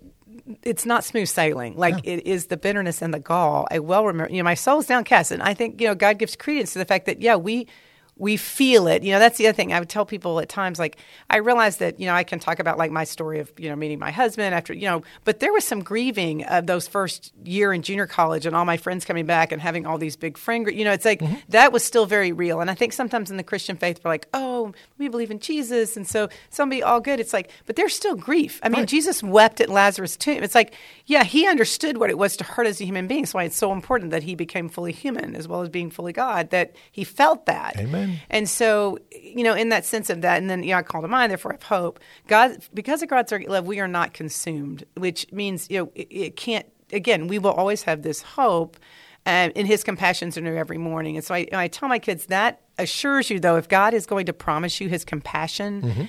it's 0.62 0.84
not 0.84 1.04
smooth 1.04 1.28
sailing. 1.28 1.76
Like 1.76 2.04
yeah. 2.04 2.14
it 2.14 2.26
is 2.26 2.46
the 2.46 2.56
bitterness 2.56 3.02
and 3.02 3.12
the 3.12 3.20
gall. 3.20 3.66
I 3.70 3.78
well 3.78 4.04
remember, 4.04 4.32
you 4.32 4.38
know, 4.38 4.44
my 4.44 4.54
soul's 4.54 4.86
downcast, 4.86 5.30
and 5.30 5.42
I 5.42 5.54
think 5.54 5.80
you 5.80 5.86
know 5.86 5.94
God 5.94 6.18
gives 6.18 6.36
credence 6.36 6.72
to 6.72 6.78
the 6.78 6.84
fact 6.84 7.06
that 7.06 7.20
yeah, 7.20 7.36
we 7.36 7.68
we 8.16 8.36
feel 8.36 8.86
it. 8.86 9.02
You 9.02 9.12
know, 9.12 9.18
that's 9.18 9.38
the 9.38 9.46
other 9.46 9.56
thing 9.56 9.72
I 9.72 9.78
would 9.78 9.88
tell 9.88 10.04
people 10.04 10.38
at 10.40 10.48
times. 10.48 10.78
Like, 10.78 10.98
I 11.30 11.38
realize 11.38 11.78
that 11.78 11.98
you 11.98 12.06
know 12.06 12.14
I 12.14 12.24
can 12.24 12.38
talk 12.38 12.58
about 12.58 12.78
like 12.78 12.90
my 12.90 13.04
story 13.04 13.40
of 13.40 13.50
you 13.58 13.68
know 13.68 13.76
meeting 13.76 13.98
my 13.98 14.10
husband 14.10 14.54
after 14.54 14.72
you 14.74 14.86
know, 14.86 15.02
but 15.24 15.40
there 15.40 15.52
was 15.52 15.64
some 15.64 15.82
grieving 15.82 16.44
of 16.44 16.66
those 16.66 16.86
first 16.86 17.32
year 17.44 17.72
in 17.72 17.82
junior 17.82 18.06
college 18.06 18.44
and 18.44 18.54
all 18.54 18.64
my 18.64 18.76
friends 18.76 19.04
coming 19.04 19.26
back 19.26 19.50
and 19.50 19.62
having 19.62 19.86
all 19.86 19.98
these 19.98 20.16
big 20.16 20.36
friend. 20.36 20.68
You 20.70 20.84
know, 20.84 20.92
it's 20.92 21.04
like 21.04 21.20
mm-hmm. 21.20 21.36
that 21.48 21.72
was 21.72 21.84
still 21.84 22.06
very 22.06 22.32
real. 22.32 22.60
And 22.60 22.70
I 22.70 22.74
think 22.74 22.92
sometimes 22.92 23.30
in 23.30 23.38
the 23.38 23.42
Christian 23.42 23.76
faith 23.76 24.00
we're 24.04 24.10
like, 24.10 24.28
oh, 24.34 24.72
we 24.98 25.08
believe 25.08 25.30
in 25.30 25.38
Jesus, 25.38 25.96
and 25.96 26.06
so 26.06 26.28
somebody 26.50 26.82
all 26.82 27.00
good. 27.00 27.18
It's 27.18 27.32
like, 27.32 27.50
but 27.66 27.76
there's 27.76 27.94
still 27.94 28.14
grief. 28.14 28.60
I 28.62 28.68
mean, 28.68 28.80
right. 28.80 28.88
Jesus 28.88 29.22
wept 29.22 29.60
at 29.60 29.70
Lazarus' 29.70 30.16
tomb. 30.16 30.42
It's 30.42 30.54
like, 30.54 30.74
yeah, 31.06 31.24
he 31.24 31.46
understood 31.46 31.96
what 31.96 32.10
it 32.10 32.18
was 32.18 32.36
to 32.36 32.44
hurt 32.44 32.66
as 32.66 32.80
a 32.80 32.84
human 32.84 33.06
being. 33.06 33.22
That's 33.22 33.34
why 33.34 33.44
it's 33.44 33.56
so 33.56 33.72
important 33.72 34.10
that 34.10 34.22
he 34.22 34.34
became 34.34 34.68
fully 34.68 34.92
human 34.92 35.34
as 35.34 35.48
well 35.48 35.62
as 35.62 35.70
being 35.70 35.90
fully 35.90 36.12
God. 36.12 36.50
That 36.50 36.76
he 36.90 37.04
felt 37.04 37.46
that. 37.46 37.78
Amen. 37.78 38.01
And 38.30 38.48
so, 38.48 38.98
you 39.12 39.42
know, 39.42 39.54
in 39.54 39.68
that 39.70 39.84
sense 39.84 40.10
of 40.10 40.22
that, 40.22 40.38
and 40.38 40.48
then, 40.48 40.62
you 40.62 40.70
know, 40.70 40.78
I 40.78 40.82
call 40.82 41.02
to 41.02 41.08
mind, 41.08 41.30
therefore 41.30 41.52
I 41.52 41.54
have 41.54 41.62
hope. 41.62 42.00
God, 42.28 42.58
because 42.74 43.02
of 43.02 43.08
God's 43.08 43.32
love, 43.32 43.66
we 43.66 43.80
are 43.80 43.88
not 43.88 44.12
consumed, 44.12 44.84
which 44.96 45.30
means, 45.32 45.68
you 45.70 45.78
know, 45.78 45.92
it, 45.94 46.08
it 46.10 46.36
can't, 46.36 46.66
again, 46.92 47.28
we 47.28 47.38
will 47.38 47.52
always 47.52 47.82
have 47.82 48.02
this 48.02 48.22
hope. 48.22 48.76
and 49.24 49.52
in 49.52 49.66
his 49.66 49.84
compassions 49.84 50.36
are 50.36 50.40
new 50.40 50.56
every 50.56 50.78
morning. 50.78 51.16
And 51.16 51.24
so 51.24 51.34
I, 51.34 51.46
I, 51.52 51.68
tell 51.68 51.88
my 51.88 51.98
kids 51.98 52.26
that 52.26 52.60
assures 52.78 53.30
you, 53.30 53.38
though, 53.38 53.56
if 53.56 53.68
God 53.68 53.94
is 53.94 54.06
going 54.06 54.26
to 54.26 54.32
promise 54.32 54.80
you 54.80 54.88
his 54.88 55.04
compassion, 55.04 55.82
mm-hmm. 55.82 56.04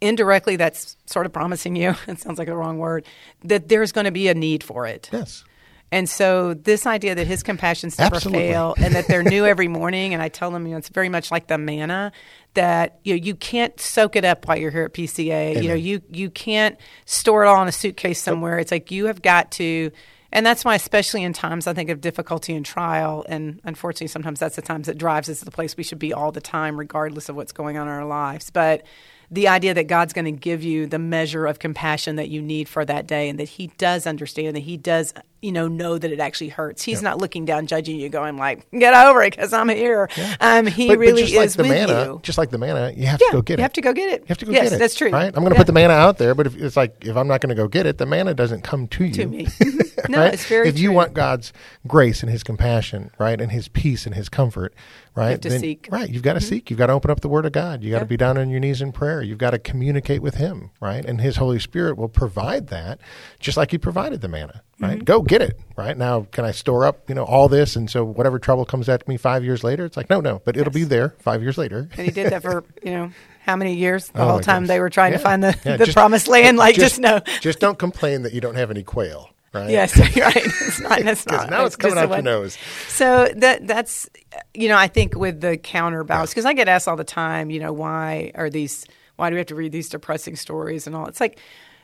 indirectly 0.00 0.56
that's 0.56 0.96
sort 1.06 1.26
of 1.26 1.32
promising 1.32 1.76
you, 1.76 1.94
it 2.06 2.20
sounds 2.20 2.38
like 2.38 2.48
the 2.48 2.56
wrong 2.56 2.78
word, 2.78 3.06
that 3.44 3.68
there's 3.68 3.92
going 3.92 4.04
to 4.04 4.12
be 4.12 4.28
a 4.28 4.34
need 4.34 4.62
for 4.62 4.86
it. 4.86 5.10
Yes. 5.12 5.44
And 5.92 6.08
so 6.08 6.54
this 6.54 6.86
idea 6.86 7.14
that 7.14 7.26
his 7.26 7.42
compassions 7.42 7.98
never 7.98 8.16
Absolutely. 8.16 8.48
fail 8.48 8.74
and 8.78 8.94
that 8.94 9.06
they're 9.06 9.22
new 9.22 9.44
every 9.44 9.68
morning, 9.68 10.14
and 10.14 10.22
I 10.22 10.28
tell 10.28 10.50
them, 10.50 10.66
you 10.66 10.72
know, 10.72 10.78
it's 10.78 10.88
very 10.88 11.10
much 11.10 11.30
like 11.30 11.46
the 11.46 11.58
manna 11.58 12.12
that 12.54 12.98
you 13.04 13.14
know 13.14 13.22
you 13.22 13.34
can't 13.34 13.78
soak 13.78 14.16
it 14.16 14.24
up 14.24 14.48
while 14.48 14.56
you're 14.56 14.70
here 14.70 14.84
at 14.84 14.94
PCA. 14.94 15.30
Amen. 15.30 15.62
You 15.62 15.68
know, 15.68 15.74
you 15.74 16.02
you 16.10 16.30
can't 16.30 16.78
store 17.04 17.44
it 17.44 17.48
all 17.48 17.62
in 17.62 17.68
a 17.68 17.72
suitcase 17.72 18.20
somewhere. 18.20 18.58
It's 18.58 18.72
like 18.72 18.90
you 18.90 19.06
have 19.06 19.22
got 19.22 19.52
to 19.52 19.92
and 20.32 20.46
that's 20.46 20.64
why, 20.64 20.74
especially 20.74 21.22
in 21.22 21.34
times 21.34 21.66
I 21.66 21.74
think 21.74 21.90
of 21.90 22.00
difficulty 22.00 22.54
and 22.54 22.64
trial, 22.64 23.24
and 23.28 23.60
unfortunately, 23.64 24.06
sometimes 24.06 24.40
that's 24.40 24.56
the 24.56 24.62
times 24.62 24.86
that 24.86 24.96
drives 24.96 25.28
us 25.28 25.40
to 25.40 25.44
the 25.44 25.50
place 25.50 25.76
we 25.76 25.82
should 25.84 25.98
be 25.98 26.14
all 26.14 26.32
the 26.32 26.40
time, 26.40 26.78
regardless 26.78 27.28
of 27.28 27.36
what's 27.36 27.52
going 27.52 27.76
on 27.76 27.86
in 27.86 27.92
our 27.92 28.06
lives. 28.06 28.48
But 28.48 28.86
the 29.32 29.48
idea 29.48 29.72
that 29.72 29.84
God's 29.84 30.12
going 30.12 30.26
to 30.26 30.30
give 30.30 30.62
you 30.62 30.86
the 30.86 30.98
measure 30.98 31.46
of 31.46 31.58
compassion 31.58 32.16
that 32.16 32.28
you 32.28 32.42
need 32.42 32.68
for 32.68 32.84
that 32.84 33.06
day 33.06 33.30
and 33.30 33.40
that 33.40 33.48
he 33.48 33.68
does 33.78 34.06
understand 34.06 34.54
that 34.54 34.60
he 34.60 34.76
does 34.76 35.14
you 35.40 35.50
know 35.50 35.66
know 35.66 35.98
that 35.98 36.12
it 36.12 36.20
actually 36.20 36.48
hurts 36.48 36.84
he's 36.84 36.98
yep. 36.98 37.02
not 37.02 37.18
looking 37.18 37.44
down 37.44 37.66
judging 37.66 37.98
you 37.98 38.08
going 38.08 38.36
like 38.36 38.64
get 38.70 38.94
over 38.94 39.22
it 39.22 39.32
because 39.32 39.52
i'm 39.52 39.68
here 39.68 40.08
yeah. 40.16 40.36
um, 40.40 40.66
he 40.66 40.86
but, 40.86 40.98
really 40.98 41.22
but 41.22 41.28
just 41.28 41.32
is 41.32 41.36
like 41.36 41.50
the 41.52 41.62
with 41.64 41.88
manna, 41.88 42.12
you 42.12 42.20
just 42.22 42.38
like 42.38 42.50
the 42.50 42.58
manna 42.58 42.92
you 42.96 43.06
have 43.06 43.20
yeah, 43.20 43.26
to 43.26 43.32
go 43.32 43.42
get 43.42 43.54
it. 43.54 43.58
you 43.58 43.62
have 43.62 43.72
to 43.72 43.80
go 43.80 43.92
get 43.92 44.08
it 44.08 44.20
you 44.20 44.26
have 44.28 44.38
to 44.38 44.46
go 44.46 44.52
yes, 44.52 44.70
get 44.70 44.72
it 44.74 44.78
that's 44.78 44.94
true 44.94 45.10
right 45.10 45.26
i'm 45.36 45.42
going 45.42 45.48
to 45.48 45.54
yeah. 45.54 45.58
put 45.58 45.66
the 45.66 45.72
manna 45.72 45.94
out 45.94 46.18
there 46.18 46.34
but 46.36 46.46
if 46.46 46.54
it's 46.56 46.76
like 46.76 47.04
if 47.04 47.16
i'm 47.16 47.26
not 47.26 47.40
going 47.40 47.48
to 47.48 47.56
go 47.56 47.66
get 47.66 47.86
it 47.86 47.98
the 47.98 48.06
manna 48.06 48.32
doesn't 48.32 48.62
come 48.62 48.86
to 48.86 49.04
you 49.04 49.12
to 49.12 49.26
me 49.26 49.48
no 50.08 50.18
right? 50.18 50.34
it's 50.34 50.46
very 50.46 50.68
if 50.68 50.76
true. 50.76 50.82
you 50.84 50.92
want 50.92 51.12
god's 51.12 51.52
grace 51.88 52.22
and 52.22 52.30
his 52.30 52.44
compassion 52.44 53.10
right 53.18 53.40
and 53.40 53.50
his 53.50 53.66
peace 53.66 54.06
and 54.06 54.14
his 54.14 54.28
comfort 54.28 54.72
right? 55.14 55.40
To 55.40 55.48
then, 55.48 55.60
seek. 55.60 55.88
right 55.90 56.08
you've 56.08 56.22
got 56.22 56.34
to 56.34 56.40
mm-hmm. 56.40 56.48
seek. 56.48 56.70
You've 56.70 56.78
got 56.78 56.86
to 56.86 56.92
open 56.92 57.10
up 57.10 57.20
the 57.20 57.28
word 57.28 57.46
of 57.46 57.52
god. 57.52 57.82
You 57.82 57.90
got 57.90 58.00
to 58.00 58.06
be 58.06 58.16
down 58.16 58.38
on 58.38 58.50
your 58.50 58.60
knees 58.60 58.80
in 58.80 58.92
prayer. 58.92 59.22
You've 59.22 59.38
got 59.38 59.50
to 59.50 59.58
communicate 59.58 60.22
with 60.22 60.36
him 60.36 60.70
right? 60.80 61.04
And 61.04 61.20
his 61.20 61.36
holy 61.36 61.58
spirit 61.58 61.96
will 61.96 62.08
provide 62.08 62.68
that 62.68 63.00
just 63.40 63.56
like 63.56 63.70
he 63.70 63.78
provided 63.78 64.20
the 64.20 64.28
manna 64.28 64.62
right? 64.80 64.96
Mm-hmm. 64.96 65.04
go 65.04 65.22
get 65.22 65.42
it 65.42 65.58
right? 65.76 65.96
Now 65.96 66.22
can 66.30 66.44
i 66.44 66.50
store 66.50 66.84
up 66.84 67.08
you 67.08 67.14
know 67.14 67.24
all 67.24 67.48
this? 67.48 67.76
And 67.76 67.90
so 67.90 68.04
whatever 68.04 68.38
trouble 68.38 68.64
comes 68.64 68.88
at 68.88 69.06
me 69.06 69.16
five 69.16 69.44
years 69.44 69.62
later 69.64 69.84
it's 69.84 69.96
like 69.96 70.10
no 70.10 70.20
no 70.20 70.40
but 70.44 70.56
it'll 70.56 70.72
be 70.72 70.84
there 70.84 71.10
five 71.20 71.42
years 71.42 71.58
later. 71.58 71.88
And 71.96 72.06
he 72.06 72.10
did 72.10 72.32
that 72.32 72.42
for 72.42 72.64
you 72.82 72.92
know 72.92 73.12
how 73.44 73.56
many 73.56 73.74
years 73.74 74.08
the 74.08 74.20
oh 74.22 74.28
whole 74.28 74.40
time 74.40 74.66
they 74.66 74.80
were 74.80 74.90
trying 74.90 75.12
yeah. 75.12 75.18
to 75.18 75.24
find 75.24 75.42
the, 75.42 75.58
yeah, 75.64 75.76
the 75.76 75.84
just, 75.86 75.96
promised 75.96 76.28
land? 76.28 76.56
like 76.56 76.76
just, 76.76 77.00
just 77.00 77.00
no. 77.00 77.20
just 77.40 77.58
don't 77.58 77.78
complain 77.78 78.22
that 78.22 78.32
you 78.32 78.40
don't 78.40 78.54
have 78.54 78.70
any 78.70 78.82
quail 78.82 79.31
right? 79.52 79.70
Yes, 79.70 79.98
right. 80.16 80.36
It's 80.36 80.80
not. 80.80 81.00
That's 81.02 81.26
not. 81.28 81.50
now 81.50 81.64
it's 81.64 81.76
coming 81.76 81.98
out 81.98 82.10
your 82.10 82.22
nose. 82.22 82.56
So 82.88 83.28
that 83.36 83.66
that's 83.66 84.08
you 84.54 84.68
know 84.68 84.76
I 84.76 84.88
think 84.88 85.16
with 85.16 85.40
the 85.40 85.56
counterbalance 85.56 86.30
because 86.30 86.44
I 86.44 86.52
get 86.52 86.68
asked 86.68 86.88
all 86.88 86.96
the 86.96 87.04
time, 87.04 87.50
you 87.50 87.60
know, 87.60 87.72
why 87.72 88.32
are 88.34 88.50
these? 88.50 88.86
Why 89.16 89.30
do 89.30 89.34
we 89.34 89.40
have 89.40 89.46
to 89.48 89.54
read 89.54 89.72
these 89.72 89.88
depressing 89.88 90.36
stories 90.36 90.86
and 90.86 90.96
all? 90.96 91.06
It's 91.06 91.20
like, 91.20 91.38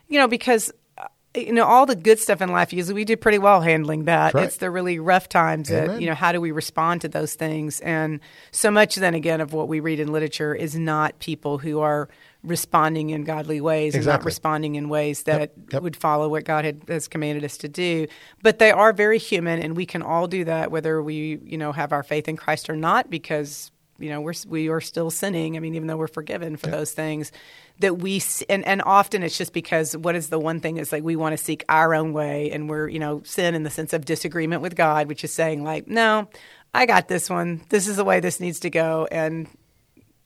you 0.08 0.18
know, 0.18 0.28
because 0.28 0.72
uh, 0.96 1.06
you 1.34 1.52
know 1.52 1.64
all 1.64 1.86
the 1.86 1.94
good 1.94 2.18
stuff 2.18 2.40
in 2.40 2.48
life 2.48 2.72
usually 2.72 2.94
we 2.94 3.04
do 3.04 3.16
pretty 3.16 3.38
well 3.38 3.60
handling 3.60 4.04
that 4.04 4.32
right. 4.32 4.44
it's 4.44 4.56
the 4.56 4.70
really 4.70 4.98
rough 4.98 5.28
times 5.28 5.70
Amen. 5.70 5.86
that 5.86 6.00
you 6.00 6.06
know 6.08 6.14
how 6.14 6.32
do 6.32 6.40
we 6.40 6.50
respond 6.50 7.02
to 7.02 7.08
those 7.08 7.34
things 7.34 7.80
and 7.80 8.20
so 8.50 8.70
much 8.70 8.96
then 8.96 9.14
again 9.14 9.40
of 9.40 9.52
what 9.52 9.68
we 9.68 9.78
read 9.78 10.00
in 10.00 10.10
literature 10.10 10.54
is 10.54 10.74
not 10.74 11.18
people 11.18 11.58
who 11.58 11.80
are 11.80 12.08
responding 12.44 13.10
in 13.10 13.24
godly 13.24 13.60
ways 13.60 13.94
exactly. 13.94 14.12
and 14.12 14.20
not 14.20 14.24
responding 14.24 14.74
in 14.76 14.88
ways 14.88 15.24
that 15.24 15.40
yep. 15.40 15.52
Yep. 15.72 15.82
would 15.82 15.96
follow 15.96 16.28
what 16.28 16.44
God 16.44 16.64
had, 16.64 16.82
has 16.88 17.08
commanded 17.08 17.44
us 17.44 17.56
to 17.58 17.68
do. 17.68 18.06
But 18.42 18.58
they 18.58 18.70
are 18.70 18.92
very 18.92 19.18
human, 19.18 19.60
and 19.60 19.76
we 19.76 19.86
can 19.86 20.02
all 20.02 20.26
do 20.26 20.44
that, 20.44 20.70
whether 20.70 21.02
we 21.02 21.40
you 21.44 21.58
know 21.58 21.72
have 21.72 21.92
our 21.92 22.02
faith 22.02 22.28
in 22.28 22.36
Christ 22.36 22.70
or 22.70 22.76
not, 22.76 23.10
because 23.10 23.72
you 23.98 24.10
know 24.10 24.20
we're 24.20 24.34
we 24.46 24.68
are 24.68 24.80
still 24.80 25.10
sinning. 25.10 25.56
I 25.56 25.60
mean, 25.60 25.74
even 25.74 25.88
though 25.88 25.96
we're 25.96 26.06
forgiven 26.06 26.56
for 26.56 26.68
yep. 26.68 26.78
those 26.78 26.92
things, 26.92 27.32
that 27.80 27.98
we 27.98 28.22
and 28.48 28.64
and 28.64 28.82
often 28.82 29.22
it's 29.22 29.36
just 29.36 29.52
because 29.52 29.96
what 29.96 30.14
is 30.14 30.28
the 30.28 30.38
one 30.38 30.60
thing 30.60 30.76
is 30.76 30.92
like 30.92 31.02
we 31.02 31.16
want 31.16 31.36
to 31.36 31.42
seek 31.42 31.64
our 31.68 31.92
own 31.94 32.12
way, 32.12 32.50
and 32.52 32.68
we're 32.68 32.88
you 32.88 33.00
know 33.00 33.22
sin 33.24 33.54
in 33.54 33.64
the 33.64 33.70
sense 33.70 33.92
of 33.92 34.04
disagreement 34.04 34.62
with 34.62 34.76
God, 34.76 35.08
which 35.08 35.24
is 35.24 35.32
saying 35.32 35.64
like 35.64 35.88
no. 35.88 36.28
I 36.74 36.84
got 36.84 37.08
this 37.08 37.30
one. 37.30 37.62
This 37.70 37.88
is 37.88 37.96
the 37.96 38.04
way 38.04 38.20
this 38.20 38.40
needs 38.40 38.60
to 38.60 38.70
go, 38.70 39.08
and 39.10 39.48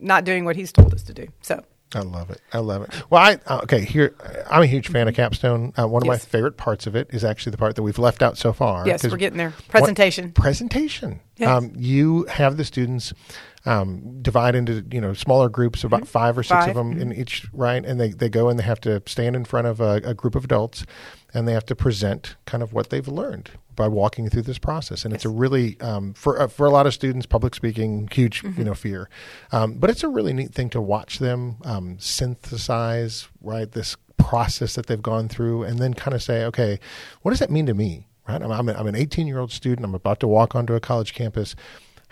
not 0.00 0.24
doing 0.24 0.44
what 0.44 0.56
He's 0.56 0.72
told 0.72 0.92
us 0.92 1.04
to 1.04 1.14
do. 1.14 1.28
So 1.40 1.64
I 1.94 2.00
love 2.00 2.30
it. 2.30 2.40
I 2.52 2.58
love 2.58 2.82
it. 2.82 3.10
Well, 3.10 3.20
I 3.22 3.38
uh, 3.46 3.60
okay. 3.64 3.84
Here, 3.84 4.14
I'm 4.50 4.62
a 4.62 4.66
huge 4.66 4.88
fan 4.88 5.08
of 5.08 5.14
Capstone. 5.14 5.72
Uh, 5.78 5.86
one 5.86 6.02
of 6.02 6.06
Yes. 6.06 6.12
my 6.12 6.18
favorite 6.18 6.56
parts 6.56 6.86
of 6.86 6.96
it 6.96 7.08
is 7.12 7.22
actually 7.24 7.50
the 7.52 7.58
part 7.58 7.76
that 7.76 7.82
we've 7.82 7.98
left 7.98 8.22
out 8.22 8.38
so 8.38 8.52
far. 8.52 8.86
yes, 8.86 9.04
we're 9.04 9.16
getting 9.16 9.38
there. 9.38 9.52
Presentation. 9.68 10.26
What, 10.26 10.34
presentation. 10.36 11.20
Yes. 11.36 11.48
Um, 11.50 11.72
you 11.76 12.24
have 12.24 12.56
the 12.56 12.64
students 12.64 13.12
um, 13.64 14.20
divide 14.22 14.54
into 14.54 14.84
you 14.90 15.00
know 15.00 15.12
smaller 15.12 15.48
groups, 15.48 15.84
about 15.84 16.08
five 16.08 16.36
or 16.38 16.42
six 16.42 16.52
Mm-hmm. 16.52 16.60
Five. 16.72 16.76
of 16.76 16.76
them 16.76 16.98
in 17.00 17.12
each 17.12 17.46
right, 17.52 17.84
and 17.84 18.00
they 18.00 18.10
they 18.12 18.28
go 18.28 18.48
and 18.48 18.58
they 18.58 18.64
have 18.64 18.80
to 18.82 19.02
stand 19.06 19.36
in 19.36 19.44
front 19.44 19.66
of 19.66 19.80
a, 19.80 20.00
a 20.04 20.14
group 20.14 20.34
of 20.34 20.44
adults, 20.44 20.84
and 21.34 21.46
they 21.46 21.52
have 21.52 21.66
to 21.66 21.76
present 21.76 22.36
kind 22.46 22.62
of 22.62 22.72
what 22.72 22.90
they've 22.90 23.08
learned 23.08 23.50
by 23.74 23.88
walking 23.88 24.28
through 24.28 24.42
this 24.42 24.58
process. 24.58 25.04
And 25.04 25.14
it's 25.14 25.24
a 25.24 25.30
really 25.30 25.80
um, 25.80 26.14
for 26.14 26.40
uh, 26.40 26.48
for 26.48 26.66
a 26.66 26.70
lot 26.70 26.86
of 26.86 26.94
students, 26.94 27.26
public 27.26 27.54
speaking, 27.54 28.08
huge 28.12 28.42
Mm-hmm. 28.42 28.58
you 28.58 28.64
know 28.64 28.74
fear, 28.74 29.08
um, 29.52 29.74
but 29.74 29.90
it's 29.90 30.02
a 30.02 30.08
really 30.08 30.32
neat 30.32 30.52
thing 30.52 30.70
to 30.70 30.80
watch 30.80 31.18
them 31.18 31.56
um, 31.64 31.98
synthesize 31.98 33.28
right 33.40 33.70
this 33.70 33.96
process 34.16 34.74
that 34.74 34.86
they've 34.86 35.02
gone 35.02 35.28
through, 35.28 35.62
and 35.64 35.78
then 35.78 35.94
kind 35.94 36.14
of 36.14 36.22
say, 36.22 36.44
okay, 36.44 36.78
what 37.22 37.30
does 37.30 37.40
that 37.40 37.50
mean 37.50 37.66
to 37.66 37.74
me? 37.74 38.06
Right, 38.28 38.40
I'm, 38.40 38.52
I'm, 38.52 38.68
a, 38.68 38.72
I'm 38.74 38.86
an 38.86 38.94
18 38.94 39.26
year 39.26 39.38
old 39.38 39.52
student. 39.52 39.84
I'm 39.84 39.94
about 39.94 40.20
to 40.20 40.28
walk 40.28 40.54
onto 40.54 40.74
a 40.74 40.80
college 40.80 41.12
campus 41.12 41.56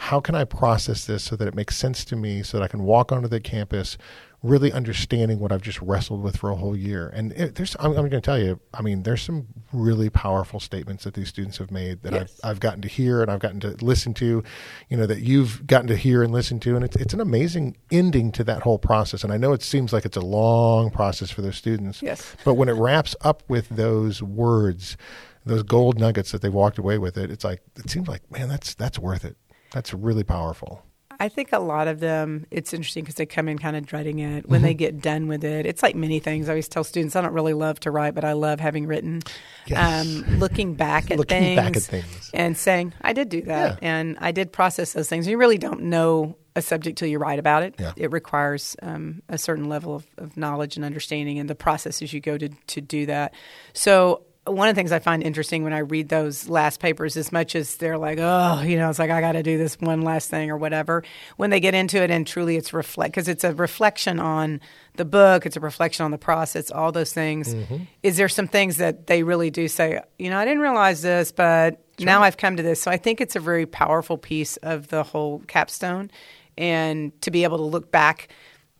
how 0.05 0.19
can 0.19 0.35
I 0.35 0.45
process 0.45 1.05
this 1.05 1.25
so 1.25 1.37
that 1.37 1.47
it 1.47 1.55
makes 1.55 1.77
sense 1.77 2.07
to 2.07 2.17
me 2.17 2.43
so 2.43 2.57
that 2.57 2.65
I 2.65 2.69
can 2.69 2.85
walk 2.85 3.13
onto 3.13 3.29
the 3.29 3.39
campus, 3.39 3.99
really 4.43 4.73
understanding 4.73 5.39
what 5.39 5.53
I've 5.53 5.61
just 5.61 5.81
wrestled 5.83 6.23
with 6.23 6.39
for 6.39 6.51
a 6.51 6.57
whole 6.57 6.75
year. 6.75 7.09
And 7.15 7.33
it, 7.33 7.57
there's, 7.57 7.77
I'm, 7.79 7.91
I'm 7.91 8.09
going 8.09 8.11
to 8.13 8.21
tell 8.23 8.39
you, 8.39 8.59
I 8.73 8.81
mean, 8.81 9.03
there's 9.03 9.21
some 9.21 9.49
really 9.71 10.09
powerful 10.09 10.61
statements 10.61 11.05
that 11.05 11.13
these 11.13 11.29
students 11.29 11.59
have 11.59 11.71
made 11.71 12.03
that 12.03 12.15
Yes. 12.15 12.41
I've, 12.43 12.51
I've 12.51 12.61
gotten 12.61 12.81
to 12.83 12.89
hear 12.89 13.21
and 13.21 13.31
I've 13.31 13.41
gotten 13.41 13.61
to 13.61 13.77
listen 13.85 14.15
to, 14.15 14.43
you 14.89 14.97
know, 14.97 15.05
that 15.05 15.21
you've 15.21 15.67
gotten 15.67 15.89
to 15.89 15.97
hear 15.97 16.23
and 16.23 16.33
listen 16.33 16.59
to. 16.61 16.75
And 16.75 16.85
it's, 16.85 16.97
it's 16.97 17.13
an 17.13 17.21
amazing 17.21 17.77
ending 17.91 18.33
to 18.33 18.45
that 18.45 18.63
whole 18.63 18.79
process. 18.79 19.25
And 19.25 19.33
I 19.33 19.37
know 19.37 19.53
it 19.53 19.63
seems 19.63 19.93
like 19.93 20.07
it's 20.07 20.17
a 20.17 20.23
long 20.23 20.91
process 20.91 21.31
for 21.31 21.43
those 21.43 21.57
students. 21.57 22.01
Yes. 22.01 22.35
But 22.43 22.55
when 22.55 22.71
it 22.71 22.75
wraps 22.75 23.15
up 23.21 23.43
with 23.47 23.69
those 23.69 24.23
words, 24.23 24.97
those 25.45 25.63
gold 25.63 25.99
nuggets 25.99 26.33
that 26.33 26.41
they 26.41 26.49
walked 26.49 26.79
away 26.79 26.97
with 26.97 27.19
it, 27.19 27.31
it's 27.31 27.45
like, 27.45 27.61
it 27.77 27.91
seems 27.91 28.09
like, 28.09 28.31
man, 28.31 28.49
that's, 28.49 28.73
that's 28.75 28.99
worth 28.99 29.27
it. 29.27 29.37
That's 29.73 29.93
really 29.93 30.25
powerful. 30.25 30.83
I 31.21 31.29
think 31.29 31.53
a 31.53 31.59
lot 31.59 31.87
of 31.87 32.01
them, 32.01 32.47
it's 32.51 32.73
interesting 32.73 33.05
because 33.05 33.17
they 33.17 33.27
come 33.27 33.47
in 33.47 33.59
kind 33.59 33.77
of 33.77 33.85
dreading 33.87 34.19
it. 34.21 34.49
When 34.49 34.61
Mm-hmm. 34.61 34.67
they 34.67 34.75
get 34.75 35.01
done 35.03 35.29
with 35.29 35.45
it, 35.45 35.67
it's 35.67 35.83
like 35.83 35.95
many 35.95 36.19
things. 36.19 36.49
I 36.49 36.53
always 36.53 36.67
tell 36.69 36.83
students, 36.83 37.15
I 37.15 37.21
don't 37.21 37.35
really 37.35 37.53
love 37.53 37.79
to 37.81 37.91
write, 37.91 38.15
but 38.15 38.25
I 38.25 38.33
love 38.33 38.59
having 38.59 38.87
written. 38.87 39.23
Yes. 39.67 40.07
Um, 40.07 40.39
looking 40.39 40.75
back 40.75 41.11
at 41.11 41.19
Looking 41.19 41.41
things, 41.43 41.57
back 41.57 41.77
at 41.77 41.83
things. 41.83 42.31
and 42.33 42.57
saying, 42.57 42.95
I 43.03 43.13
did 43.13 43.29
do 43.29 43.43
that, 43.43 43.79
Yeah. 43.83 43.89
and 43.89 44.17
I 44.19 44.33
did 44.33 44.51
process 44.51 44.95
those 44.95 45.09
things. 45.09 45.29
You 45.29 45.37
really 45.39 45.59
don't 45.59 45.83
know 45.83 46.37
a 46.57 46.63
subject 46.63 46.99
till 46.99 47.07
you 47.09 47.19
write 47.19 47.39
about 47.39 47.63
it. 47.63 47.75
Yeah. 47.79 47.93
It 47.97 48.11
requires 48.13 48.75
um, 48.83 49.23
a 49.29 49.39
certain 49.39 49.69
level 49.69 49.95
of, 49.95 50.07
of 50.19 50.37
knowledge 50.37 50.75
and 50.77 50.85
understanding, 50.85 51.39
and 51.39 51.49
the 51.49 51.55
processes 51.55 52.13
you 52.13 52.21
go 52.21 52.37
to 52.39 52.49
to 52.49 52.81
do 52.81 53.07
that. 53.07 53.35
So 53.75 54.23
one 54.53 54.69
of 54.69 54.75
the 54.75 54.79
things 54.79 54.93
I 54.93 54.99
find 54.99 55.23
interesting 55.23 55.65
when 55.65 55.73
I 55.73 55.79
read 55.79 56.09
those 56.09 56.49
last 56.49 56.81
papers, 56.81 57.17
as 57.17 57.33
much 57.33 57.55
as 57.55 57.77
they're 57.77 57.99
like, 57.99 58.19
oh, 58.21 58.63
you 58.63 58.77
know, 58.77 58.91
it's 58.91 58.99
like 58.99 59.11
I 59.11 59.21
got 59.21 59.33
to 59.33 59.43
do 59.43 59.59
this 59.59 59.79
one 59.81 60.03
last 60.03 60.31
thing 60.31 60.51
or 60.51 60.57
whatever. 60.57 61.03
When 61.37 61.51
they 61.51 61.61
get 61.61 61.75
into 61.75 62.03
it 62.03 62.11
and 62.11 62.27
truly 62.27 62.57
it's 62.57 62.73
reflect 62.73 63.13
because 63.13 63.29
it's 63.29 63.45
a 63.45 63.55
reflection 63.55 64.21
on 64.21 64.61
the 64.97 65.05
book, 65.05 65.47
it's 65.47 65.57
a 65.57 65.61
reflection 65.61 66.05
on 66.05 66.11
the 66.11 66.19
process, 66.19 66.71
all 66.71 66.93
those 66.93 67.13
things. 67.13 67.55
Mm-hmm. 67.55 67.85
Is 68.03 68.17
there 68.17 68.29
some 68.29 68.49
things 68.49 68.77
that 68.79 69.07
they 69.07 69.23
really 69.23 69.51
do 69.51 69.69
say, 69.69 70.01
you 70.19 70.31
know, 70.31 70.39
I 70.39 70.45
didn't 70.45 70.61
realize 70.61 71.03
this, 71.03 71.33
but 71.33 71.83
now 71.99 72.23
I've 72.23 72.37
come 72.37 72.57
to 72.57 72.63
this. 72.63 72.83
So 72.83 72.91
I 72.91 72.97
think 72.97 73.21
it's 73.21 73.37
a 73.37 73.41
very 73.41 73.67
powerful 73.67 74.19
piece 74.19 74.57
of 74.59 74.89
the 74.89 75.03
whole 75.03 75.41
capstone, 75.47 76.11
and 76.59 77.19
to 77.23 77.31
be 77.31 77.45
able 77.45 77.59
to 77.59 77.65
look 77.65 77.91
back 77.91 78.29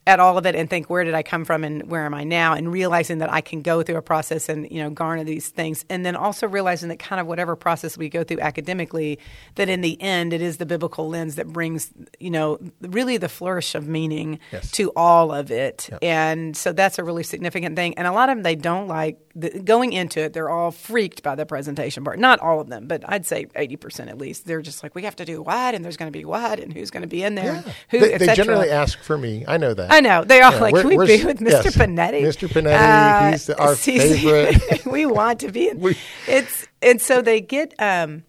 at 0.07 0.19
all 0.19 0.39
of 0.39 0.47
it 0.47 0.55
and 0.57 0.69
think 0.71 0.89
where 0.89 1.05
did 1.05 1.15
I 1.15 1.23
come 1.23 1.45
from 1.45 1.63
and 1.63 1.89
where 1.91 2.07
am 2.07 2.15
I 2.15 2.25
now? 2.25 2.55
And 2.55 2.73
realizing 2.73 3.19
that 3.19 3.31
I 3.33 3.43
can 3.43 3.61
go 3.61 3.83
through 3.83 3.97
a 3.97 4.03
process 4.03 4.49
and 4.49 4.69
you 4.71 4.83
know 4.83 4.89
garner 4.91 5.25
these 5.25 5.49
things. 5.51 5.85
And 5.91 6.05
then 6.07 6.17
also 6.17 6.49
realizing 6.49 6.89
that 6.89 6.99
kind 6.99 7.21
of 7.21 7.27
whatever 7.27 7.55
process 7.55 7.99
we 7.99 8.09
go 8.09 8.25
through 8.25 8.41
academically 8.41 9.19
that 9.57 9.69
in 9.69 9.83
the 9.83 10.01
end 10.01 10.33
it 10.33 10.41
is 10.41 10.57
the 10.57 10.65
biblical 10.67 11.09
lens 11.09 11.35
that 11.37 11.47
brings 11.49 11.91
you 12.19 12.31
know 12.31 12.59
really 12.81 13.19
the 13.19 13.29
flourish 13.29 13.75
of 13.75 13.87
meaning 13.89 14.39
Yes. 14.53 14.71
to 14.73 14.91
all 14.97 15.33
of 15.33 15.51
it. 15.51 15.91
And 16.03 16.57
so 16.57 16.73
that's 16.73 16.99
a 16.99 17.05
really 17.05 17.23
significant 17.23 17.77
thing. 17.77 17.97
And 17.99 18.07
a 18.07 18.13
lot 18.13 18.31
of 18.31 18.37
them 18.37 18.43
they 18.43 18.57
don't 18.57 18.89
like 18.89 19.19
the, 19.35 19.61
going 19.61 19.93
into 19.93 20.21
it 20.21 20.33
they're 20.33 20.51
all 20.51 20.71
freaked 20.71 21.23
by 21.23 21.35
the 21.35 21.45
presentation 21.45 22.05
part. 22.05 22.19
Not 22.19 22.41
all 22.41 22.59
of 22.61 22.69
them 22.69 22.87
but 22.89 23.03
I'd 23.07 23.27
say 23.27 23.45
80% 23.55 24.09
at 24.09 24.17
least. 24.19 24.47
They're 24.47 24.63
just 24.63 24.83
like 24.83 24.95
we 24.95 25.03
have 25.03 25.17
to 25.17 25.25
do 25.27 25.43
what? 25.43 25.75
And 25.75 25.85
there's 25.85 25.99
going 25.99 26.11
to 26.11 26.19
be 26.19 26.25
what? 26.25 26.59
And 26.59 26.73
who's 26.73 26.91
going 26.91 27.03
to 27.03 27.07
be 27.07 27.23
in 27.23 27.35
there? 27.35 27.57
And 27.57 27.75
who 27.91 27.99
they, 28.01 28.17
they 28.17 28.35
generally 28.35 28.71
ask 28.71 28.99
for 28.99 29.19
me. 29.19 29.45
I 29.47 29.59
know 29.59 29.75
that. 29.75 29.90
I 29.91 30.01
know 30.01 30.25
they 30.25 30.41
are 30.41 30.53
Yeah, 30.53 30.61
like, 30.61 30.75
can 30.75 30.87
we 30.89 30.97
be 30.97 31.25
with 31.25 31.41
Mr. 31.41 31.65
yes. 31.65 31.77
Panetti? 31.77 32.23
Mr. 32.23 32.49
Panetti, 32.49 33.31
he's 33.33 33.51
our 33.51 33.75
favorite. 33.77 34.87
we 34.91 35.07
want 35.07 35.41
to 35.41 35.51
be. 35.51 35.69
In, 35.69 35.81
We- 35.81 35.97
it's 36.27 36.67
and 36.83 37.01
so 37.01 37.21
they 37.23 37.41
get. 37.41 37.75
Um, 37.79 38.25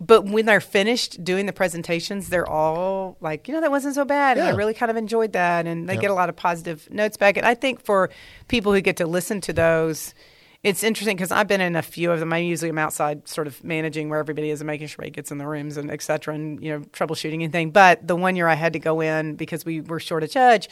but 0.00 0.26
when 0.26 0.46
they're 0.46 0.60
finished 0.60 1.24
doing 1.24 1.46
the 1.46 1.52
presentations, 1.52 2.28
they're 2.28 2.48
all 2.48 3.16
like, 3.20 3.48
you 3.48 3.54
know, 3.54 3.60
that 3.60 3.70
wasn't 3.72 3.96
so 3.96 4.04
bad, 4.04 4.38
and 4.38 4.46
I 4.46 4.52
really 4.52 4.72
kind 4.74 4.90
of 4.90 4.96
enjoyed 4.96 5.32
that, 5.32 5.66
and 5.66 5.88
they 5.88 5.94
Yep. 5.94 6.02
get 6.02 6.10
a 6.12 6.14
lot 6.14 6.28
of 6.28 6.36
positive 6.36 6.88
notes 6.92 7.16
back. 7.16 7.36
And 7.36 7.44
I 7.44 7.54
think 7.54 7.80
for 7.82 8.08
people 8.46 8.72
who 8.72 8.80
get 8.80 8.96
to 8.98 9.06
listen 9.06 9.40
to 9.42 9.52
those. 9.52 10.14
It's 10.64 10.82
interesting 10.82 11.16
because 11.16 11.30
I've 11.30 11.46
been 11.46 11.60
in 11.60 11.76
a 11.76 11.82
few 11.82 12.10
of 12.10 12.18
them. 12.18 12.32
I 12.32 12.38
usually 12.38 12.68
am 12.68 12.78
outside, 12.78 13.28
sort 13.28 13.46
of 13.46 13.62
managing 13.62 14.08
where 14.08 14.18
everybody 14.18 14.50
is 14.50 14.60
and 14.60 14.66
making 14.66 14.88
sure 14.88 15.04
he 15.04 15.10
gets 15.10 15.30
in 15.30 15.38
the 15.38 15.46
rooms 15.46 15.76
and 15.76 15.90
et 15.90 16.02
cetera, 16.02 16.34
and 16.34 16.62
you 16.62 16.72
know, 16.72 16.80
troubleshooting 16.86 17.34
anything. 17.34 17.70
But 17.70 18.06
the 18.06 18.16
one 18.16 18.34
year 18.34 18.48
I 18.48 18.54
had 18.54 18.72
to 18.72 18.80
go 18.80 19.00
in 19.00 19.36
because 19.36 19.64
we 19.64 19.80
were 19.80 20.00
short 20.00 20.24
a 20.24 20.28
judge, 20.28 20.68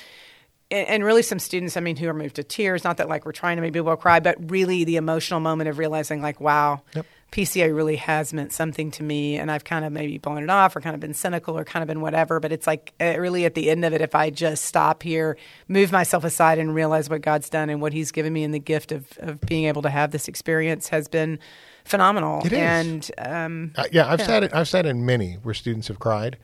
and, 0.72 0.88
and 0.88 1.05
really 1.05 1.22
some 1.22 1.38
students, 1.38 1.77
I 1.77 1.81
mean, 1.81 1.96
who 1.96 2.09
are 2.09 2.14
moved 2.14 2.35
to 2.37 2.42
tears. 2.42 2.83
Not 2.83 2.96
that 2.96 3.09
like 3.09 3.25
we're 3.25 3.33
trying 3.33 3.59
to 3.59 3.62
make 3.62 3.75
people 3.75 3.94
cry, 3.96 4.18
but 4.18 4.51
really 4.51 4.83
the 4.83 4.96
emotional 4.96 5.38
moment 5.38 5.68
of 5.68 5.79
realizing, 5.79 6.20
like, 6.20 6.40
wow, 6.40 6.83
Yep. 6.94 7.07
PCA 7.32 7.74
really 7.74 7.96
has 7.96 8.32
meant 8.32 8.52
something 8.52 8.90
to 8.92 9.02
me, 9.02 9.36
and 9.36 9.50
I've 9.50 9.64
kind 9.64 9.84
of 9.84 9.92
maybe 9.92 10.16
blown 10.16 10.42
it 10.42 10.48
off, 10.50 10.74
or 10.76 10.80
kind 10.80 10.94
of 10.94 11.00
been 11.00 11.12
cynical, 11.12 11.58
or 11.58 11.64
kind 11.64 11.82
of 11.82 11.86
been 11.88 12.00
whatever. 12.00 12.40
But 12.40 12.52
it's 12.52 12.66
like 12.66 12.94
uh, 13.00 13.18
really 13.18 13.44
at 13.44 13.54
the 13.54 13.68
end 13.68 13.84
of 13.84 13.92
it, 13.92 14.00
if 14.00 14.14
I 14.14 14.30
just 14.30 14.64
stop 14.64 15.02
here, 15.02 15.36
move 15.68 15.92
myself 15.92 16.24
aside, 16.24 16.58
and 16.58 16.74
realize 16.74 17.10
what 17.10 17.20
God's 17.22 17.50
done 17.50 17.68
and 17.68 17.80
what 17.82 17.92
He's 17.92 18.12
given 18.12 18.32
me, 18.32 18.44
and 18.44 18.54
the 18.54 18.58
gift 18.60 18.92
of 18.92 19.06
of 19.18 19.40
being 19.42 19.64
able 19.64 19.82
to 19.82 19.90
have 19.90 20.12
this 20.12 20.28
experience 20.28 20.88
has 20.88 21.08
been 21.08 21.38
phenomenal. 21.84 22.44
It 22.44 22.52
is. 22.52 22.58
And 22.58 23.10
um, 23.18 23.72
Uh, 23.76 23.84
yeah, 23.92 24.10
I've 24.10 24.22
sat 24.22 24.42
in, 24.44 24.52
I've 24.52 24.68
sat 24.68 24.86
in 24.86 25.06
many 25.06 25.34
where 25.34 25.54
students 25.54 25.88
have 25.88 25.98
cried, 25.98 26.36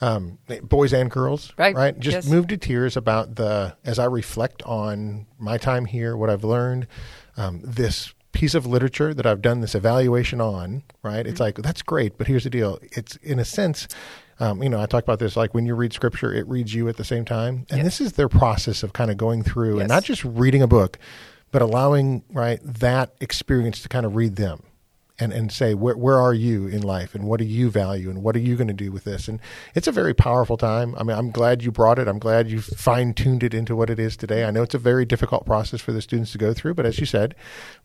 um, 0.00 0.38
boys 0.62 0.92
and 0.92 1.10
girls, 1.10 1.52
Mm-hmm. 1.58 1.76
Right, 1.76 1.98
Just 1.98 2.14
yes. 2.14 2.26
moved 2.28 2.50
to 2.50 2.56
tears 2.56 2.96
about 2.96 3.34
the 3.36 3.76
as 3.84 3.98
I 3.98 4.04
reflect 4.04 4.62
on 4.62 5.26
my 5.38 5.58
time 5.58 5.84
here, 5.86 6.16
what 6.16 6.30
I've 6.30 6.44
learned, 6.44 6.86
um, 7.36 7.60
this 7.64 8.14
piece 8.38 8.54
of 8.54 8.64
literature 8.66 9.12
that 9.12 9.26
I've 9.26 9.42
done 9.42 9.60
this 9.60 9.74
evaluation 9.74 10.40
on. 10.40 10.82
Right, 11.02 11.18
Mm-hmm. 11.20 11.28
it's 11.30 11.40
like 11.40 11.56
that's 11.56 11.82
great, 11.82 12.16
but 12.16 12.26
here's 12.28 12.44
the 12.44 12.50
deal: 12.50 12.78
it's 12.82 13.16
in 13.16 13.38
a 13.38 13.44
sense. 13.44 13.88
Um, 14.40 14.62
you 14.62 14.68
know, 14.68 14.80
I 14.80 14.86
talk 14.86 15.02
about 15.02 15.18
this 15.18 15.36
like 15.36 15.52
when 15.52 15.66
you 15.66 15.74
read 15.74 15.92
scripture, 15.92 16.32
it 16.32 16.46
reads 16.46 16.72
you 16.72 16.88
at 16.88 16.96
the 16.96 17.04
same 17.04 17.24
time. 17.24 17.66
And 17.70 17.84
this 17.84 18.00
is 18.00 18.12
their 18.12 18.28
process 18.28 18.84
of 18.84 18.92
kind 18.92 19.10
of 19.10 19.16
going 19.16 19.42
through 19.42 19.80
and 19.80 19.88
not 19.88 20.04
just 20.04 20.24
reading 20.24 20.62
a 20.62 20.68
book, 20.68 20.96
but 21.50 21.60
allowing 21.60 22.22
right 22.32 22.60
that 22.62 23.14
experience 23.20 23.82
to 23.82 23.88
kind 23.88 24.06
of 24.06 24.14
read 24.14 24.36
them 24.36 24.62
and, 25.18 25.32
and 25.32 25.50
say 25.50 25.74
where 25.74 25.96
where 25.96 26.18
are 26.18 26.34
you 26.34 26.66
in 26.66 26.82
life? 26.82 27.14
And 27.14 27.24
what 27.24 27.38
do 27.38 27.44
you 27.44 27.70
value? 27.70 28.10
And 28.10 28.22
what 28.22 28.36
are 28.36 28.40
you 28.40 28.56
going 28.56 28.68
to 28.68 28.74
do 28.74 28.92
with 28.92 29.04
this? 29.04 29.28
And 29.28 29.40
it's 29.74 29.86
a 29.86 29.92
very 29.92 30.14
powerful 30.14 30.56
time. 30.56 30.94
I 30.96 31.02
mean 31.02 31.16
i'm 31.16 31.30
glad 31.30 31.62
you 31.62 31.70
brought 31.70 31.98
it. 31.98 32.08
I'm 32.08 32.18
glad 32.18 32.50
you 32.50 32.60
fine 32.60 33.14
tuned 33.14 33.42
it 33.42 33.54
into 33.54 33.74
what 33.76 33.90
it 33.90 33.98
is 33.98 34.16
today. 34.16 34.44
I 34.44 34.50
know 34.50 34.62
it's 34.62 34.74
a 34.74 34.78
very 34.78 35.04
difficult 35.04 35.46
process 35.46 35.80
for 35.80 35.92
the 35.92 36.02
students 36.02 36.32
to 36.32 36.38
go 36.38 36.54
through 36.54 36.74
but 36.74 36.86
as 36.86 36.98
you 36.98 37.06
said 37.06 37.34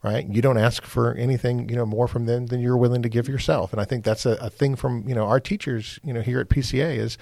right 0.04 0.28
you 0.28 0.42
don't 0.42 0.58
ask 0.58 0.84
for 0.84 1.14
anything 1.16 1.70
you 1.70 1.76
know 1.76 1.86
more 1.86 2.08
from 2.08 2.26
them 2.26 2.48
than 2.48 2.60
you're 2.60 2.78
willing 2.78 3.02
to 3.04 3.10
give 3.10 3.28
yourself. 3.28 3.72
And 3.72 3.82
i 3.82 3.86
think 3.86 4.04
that's 4.04 4.26
a, 4.26 4.34
a 4.34 4.50
thing 4.50 4.76
from 4.76 5.08
you 5.08 5.16
know 5.16 5.26
our 5.26 5.40
teachers 5.40 6.00
you 6.04 6.14
know 6.14 6.22
here 6.22 6.40
at 6.40 6.50
pca 6.50 6.96
is 6.98 7.18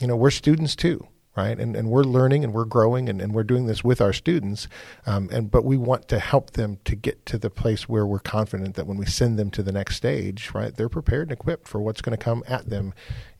you 0.00 0.06
know 0.06 0.16
we're 0.16 0.30
students 0.30 0.76
too 0.76 1.06
right? 1.36 1.58
And 1.58 1.76
and 1.76 1.90
we're 1.90 2.04
learning 2.04 2.44
and 2.44 2.52
we're 2.52 2.64
growing 2.64 3.08
and, 3.08 3.20
and 3.20 3.34
we're 3.34 3.44
doing 3.44 3.66
this 3.66 3.82
with 3.82 4.00
our 4.00 4.12
students. 4.12 4.68
Um, 5.06 5.28
and 5.32 5.50
but 5.50 5.64
we 5.64 5.76
want 5.76 6.08
to 6.08 6.18
help 6.18 6.52
them 6.52 6.78
to 6.84 6.94
get 6.94 7.24
to 7.26 7.38
the 7.38 7.50
place 7.50 7.88
where 7.88 8.06
we're 8.06 8.20
confident 8.20 8.74
that 8.76 8.86
when 8.86 8.96
we 8.96 9.06
send 9.06 9.38
them 9.38 9.50
to 9.52 9.62
the 9.62 9.72
next 9.72 9.96
stage, 9.96 10.52
right, 10.54 10.74
they're 10.74 10.88
prepared 10.88 11.28
and 11.28 11.32
equipped 11.32 11.68
for 11.68 11.80
what's 11.80 12.00
going 12.00 12.16
to 12.16 12.22
come 12.22 12.44
at 12.46 12.70
them 12.70 12.94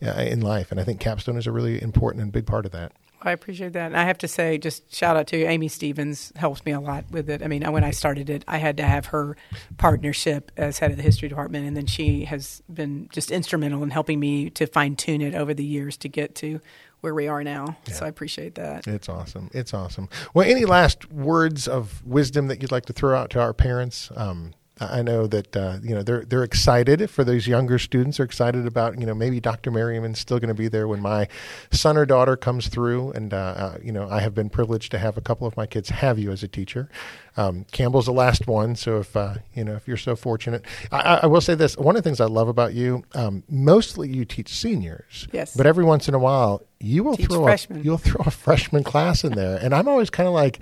uh, 0.05 0.11
in 0.11 0.41
life. 0.41 0.71
And 0.71 0.79
I 0.79 0.83
think 0.83 0.99
Capstone 0.99 1.37
is 1.37 1.47
a 1.47 1.51
really 1.51 1.81
important 1.81 2.23
and 2.23 2.31
big 2.31 2.45
part 2.45 2.65
of 2.65 2.71
that. 2.71 2.91
I 3.25 3.31
appreciate 3.31 3.73
that. 3.73 3.87
And 3.87 3.97
I 3.97 4.03
have 4.03 4.19
to 4.19 4.27
say, 4.27 4.57
just 4.57 4.93
shout 4.93 5.17
out 5.17 5.27
to 5.27 5.43
Amy 5.43 5.67
Stevens, 5.67 6.31
helps 6.35 6.63
me 6.63 6.71
a 6.71 6.79
lot 6.79 7.05
with 7.09 7.29
it. 7.29 7.41
I 7.41 7.47
mean, 7.47 7.63
when 7.71 7.83
I 7.83 7.91
started 7.91 8.29
it, 8.29 8.43
I 8.47 8.57
had 8.57 8.77
to 8.77 8.83
have 8.83 9.07
her 9.07 9.35
partnership 9.77 10.51
as 10.55 10.79
head 10.79 10.91
of 10.91 10.97
the 10.97 11.03
history 11.03 11.27
department, 11.27 11.67
and 11.67 11.75
then 11.75 11.87
she 11.87 12.25
has 12.25 12.61
been 12.71 13.09
just 13.11 13.31
instrumental 13.31 13.83
in 13.83 13.89
helping 13.89 14.19
me 14.19 14.49
to 14.51 14.67
fine 14.67 14.95
tune 14.95 15.21
it 15.21 15.33
over 15.33 15.53
the 15.53 15.65
years 15.65 15.97
to 15.97 16.07
get 16.07 16.35
to 16.35 16.61
where 17.01 17.13
we 17.13 17.27
are 17.27 17.43
now. 17.43 17.77
So 17.91 18.05
I 18.05 18.07
appreciate 18.07 18.55
that. 18.55 18.87
It's 18.87 19.09
awesome. 19.09 19.49
It's 19.53 19.73
awesome. 19.73 20.09
Well, 20.33 20.49
any 20.49 20.65
last 20.65 21.11
words 21.11 21.67
of 21.67 22.05
wisdom 22.05 22.47
that 22.47 22.61
you'd 22.61 22.71
like 22.71 22.85
to 22.85 22.93
throw 22.93 23.17
out 23.17 23.29
to 23.31 23.39
our 23.39 23.53
parents? 23.53 24.09
Um, 24.15 24.53
I 24.79 25.01
know 25.03 25.25
that 25.27 25.55
uh, 25.55 25.77
you 25.81 25.95
know 25.95 26.03
they're 26.03 26.25
they're 26.25 26.43
excited 26.43 27.09
for 27.09 27.23
those 27.23 27.47
younger 27.47 27.79
students. 27.79 28.19
Are 28.19 28.23
excited 28.23 28.67
about 28.67 28.99
you 28.99 29.05
know 29.05 29.13
maybe 29.13 29.39
Dr. 29.39 29.71
Merryman's 29.71 30.19
still 30.19 30.37
going 30.37 30.49
to 30.49 30.53
be 30.53 30.67
there 30.67 30.85
when 30.87 31.01
my 31.01 31.29
son 31.71 31.95
or 31.95 32.05
daughter 32.05 32.35
comes 32.35 32.67
through, 32.67 33.11
and 33.11 33.33
uh, 33.33 33.37
uh, 33.37 33.77
you 33.81 33.93
know 33.93 34.09
I 34.09 34.19
have 34.19 34.33
been 34.35 34.49
privileged 34.49 34.91
to 34.91 34.97
have 34.99 35.15
a 35.17 35.21
couple 35.21 35.47
of 35.47 35.55
my 35.55 35.65
kids 35.65 35.89
have 35.89 36.19
you 36.19 36.29
as 36.31 36.43
a 36.43 36.49
teacher. 36.49 36.89
Um, 37.37 37.65
Campbell's 37.71 38.05
the 38.07 38.13
last 38.13 38.47
one, 38.47 38.75
so 38.75 38.99
if 38.99 39.15
uh, 39.15 39.35
you 39.53 39.63
know 39.63 39.75
if 39.75 39.87
you're 39.87 39.95
so 39.97 40.15
fortunate, 40.15 40.65
I, 40.91 40.99
I 40.99 41.15
I 41.23 41.25
will 41.27 41.41
say 41.41 41.55
this: 41.55 41.77
one 41.77 41.95
of 41.95 42.03
the 42.03 42.09
things 42.09 42.19
I 42.19 42.25
love 42.25 42.49
about 42.49 42.73
you, 42.73 43.05
um, 43.13 43.43
mostly 43.49 44.09
you 44.09 44.25
teach 44.25 44.49
seniors, 44.53 45.27
Yes. 45.31 45.55
but 45.55 45.65
every 45.65 45.85
once 45.85 46.09
in 46.09 46.13
a 46.15 46.19
while 46.19 46.63
you 46.81 47.03
will 47.05 47.15
Teach 47.15 47.27
throw 47.27 47.43
freshmen. 47.45 47.79
a, 47.79 47.81
you'll 47.83 47.97
throw 47.97 48.21
a 48.25 48.31
freshman 48.31 48.83
class 48.83 49.23
in 49.23 49.33
there, 49.35 49.57
and 49.57 49.73
I'm 49.73 49.87
always 49.87 50.09
kind 50.09 50.27
of 50.27 50.33
like 50.33 50.59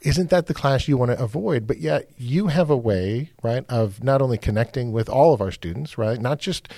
isn't 0.00 0.30
that 0.30 0.46
the 0.46 0.54
class 0.54 0.88
you 0.88 0.96
want 0.96 1.10
to 1.10 1.22
avoid? 1.22 1.66
But 1.66 1.78
yet 1.78 2.10
you 2.16 2.48
have 2.48 2.70
a 2.70 2.76
way, 2.76 3.32
right, 3.42 3.64
of 3.68 4.02
not 4.02 4.22
only 4.22 4.38
connecting 4.38 4.92
with 4.92 5.08
all 5.08 5.32
of 5.34 5.40
our 5.40 5.50
students, 5.50 5.98
right, 5.98 6.20
not 6.20 6.38
just 6.38 6.68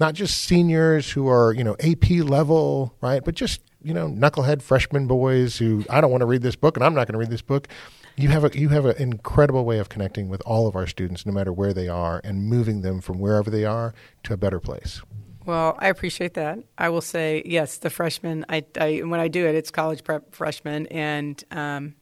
not 0.00 0.14
just 0.14 0.42
seniors 0.42 1.12
who 1.12 1.28
are 1.28 1.52
you 1.52 1.64
know 1.64 1.76
AP 1.80 2.10
level, 2.10 2.94
right, 3.00 3.24
but 3.24 3.34
just 3.34 3.60
you 3.82 3.94
know 3.94 4.08
knucklehead 4.08 4.62
freshman 4.62 5.06
boys 5.06 5.58
who 5.58 5.84
I 5.90 6.00
don't 6.00 6.10
want 6.10 6.22
to 6.22 6.26
read 6.26 6.42
this 6.42 6.56
book 6.56 6.76
and 6.76 6.84
I'm 6.84 6.94
not 6.94 7.06
going 7.06 7.14
to 7.14 7.18
read 7.18 7.30
this 7.30 7.42
book. 7.42 7.68
You 8.16 8.28
have 8.28 8.44
a 8.44 8.58
you 8.58 8.68
have 8.70 8.84
an 8.84 8.96
incredible 8.96 9.64
way 9.64 9.78
of 9.78 9.88
connecting 9.88 10.28
with 10.28 10.42
all 10.44 10.66
of 10.66 10.76
our 10.76 10.86
students, 10.86 11.24
no 11.24 11.32
matter 11.32 11.52
where 11.52 11.72
they 11.72 11.88
are, 11.88 12.20
and 12.24 12.44
moving 12.44 12.82
them 12.82 13.00
from 13.00 13.18
wherever 13.18 13.50
they 13.50 13.64
are 13.64 13.94
to 14.24 14.34
a 14.34 14.36
better 14.36 14.60
place. 14.60 15.00
Well, 15.44 15.76
I 15.78 15.88
appreciate 15.88 16.34
that. 16.34 16.60
I 16.78 16.88
will 16.90 17.00
say 17.00 17.42
yes. 17.44 17.78
The 17.78 17.90
freshmen, 17.90 18.44
I, 18.48 18.64
I 18.78 18.98
when 18.98 19.18
I 19.18 19.28
do 19.28 19.46
it, 19.46 19.54
it's 19.54 19.70
college 19.70 20.04
prep 20.04 20.34
freshmen, 20.34 20.86
and 20.88 21.42
um, 21.50 21.94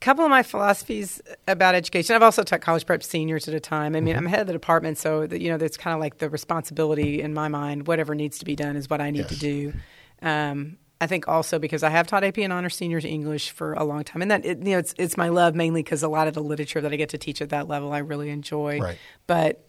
couple 0.00 0.24
of 0.24 0.30
my 0.30 0.42
philosophies 0.42 1.20
about 1.46 1.74
education. 1.74 2.14
I've 2.14 2.22
also 2.22 2.42
taught 2.42 2.60
college 2.60 2.86
prep 2.86 3.02
seniors 3.02 3.48
at 3.48 3.54
a 3.54 3.60
time. 3.60 3.96
I 3.96 4.00
mean, 4.00 4.14
mm-hmm. 4.14 4.26
I'm 4.26 4.30
head 4.30 4.40
of 4.40 4.46
the 4.46 4.52
department, 4.52 4.98
so 4.98 5.26
that, 5.26 5.40
you 5.40 5.50
know, 5.50 5.64
it's 5.64 5.76
kind 5.76 5.94
of 5.94 6.00
like 6.00 6.18
the 6.18 6.30
responsibility 6.30 7.20
in 7.20 7.34
my 7.34 7.48
mind. 7.48 7.86
Whatever 7.86 8.14
needs 8.14 8.38
to 8.38 8.44
be 8.44 8.56
done 8.56 8.76
is 8.76 8.88
what 8.88 9.00
I 9.00 9.10
need 9.10 9.20
yes. 9.20 9.28
to 9.30 9.36
do. 9.36 9.72
Um, 10.22 10.78
I 11.00 11.06
think 11.06 11.28
also 11.28 11.58
because 11.58 11.82
I 11.82 11.90
have 11.90 12.06
taught 12.06 12.24
AP 12.24 12.38
and 12.38 12.52
honor 12.52 12.70
seniors 12.70 13.04
English 13.04 13.50
for 13.50 13.74
a 13.74 13.84
long 13.84 14.02
time, 14.02 14.22
and 14.22 14.30
that 14.30 14.44
it, 14.44 14.58
you 14.58 14.72
know 14.72 14.78
it's 14.78 14.94
it's 14.98 15.16
my 15.16 15.28
love 15.28 15.54
mainly 15.54 15.82
because 15.82 16.02
a 16.02 16.08
lot 16.08 16.26
of 16.26 16.34
the 16.34 16.42
literature 16.42 16.80
that 16.80 16.92
I 16.92 16.96
get 16.96 17.10
to 17.10 17.18
teach 17.18 17.40
at 17.40 17.50
that 17.50 17.68
level 17.68 17.92
I 17.92 17.98
really 17.98 18.30
enjoy. 18.30 18.80
Right. 18.80 18.98
But 19.26 19.64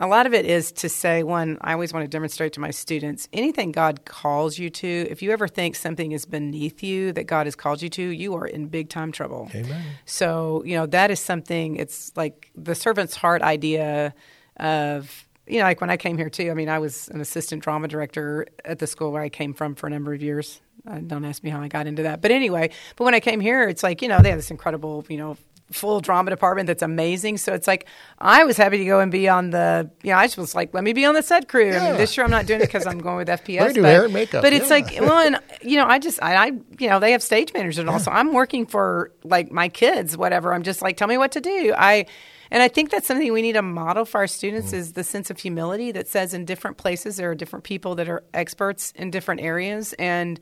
a 0.00 0.06
lot 0.06 0.26
of 0.26 0.34
it 0.34 0.46
is 0.46 0.72
to 0.72 0.88
say 0.88 1.22
one 1.22 1.58
i 1.60 1.72
always 1.72 1.92
want 1.92 2.02
to 2.02 2.08
demonstrate 2.08 2.52
to 2.54 2.60
my 2.60 2.70
students 2.70 3.28
anything 3.32 3.70
god 3.70 4.04
calls 4.04 4.58
you 4.58 4.70
to 4.70 5.06
if 5.10 5.22
you 5.22 5.30
ever 5.30 5.46
think 5.46 5.76
something 5.76 6.12
is 6.12 6.24
beneath 6.24 6.82
you 6.82 7.12
that 7.12 7.24
god 7.24 7.46
has 7.46 7.54
called 7.54 7.80
you 7.82 7.88
to 7.88 8.02
you 8.02 8.34
are 8.34 8.46
in 8.46 8.66
big 8.66 8.88
time 8.88 9.12
trouble 9.12 9.48
Amen. 9.54 9.84
so 10.06 10.62
you 10.64 10.74
know 10.74 10.86
that 10.86 11.10
is 11.10 11.20
something 11.20 11.76
it's 11.76 12.10
like 12.16 12.50
the 12.56 12.74
servant's 12.74 13.14
heart 13.14 13.42
idea 13.42 14.14
of 14.56 15.28
you 15.46 15.58
know 15.58 15.64
like 15.64 15.80
when 15.80 15.90
i 15.90 15.96
came 15.96 16.16
here 16.16 16.30
too 16.30 16.50
i 16.50 16.54
mean 16.54 16.68
i 16.68 16.78
was 16.78 17.08
an 17.08 17.20
assistant 17.20 17.62
drama 17.62 17.86
director 17.86 18.46
at 18.64 18.78
the 18.78 18.86
school 18.86 19.12
where 19.12 19.22
i 19.22 19.28
came 19.28 19.52
from 19.54 19.74
for 19.74 19.86
a 19.86 19.90
number 19.90 20.12
of 20.12 20.22
years 20.22 20.60
uh, 20.86 20.98
don't 20.98 21.24
ask 21.24 21.42
me 21.44 21.50
how 21.50 21.60
I 21.60 21.68
got 21.68 21.86
into 21.86 22.04
that. 22.04 22.20
But 22.20 22.30
anyway, 22.30 22.70
but 22.96 23.04
when 23.04 23.14
I 23.14 23.20
came 23.20 23.40
here, 23.40 23.68
it's 23.68 23.82
like, 23.82 24.02
you 24.02 24.08
know, 24.08 24.20
they 24.22 24.30
have 24.30 24.38
this 24.38 24.50
incredible, 24.50 25.04
you 25.08 25.18
know, 25.18 25.36
full 25.72 26.00
drama 26.00 26.30
department 26.30 26.66
that's 26.66 26.82
amazing. 26.82 27.38
So 27.38 27.52
it's 27.52 27.66
like 27.66 27.86
I 28.18 28.44
was 28.44 28.56
happy 28.56 28.78
to 28.78 28.84
go 28.84 29.00
and 29.00 29.10
be 29.10 29.28
on 29.28 29.50
the. 29.50 29.90
You 30.02 30.10
know, 30.10 30.18
I 30.18 30.26
just 30.26 30.38
was 30.38 30.54
like, 30.54 30.74
let 30.74 30.84
me 30.84 30.92
be 30.92 31.04
on 31.04 31.14
the 31.14 31.22
set 31.22 31.48
crew. 31.48 31.70
Yeah. 31.70 31.82
I 31.82 31.88
mean, 31.88 31.96
this 31.96 32.16
year 32.16 32.24
I'm 32.24 32.30
not 32.30 32.46
doing 32.46 32.60
it 32.60 32.66
because 32.66 32.86
I'm 32.86 32.98
going 32.98 33.16
with 33.16 33.28
FPS. 33.28 33.74
do 33.74 33.82
but, 33.82 33.88
hair 33.88 34.04
and 34.04 34.14
makeup. 34.14 34.42
But 34.42 34.52
it's 34.52 34.68
yeah. 34.68 34.76
like, 34.76 35.00
well, 35.00 35.26
and 35.26 35.38
you 35.62 35.76
know, 35.76 35.86
I 35.86 35.98
just, 35.98 36.22
I, 36.22 36.34
I, 36.34 36.46
you 36.78 36.88
know, 36.88 36.98
they 36.98 37.12
have 37.12 37.22
stage 37.22 37.52
managers 37.52 37.78
and 37.78 37.86
yeah. 37.86 37.92
also 37.92 38.10
I'm 38.10 38.32
working 38.32 38.66
for 38.66 39.12
like 39.24 39.50
my 39.50 39.68
kids, 39.68 40.16
whatever. 40.16 40.52
I'm 40.52 40.62
just 40.62 40.82
like, 40.82 40.96
tell 40.96 41.08
me 41.08 41.18
what 41.18 41.32
to 41.32 41.40
do. 41.40 41.74
I. 41.76 42.06
And 42.52 42.64
I 42.64 42.66
think 42.66 42.90
that's 42.90 43.06
something 43.06 43.32
we 43.32 43.42
need 43.42 43.52
to 43.52 43.62
model 43.62 44.04
for 44.04 44.18
our 44.18 44.26
students 44.26 44.72
mm. 44.72 44.78
is 44.78 44.94
the 44.94 45.04
sense 45.04 45.30
of 45.30 45.38
humility 45.38 45.92
that 45.92 46.08
says 46.08 46.34
in 46.34 46.44
different 46.44 46.78
places 46.78 47.16
there 47.16 47.30
are 47.30 47.34
different 47.36 47.64
people 47.64 47.94
that 47.94 48.08
are 48.08 48.24
experts 48.34 48.92
in 48.96 49.12
different 49.12 49.40
areas 49.40 49.92
and 50.00 50.40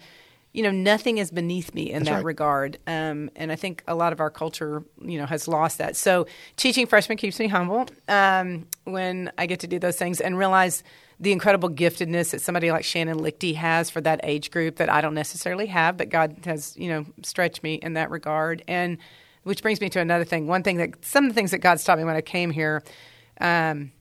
you 0.58 0.64
know, 0.64 0.72
nothing 0.72 1.18
is 1.18 1.30
beneath 1.30 1.72
me 1.72 1.92
in 1.92 2.00
That's 2.00 2.08
that 2.08 2.14
right. 2.16 2.24
regard. 2.24 2.78
Um, 2.88 3.30
and 3.36 3.52
I 3.52 3.54
think 3.54 3.84
a 3.86 3.94
lot 3.94 4.12
of 4.12 4.18
our 4.18 4.28
culture, 4.28 4.82
you 5.00 5.16
know, 5.16 5.24
has 5.24 5.46
lost 5.46 5.78
that. 5.78 5.94
So 5.94 6.26
teaching 6.56 6.84
freshmen 6.84 7.16
keeps 7.16 7.38
me 7.38 7.46
humble 7.46 7.86
um, 8.08 8.66
when 8.82 9.30
I 9.38 9.46
get 9.46 9.60
to 9.60 9.68
do 9.68 9.78
those 9.78 9.94
things 9.94 10.20
and 10.20 10.36
realize 10.36 10.82
the 11.20 11.30
incredible 11.30 11.70
giftedness 11.70 12.32
that 12.32 12.40
somebody 12.40 12.72
like 12.72 12.82
Shannon 12.84 13.20
Lichty 13.20 13.54
has 13.54 13.88
for 13.88 14.00
that 14.00 14.18
age 14.24 14.50
group 14.50 14.78
that 14.78 14.90
I 14.90 15.00
don't 15.00 15.14
necessarily 15.14 15.66
have, 15.66 15.96
but 15.96 16.08
God 16.08 16.38
has, 16.44 16.76
you 16.76 16.88
know, 16.88 17.06
stretched 17.22 17.62
me 17.62 17.74
in 17.74 17.92
that 17.92 18.10
regard. 18.10 18.64
And 18.66 18.98
which 19.44 19.62
brings 19.62 19.80
me 19.80 19.88
to 19.90 20.00
another 20.00 20.24
thing. 20.24 20.48
One 20.48 20.64
thing 20.64 20.78
that 20.78 21.04
some 21.04 21.26
of 21.26 21.30
the 21.30 21.34
things 21.34 21.52
that 21.52 21.58
God's 21.58 21.84
taught 21.84 21.98
me 21.98 22.04
when 22.04 22.16
I 22.16 22.20
came 22.20 22.50
here. 22.50 22.82
Um, 23.40 23.92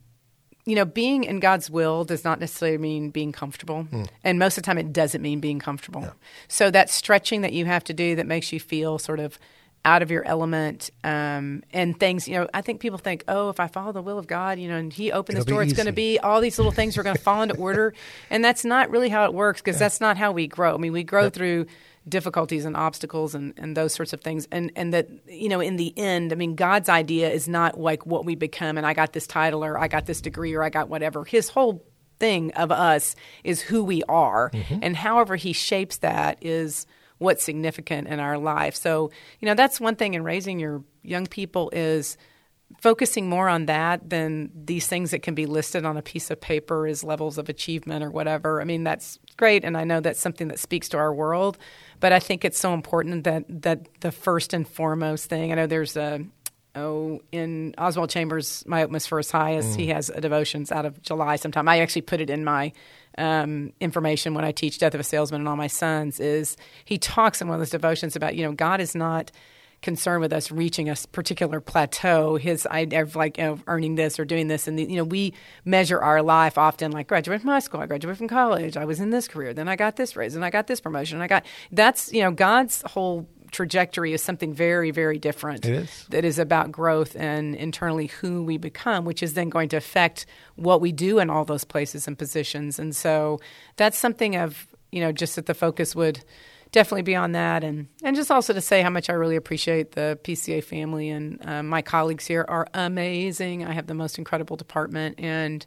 you 0.67 0.75
know, 0.75 0.83
being 0.83 1.23
in 1.23 1.39
God's 1.39 1.69
will 1.69 2.03
does 2.03 2.25
not 2.25 2.41
necessarily 2.41 2.77
mean 2.77 3.09
being 3.09 3.31
comfortable. 3.31 3.87
Mm. 3.89 4.09
And 4.25 4.37
most 4.37 4.57
of 4.57 4.63
the 4.63 4.65
time, 4.65 4.77
it 4.77 4.91
doesn't 4.91 5.21
mean 5.21 5.39
being 5.39 5.59
comfortable. 5.59 6.01
Yeah. 6.01 6.11
So, 6.49 6.69
that 6.71 6.89
stretching 6.89 7.39
that 7.41 7.53
you 7.53 7.65
have 7.65 7.85
to 7.85 7.93
do 7.93 8.17
that 8.17 8.27
makes 8.27 8.51
you 8.51 8.59
feel 8.59 8.99
sort 8.99 9.21
of 9.21 9.39
out 9.87 10.01
of 10.01 10.11
your 10.11 10.25
element 10.25 10.89
um, 11.05 11.63
and 11.71 11.97
things, 11.97 12.27
you 12.27 12.35
know, 12.35 12.45
I 12.53 12.59
think 12.59 12.81
people 12.81 12.97
think, 12.97 13.23
oh, 13.29 13.47
if 13.47 13.57
I 13.61 13.67
follow 13.67 13.93
the 13.93 14.01
will 14.01 14.19
of 14.19 14.27
God, 14.27 14.59
you 14.59 14.67
know, 14.67 14.75
and 14.75 14.91
He 14.91 15.13
opened 15.13 15.37
It'll 15.37 15.45
this 15.45 15.49
door, 15.53 15.63
it's 15.63 15.71
going 15.71 15.85
to 15.85 15.93
be 15.93 16.19
all 16.19 16.41
these 16.41 16.59
little 16.59 16.73
things 16.73 16.97
are 16.97 17.03
going 17.03 17.15
to 17.15 17.21
fall 17.21 17.41
into 17.41 17.55
order. 17.55 17.93
And 18.29 18.43
that's 18.43 18.65
not 18.65 18.89
really 18.89 19.09
how 19.09 19.25
it 19.25 19.33
works 19.33 19.61
because 19.61 19.75
yeah. 19.75 19.85
that's 19.85 20.01
not 20.01 20.17
how 20.17 20.31
we 20.31 20.47
grow. 20.47 20.73
I 20.75 20.77
mean, 20.77 20.91
we 20.91 21.03
grow 21.03 21.23
yep. 21.23 21.33
through 21.33 21.67
difficulties 22.07 22.65
and 22.65 22.75
obstacles 22.75 23.35
and, 23.35 23.53
and 23.57 23.77
those 23.77 23.93
sorts 23.93 24.11
of 24.11 24.21
things. 24.21 24.47
And 24.51 24.71
and 24.75 24.93
that, 24.93 25.07
you 25.27 25.47
know, 25.47 25.61
in 25.61 25.77
the 25.77 25.93
end, 25.97 26.33
I 26.33 26.35
mean, 26.35 26.55
God's 26.55 26.89
idea 26.89 27.29
is 27.29 27.47
not 27.47 27.79
like 27.79 28.05
what 28.05 28.25
we 28.25 28.35
become 28.35 28.77
and 28.77 28.85
I 28.85 28.93
got 28.93 29.13
this 29.13 29.27
title 29.27 29.63
or 29.63 29.77
I 29.77 29.87
got 29.87 30.05
this 30.05 30.19
degree 30.19 30.53
or 30.53 30.63
I 30.63 30.69
got 30.69 30.89
whatever. 30.89 31.23
His 31.23 31.49
whole 31.49 31.85
thing 32.19 32.51
of 32.53 32.71
us 32.71 33.15
is 33.43 33.61
who 33.61 33.83
we 33.83 34.03
are. 34.03 34.49
Mm-hmm. 34.51 34.79
And 34.81 34.97
however 34.97 35.35
he 35.35 35.53
shapes 35.53 35.97
that 35.97 36.37
is 36.41 36.85
what's 37.17 37.43
significant 37.43 38.07
in 38.07 38.19
our 38.19 38.37
life. 38.37 38.75
So, 38.75 39.11
you 39.39 39.47
know, 39.47 39.55
that's 39.55 39.79
one 39.79 39.95
thing 39.95 40.13
in 40.13 40.23
raising 40.23 40.59
your 40.59 40.83
young 41.03 41.25
people 41.25 41.69
is 41.73 42.17
focusing 42.81 43.29
more 43.29 43.47
on 43.47 43.65
that 43.67 44.09
than 44.09 44.51
these 44.53 44.87
things 44.87 45.11
that 45.11 45.23
can 45.23 45.33
be 45.33 45.45
listed 45.45 45.85
on 45.85 45.97
a 45.97 46.01
piece 46.01 46.29
of 46.29 46.39
paper 46.39 46.85
as 46.85 47.03
levels 47.03 47.37
of 47.37 47.49
achievement 47.49 48.03
or 48.03 48.11
whatever. 48.11 48.61
I 48.61 48.65
mean, 48.65 48.83
that's 48.83 49.19
great 49.37 49.63
and 49.63 49.77
I 49.77 49.83
know 49.83 49.99
that's 49.99 50.19
something 50.19 50.49
that 50.49 50.59
speaks 50.59 50.89
to 50.89 50.97
our 50.97 51.13
world, 51.13 51.57
but 51.99 52.11
I 52.11 52.19
think 52.19 52.43
it's 52.43 52.59
so 52.59 52.73
important 52.73 53.23
that 53.23 53.45
that 53.61 53.87
the 54.01 54.11
first 54.11 54.53
and 54.53 54.67
foremost 54.67 55.29
thing. 55.29 55.51
I 55.51 55.55
know 55.55 55.67
there's 55.67 55.95
a 55.95 56.23
oh 56.75 57.21
in 57.31 57.73
Oswald 57.77 58.09
Chambers, 58.09 58.63
my 58.67 58.83
utmost 58.83 59.07
for 59.07 59.17
his 59.17 59.31
highest. 59.31 59.77
Mm. 59.77 59.79
He 59.79 59.87
has 59.87 60.09
a 60.09 60.19
devotions 60.19 60.71
out 60.71 60.85
of 60.85 61.01
July 61.01 61.37
sometime. 61.37 61.67
I 61.67 61.79
actually 61.79 62.03
put 62.03 62.21
it 62.21 62.29
in 62.29 62.43
my 62.43 62.73
um, 63.17 63.73
information 63.79 64.33
when 64.33 64.45
I 64.45 64.51
teach 64.51 64.77
Death 64.79 64.93
of 64.93 64.99
a 64.99 65.03
Salesman 65.03 65.41
and 65.41 65.47
all 65.47 65.55
my 65.55 65.67
sons. 65.67 66.19
Is 66.19 66.57
he 66.85 66.97
talks 66.97 67.41
in 67.41 67.47
one 67.47 67.55
of 67.55 67.61
those 67.61 67.69
devotions 67.69 68.15
about 68.15 68.35
you 68.35 68.43
know 68.43 68.51
God 68.51 68.81
is 68.81 68.95
not 68.95 69.31
concerned 69.81 70.21
with 70.21 70.33
us 70.33 70.51
reaching 70.51 70.89
a 70.89 70.95
particular 71.11 71.61
plateau. 71.61 72.35
His 72.35 72.65
idea 72.67 73.03
of 73.03 73.15
like 73.15 73.37
you 73.37 73.43
know, 73.43 73.59
earning 73.67 73.95
this 73.95 74.19
or 74.19 74.25
doing 74.25 74.47
this, 74.47 74.67
and 74.67 74.77
the, 74.77 74.83
you 74.83 74.97
know 74.97 75.03
we 75.03 75.33
measure 75.65 75.99
our 75.99 76.21
life 76.21 76.57
often 76.57 76.91
like 76.91 77.07
graduate 77.07 77.41
from 77.41 77.49
high 77.49 77.59
school, 77.59 77.81
I 77.81 77.85
graduated 77.85 78.17
from 78.17 78.27
college, 78.27 78.77
I 78.77 78.85
was 78.85 78.99
in 78.99 79.09
this 79.11 79.27
career, 79.27 79.53
then 79.53 79.67
I 79.67 79.75
got 79.75 79.95
this 79.95 80.15
raise, 80.15 80.35
and 80.35 80.43
I 80.43 80.49
got 80.49 80.67
this 80.67 80.81
promotion, 80.81 81.21
I 81.21 81.27
got 81.27 81.45
that's 81.71 82.11
you 82.11 82.21
know 82.21 82.31
God's 82.31 82.81
whole 82.83 83.27
trajectory 83.51 84.13
is 84.13 84.23
something 84.23 84.53
very 84.53 84.91
very 84.91 85.17
different. 85.17 85.65
It 85.65 85.73
is 85.73 86.05
that 86.09 86.25
is 86.25 86.39
about 86.39 86.71
growth 86.71 87.15
and 87.15 87.55
internally 87.55 88.07
who 88.07 88.43
we 88.43 88.57
become, 88.57 89.05
which 89.05 89.23
is 89.23 89.33
then 89.33 89.49
going 89.49 89.69
to 89.69 89.77
affect 89.77 90.25
what 90.55 90.81
we 90.81 90.91
do 90.91 91.19
in 91.19 91.29
all 91.29 91.45
those 91.45 91.63
places 91.63 92.07
and 92.07 92.17
positions, 92.17 92.79
and 92.79 92.95
so 92.95 93.39
that's 93.75 93.97
something 93.97 94.35
of 94.35 94.67
you 94.91 95.01
know 95.01 95.11
just 95.11 95.35
that 95.35 95.45
the 95.45 95.53
focus 95.53 95.95
would 95.95 96.23
definitely 96.71 97.01
be 97.01 97.15
on 97.15 97.31
that, 97.33 97.63
and 97.63 97.87
and 98.03 98.15
just 98.15 98.31
also 98.31 98.53
to 98.53 98.61
say 98.61 98.81
how 98.81 98.89
much 98.89 99.09
I 99.09 99.13
really 99.13 99.35
appreciate 99.35 99.93
the 99.93 100.19
PCA 100.23 100.63
family 100.63 101.09
and 101.09 101.39
uh, 101.45 101.63
my 101.63 101.81
colleagues 101.81 102.25
here 102.25 102.45
are 102.47 102.67
amazing. 102.73 103.65
I 103.65 103.73
have 103.73 103.87
the 103.87 103.93
most 103.93 104.17
incredible 104.17 104.55
department, 104.55 105.19
and 105.19 105.65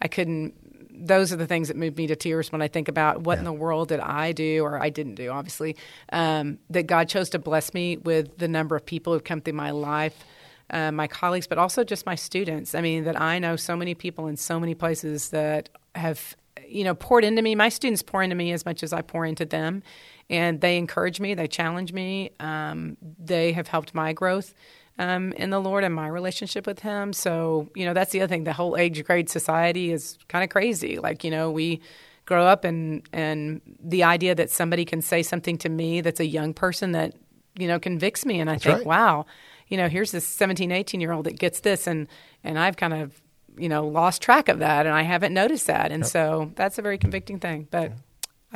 I 0.00 0.08
couldn't. 0.08 0.54
Those 0.96 1.32
are 1.32 1.36
the 1.36 1.46
things 1.46 1.68
that 1.68 1.76
move 1.76 1.96
me 1.96 2.06
to 2.06 2.16
tears 2.16 2.50
when 2.50 2.62
I 2.62 2.68
think 2.68 2.88
about 2.88 3.22
what 3.22 3.34
yeah. 3.34 3.40
in 3.40 3.44
the 3.44 3.52
world 3.52 3.88
did 3.88 4.00
I 4.00 4.32
do 4.32 4.62
or 4.64 4.80
I 4.80 4.90
didn't 4.90 5.14
do. 5.14 5.30
Obviously, 5.30 5.76
um, 6.12 6.58
that 6.70 6.86
God 6.86 7.08
chose 7.08 7.30
to 7.30 7.38
bless 7.38 7.74
me 7.74 7.96
with 7.98 8.38
the 8.38 8.48
number 8.48 8.76
of 8.76 8.84
people 8.84 9.12
who've 9.12 9.24
come 9.24 9.40
through 9.40 9.54
my 9.54 9.70
life. 9.70 10.24
Uh, 10.68 10.90
my 10.90 11.06
colleagues, 11.06 11.46
but 11.46 11.58
also 11.58 11.84
just 11.84 12.06
my 12.06 12.16
students. 12.16 12.74
I 12.74 12.80
mean, 12.80 13.04
that 13.04 13.20
I 13.20 13.38
know 13.38 13.54
so 13.54 13.76
many 13.76 13.94
people 13.94 14.26
in 14.26 14.36
so 14.36 14.58
many 14.58 14.74
places 14.74 15.30
that 15.30 15.68
have, 15.94 16.36
you 16.66 16.82
know, 16.82 16.92
poured 16.92 17.22
into 17.22 17.40
me. 17.40 17.54
My 17.54 17.68
students 17.68 18.02
pour 18.02 18.20
into 18.20 18.34
me 18.34 18.50
as 18.50 18.64
much 18.64 18.82
as 18.82 18.92
I 18.92 19.00
pour 19.00 19.24
into 19.24 19.44
them 19.44 19.84
and 20.28 20.60
they 20.60 20.76
encourage 20.76 21.20
me, 21.20 21.34
they 21.34 21.46
challenge 21.46 21.92
me. 21.92 22.30
Um, 22.40 22.96
they 23.18 23.52
have 23.52 23.68
helped 23.68 23.94
my 23.94 24.12
growth 24.12 24.54
um, 24.98 25.32
in 25.32 25.50
the 25.50 25.60
Lord 25.60 25.84
and 25.84 25.94
my 25.94 26.08
relationship 26.08 26.66
with 26.66 26.80
Him. 26.80 27.12
So, 27.12 27.70
you 27.74 27.84
know, 27.84 27.92
that's 27.92 28.12
the 28.12 28.20
other 28.20 28.28
thing. 28.28 28.44
The 28.44 28.52
whole 28.52 28.76
age 28.76 29.04
grade 29.04 29.28
society 29.28 29.92
is 29.92 30.18
kind 30.28 30.42
of 30.42 30.50
crazy. 30.50 30.98
Like, 30.98 31.24
you 31.24 31.30
know, 31.30 31.50
we 31.50 31.80
grow 32.26 32.44
up 32.44 32.64
and 32.64 33.08
and 33.12 33.60
the 33.80 34.02
idea 34.02 34.34
that 34.34 34.50
somebody 34.50 34.84
can 34.84 35.00
say 35.00 35.22
something 35.22 35.56
to 35.56 35.68
me 35.68 36.00
that's 36.00 36.20
a 36.20 36.26
young 36.26 36.52
person 36.52 36.92
that 36.92 37.14
you 37.56 37.68
know 37.68 37.78
convicts 37.78 38.26
me 38.26 38.40
and 38.40 38.50
i 38.50 38.54
that's 38.54 38.64
think 38.64 38.78
right. 38.78 38.86
wow 38.86 39.24
you 39.68 39.76
know 39.76 39.88
here's 39.88 40.10
this 40.10 40.26
17 40.26 40.72
18 40.72 41.00
year 41.00 41.12
old 41.12 41.24
that 41.24 41.38
gets 41.38 41.60
this 41.60 41.86
and 41.86 42.08
and 42.42 42.58
i've 42.58 42.76
kind 42.76 42.92
of 42.92 43.22
you 43.56 43.68
know 43.68 43.86
lost 43.86 44.20
track 44.20 44.48
of 44.48 44.58
that 44.58 44.86
and 44.86 44.94
i 44.94 45.02
haven't 45.02 45.32
noticed 45.32 45.68
that 45.68 45.92
and 45.92 46.02
yep. 46.02 46.10
so 46.10 46.50
that's 46.56 46.78
a 46.78 46.82
very 46.82 46.98
convicting 46.98 47.38
thing 47.38 47.66
but. 47.70 47.92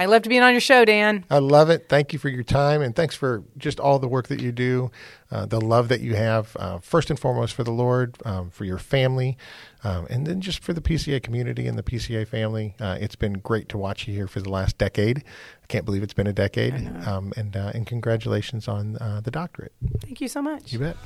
I 0.00 0.06
love 0.06 0.22
to 0.22 0.30
be 0.30 0.38
on 0.38 0.52
your 0.52 0.62
show, 0.62 0.86
Dan. 0.86 1.26
I 1.28 1.40
love 1.40 1.68
it. 1.68 1.90
Thank 1.90 2.14
you 2.14 2.18
for 2.18 2.30
your 2.30 2.42
time 2.42 2.80
and 2.80 2.96
thanks 2.96 3.14
for 3.14 3.44
just 3.58 3.78
all 3.78 3.98
the 3.98 4.08
work 4.08 4.28
that 4.28 4.40
you 4.40 4.50
do, 4.50 4.90
uh, 5.30 5.44
the 5.44 5.60
love 5.60 5.88
that 5.88 6.00
you 6.00 6.14
have, 6.14 6.56
uh, 6.58 6.78
first 6.78 7.10
and 7.10 7.18
foremost 7.20 7.52
for 7.52 7.64
the 7.64 7.70
Lord, 7.70 8.16
um, 8.24 8.48
for 8.48 8.64
your 8.64 8.78
family, 8.78 9.36
um, 9.84 10.06
and 10.08 10.26
then 10.26 10.40
just 10.40 10.64
for 10.64 10.72
the 10.72 10.80
PCA 10.80 11.22
community 11.22 11.66
and 11.66 11.76
the 11.76 11.82
PCA 11.82 12.26
family. 12.26 12.74
Uh, 12.80 12.96
it's 12.98 13.14
been 13.14 13.34
great 13.34 13.68
to 13.68 13.76
watch 13.76 14.08
you 14.08 14.14
here 14.14 14.26
for 14.26 14.40
the 14.40 14.48
last 14.48 14.78
decade. 14.78 15.18
I 15.18 15.66
can't 15.66 15.84
believe 15.84 16.02
it's 16.02 16.14
been 16.14 16.26
a 16.26 16.32
decade. 16.32 16.72
Um, 17.06 17.34
and, 17.36 17.54
uh, 17.54 17.72
and 17.74 17.86
congratulations 17.86 18.68
on 18.68 18.96
uh, 18.96 19.20
the 19.22 19.30
doctorate. 19.30 19.72
Thank 20.00 20.22
you 20.22 20.28
so 20.28 20.40
much. 20.40 20.72
You 20.72 20.78
bet. 20.78 20.96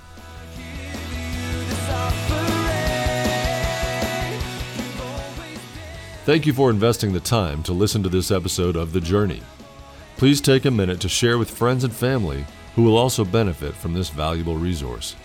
Thank 6.24 6.46
you 6.46 6.54
for 6.54 6.70
investing 6.70 7.12
the 7.12 7.20
time 7.20 7.62
to 7.64 7.74
listen 7.74 8.02
to 8.02 8.08
this 8.08 8.30
episode 8.30 8.76
of 8.76 8.94
The 8.94 9.00
Journey. 9.02 9.42
Please 10.16 10.40
take 10.40 10.64
a 10.64 10.70
minute 10.70 10.98
to 11.02 11.08
share 11.08 11.36
with 11.36 11.50
friends 11.50 11.84
and 11.84 11.92
family 11.92 12.46
who 12.74 12.82
will 12.82 12.96
also 12.96 13.26
benefit 13.26 13.74
from 13.74 13.92
this 13.92 14.08
valuable 14.08 14.56
resource. 14.56 15.16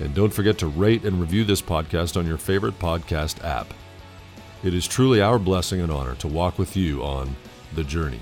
And 0.00 0.14
don't 0.14 0.34
forget 0.34 0.58
to 0.58 0.66
rate 0.66 1.04
and 1.04 1.18
review 1.18 1.44
this 1.44 1.62
podcast 1.62 2.18
on 2.18 2.26
your 2.26 2.36
favorite 2.36 2.78
podcast 2.78 3.42
app. 3.42 3.72
It 4.62 4.74
is 4.74 4.86
truly 4.86 5.22
our 5.22 5.38
blessing 5.38 5.80
and 5.80 5.90
honor 5.90 6.14
to 6.16 6.28
walk 6.28 6.58
with 6.58 6.76
you 6.76 7.02
on 7.02 7.34
the 7.74 7.82
journey. 7.82 8.20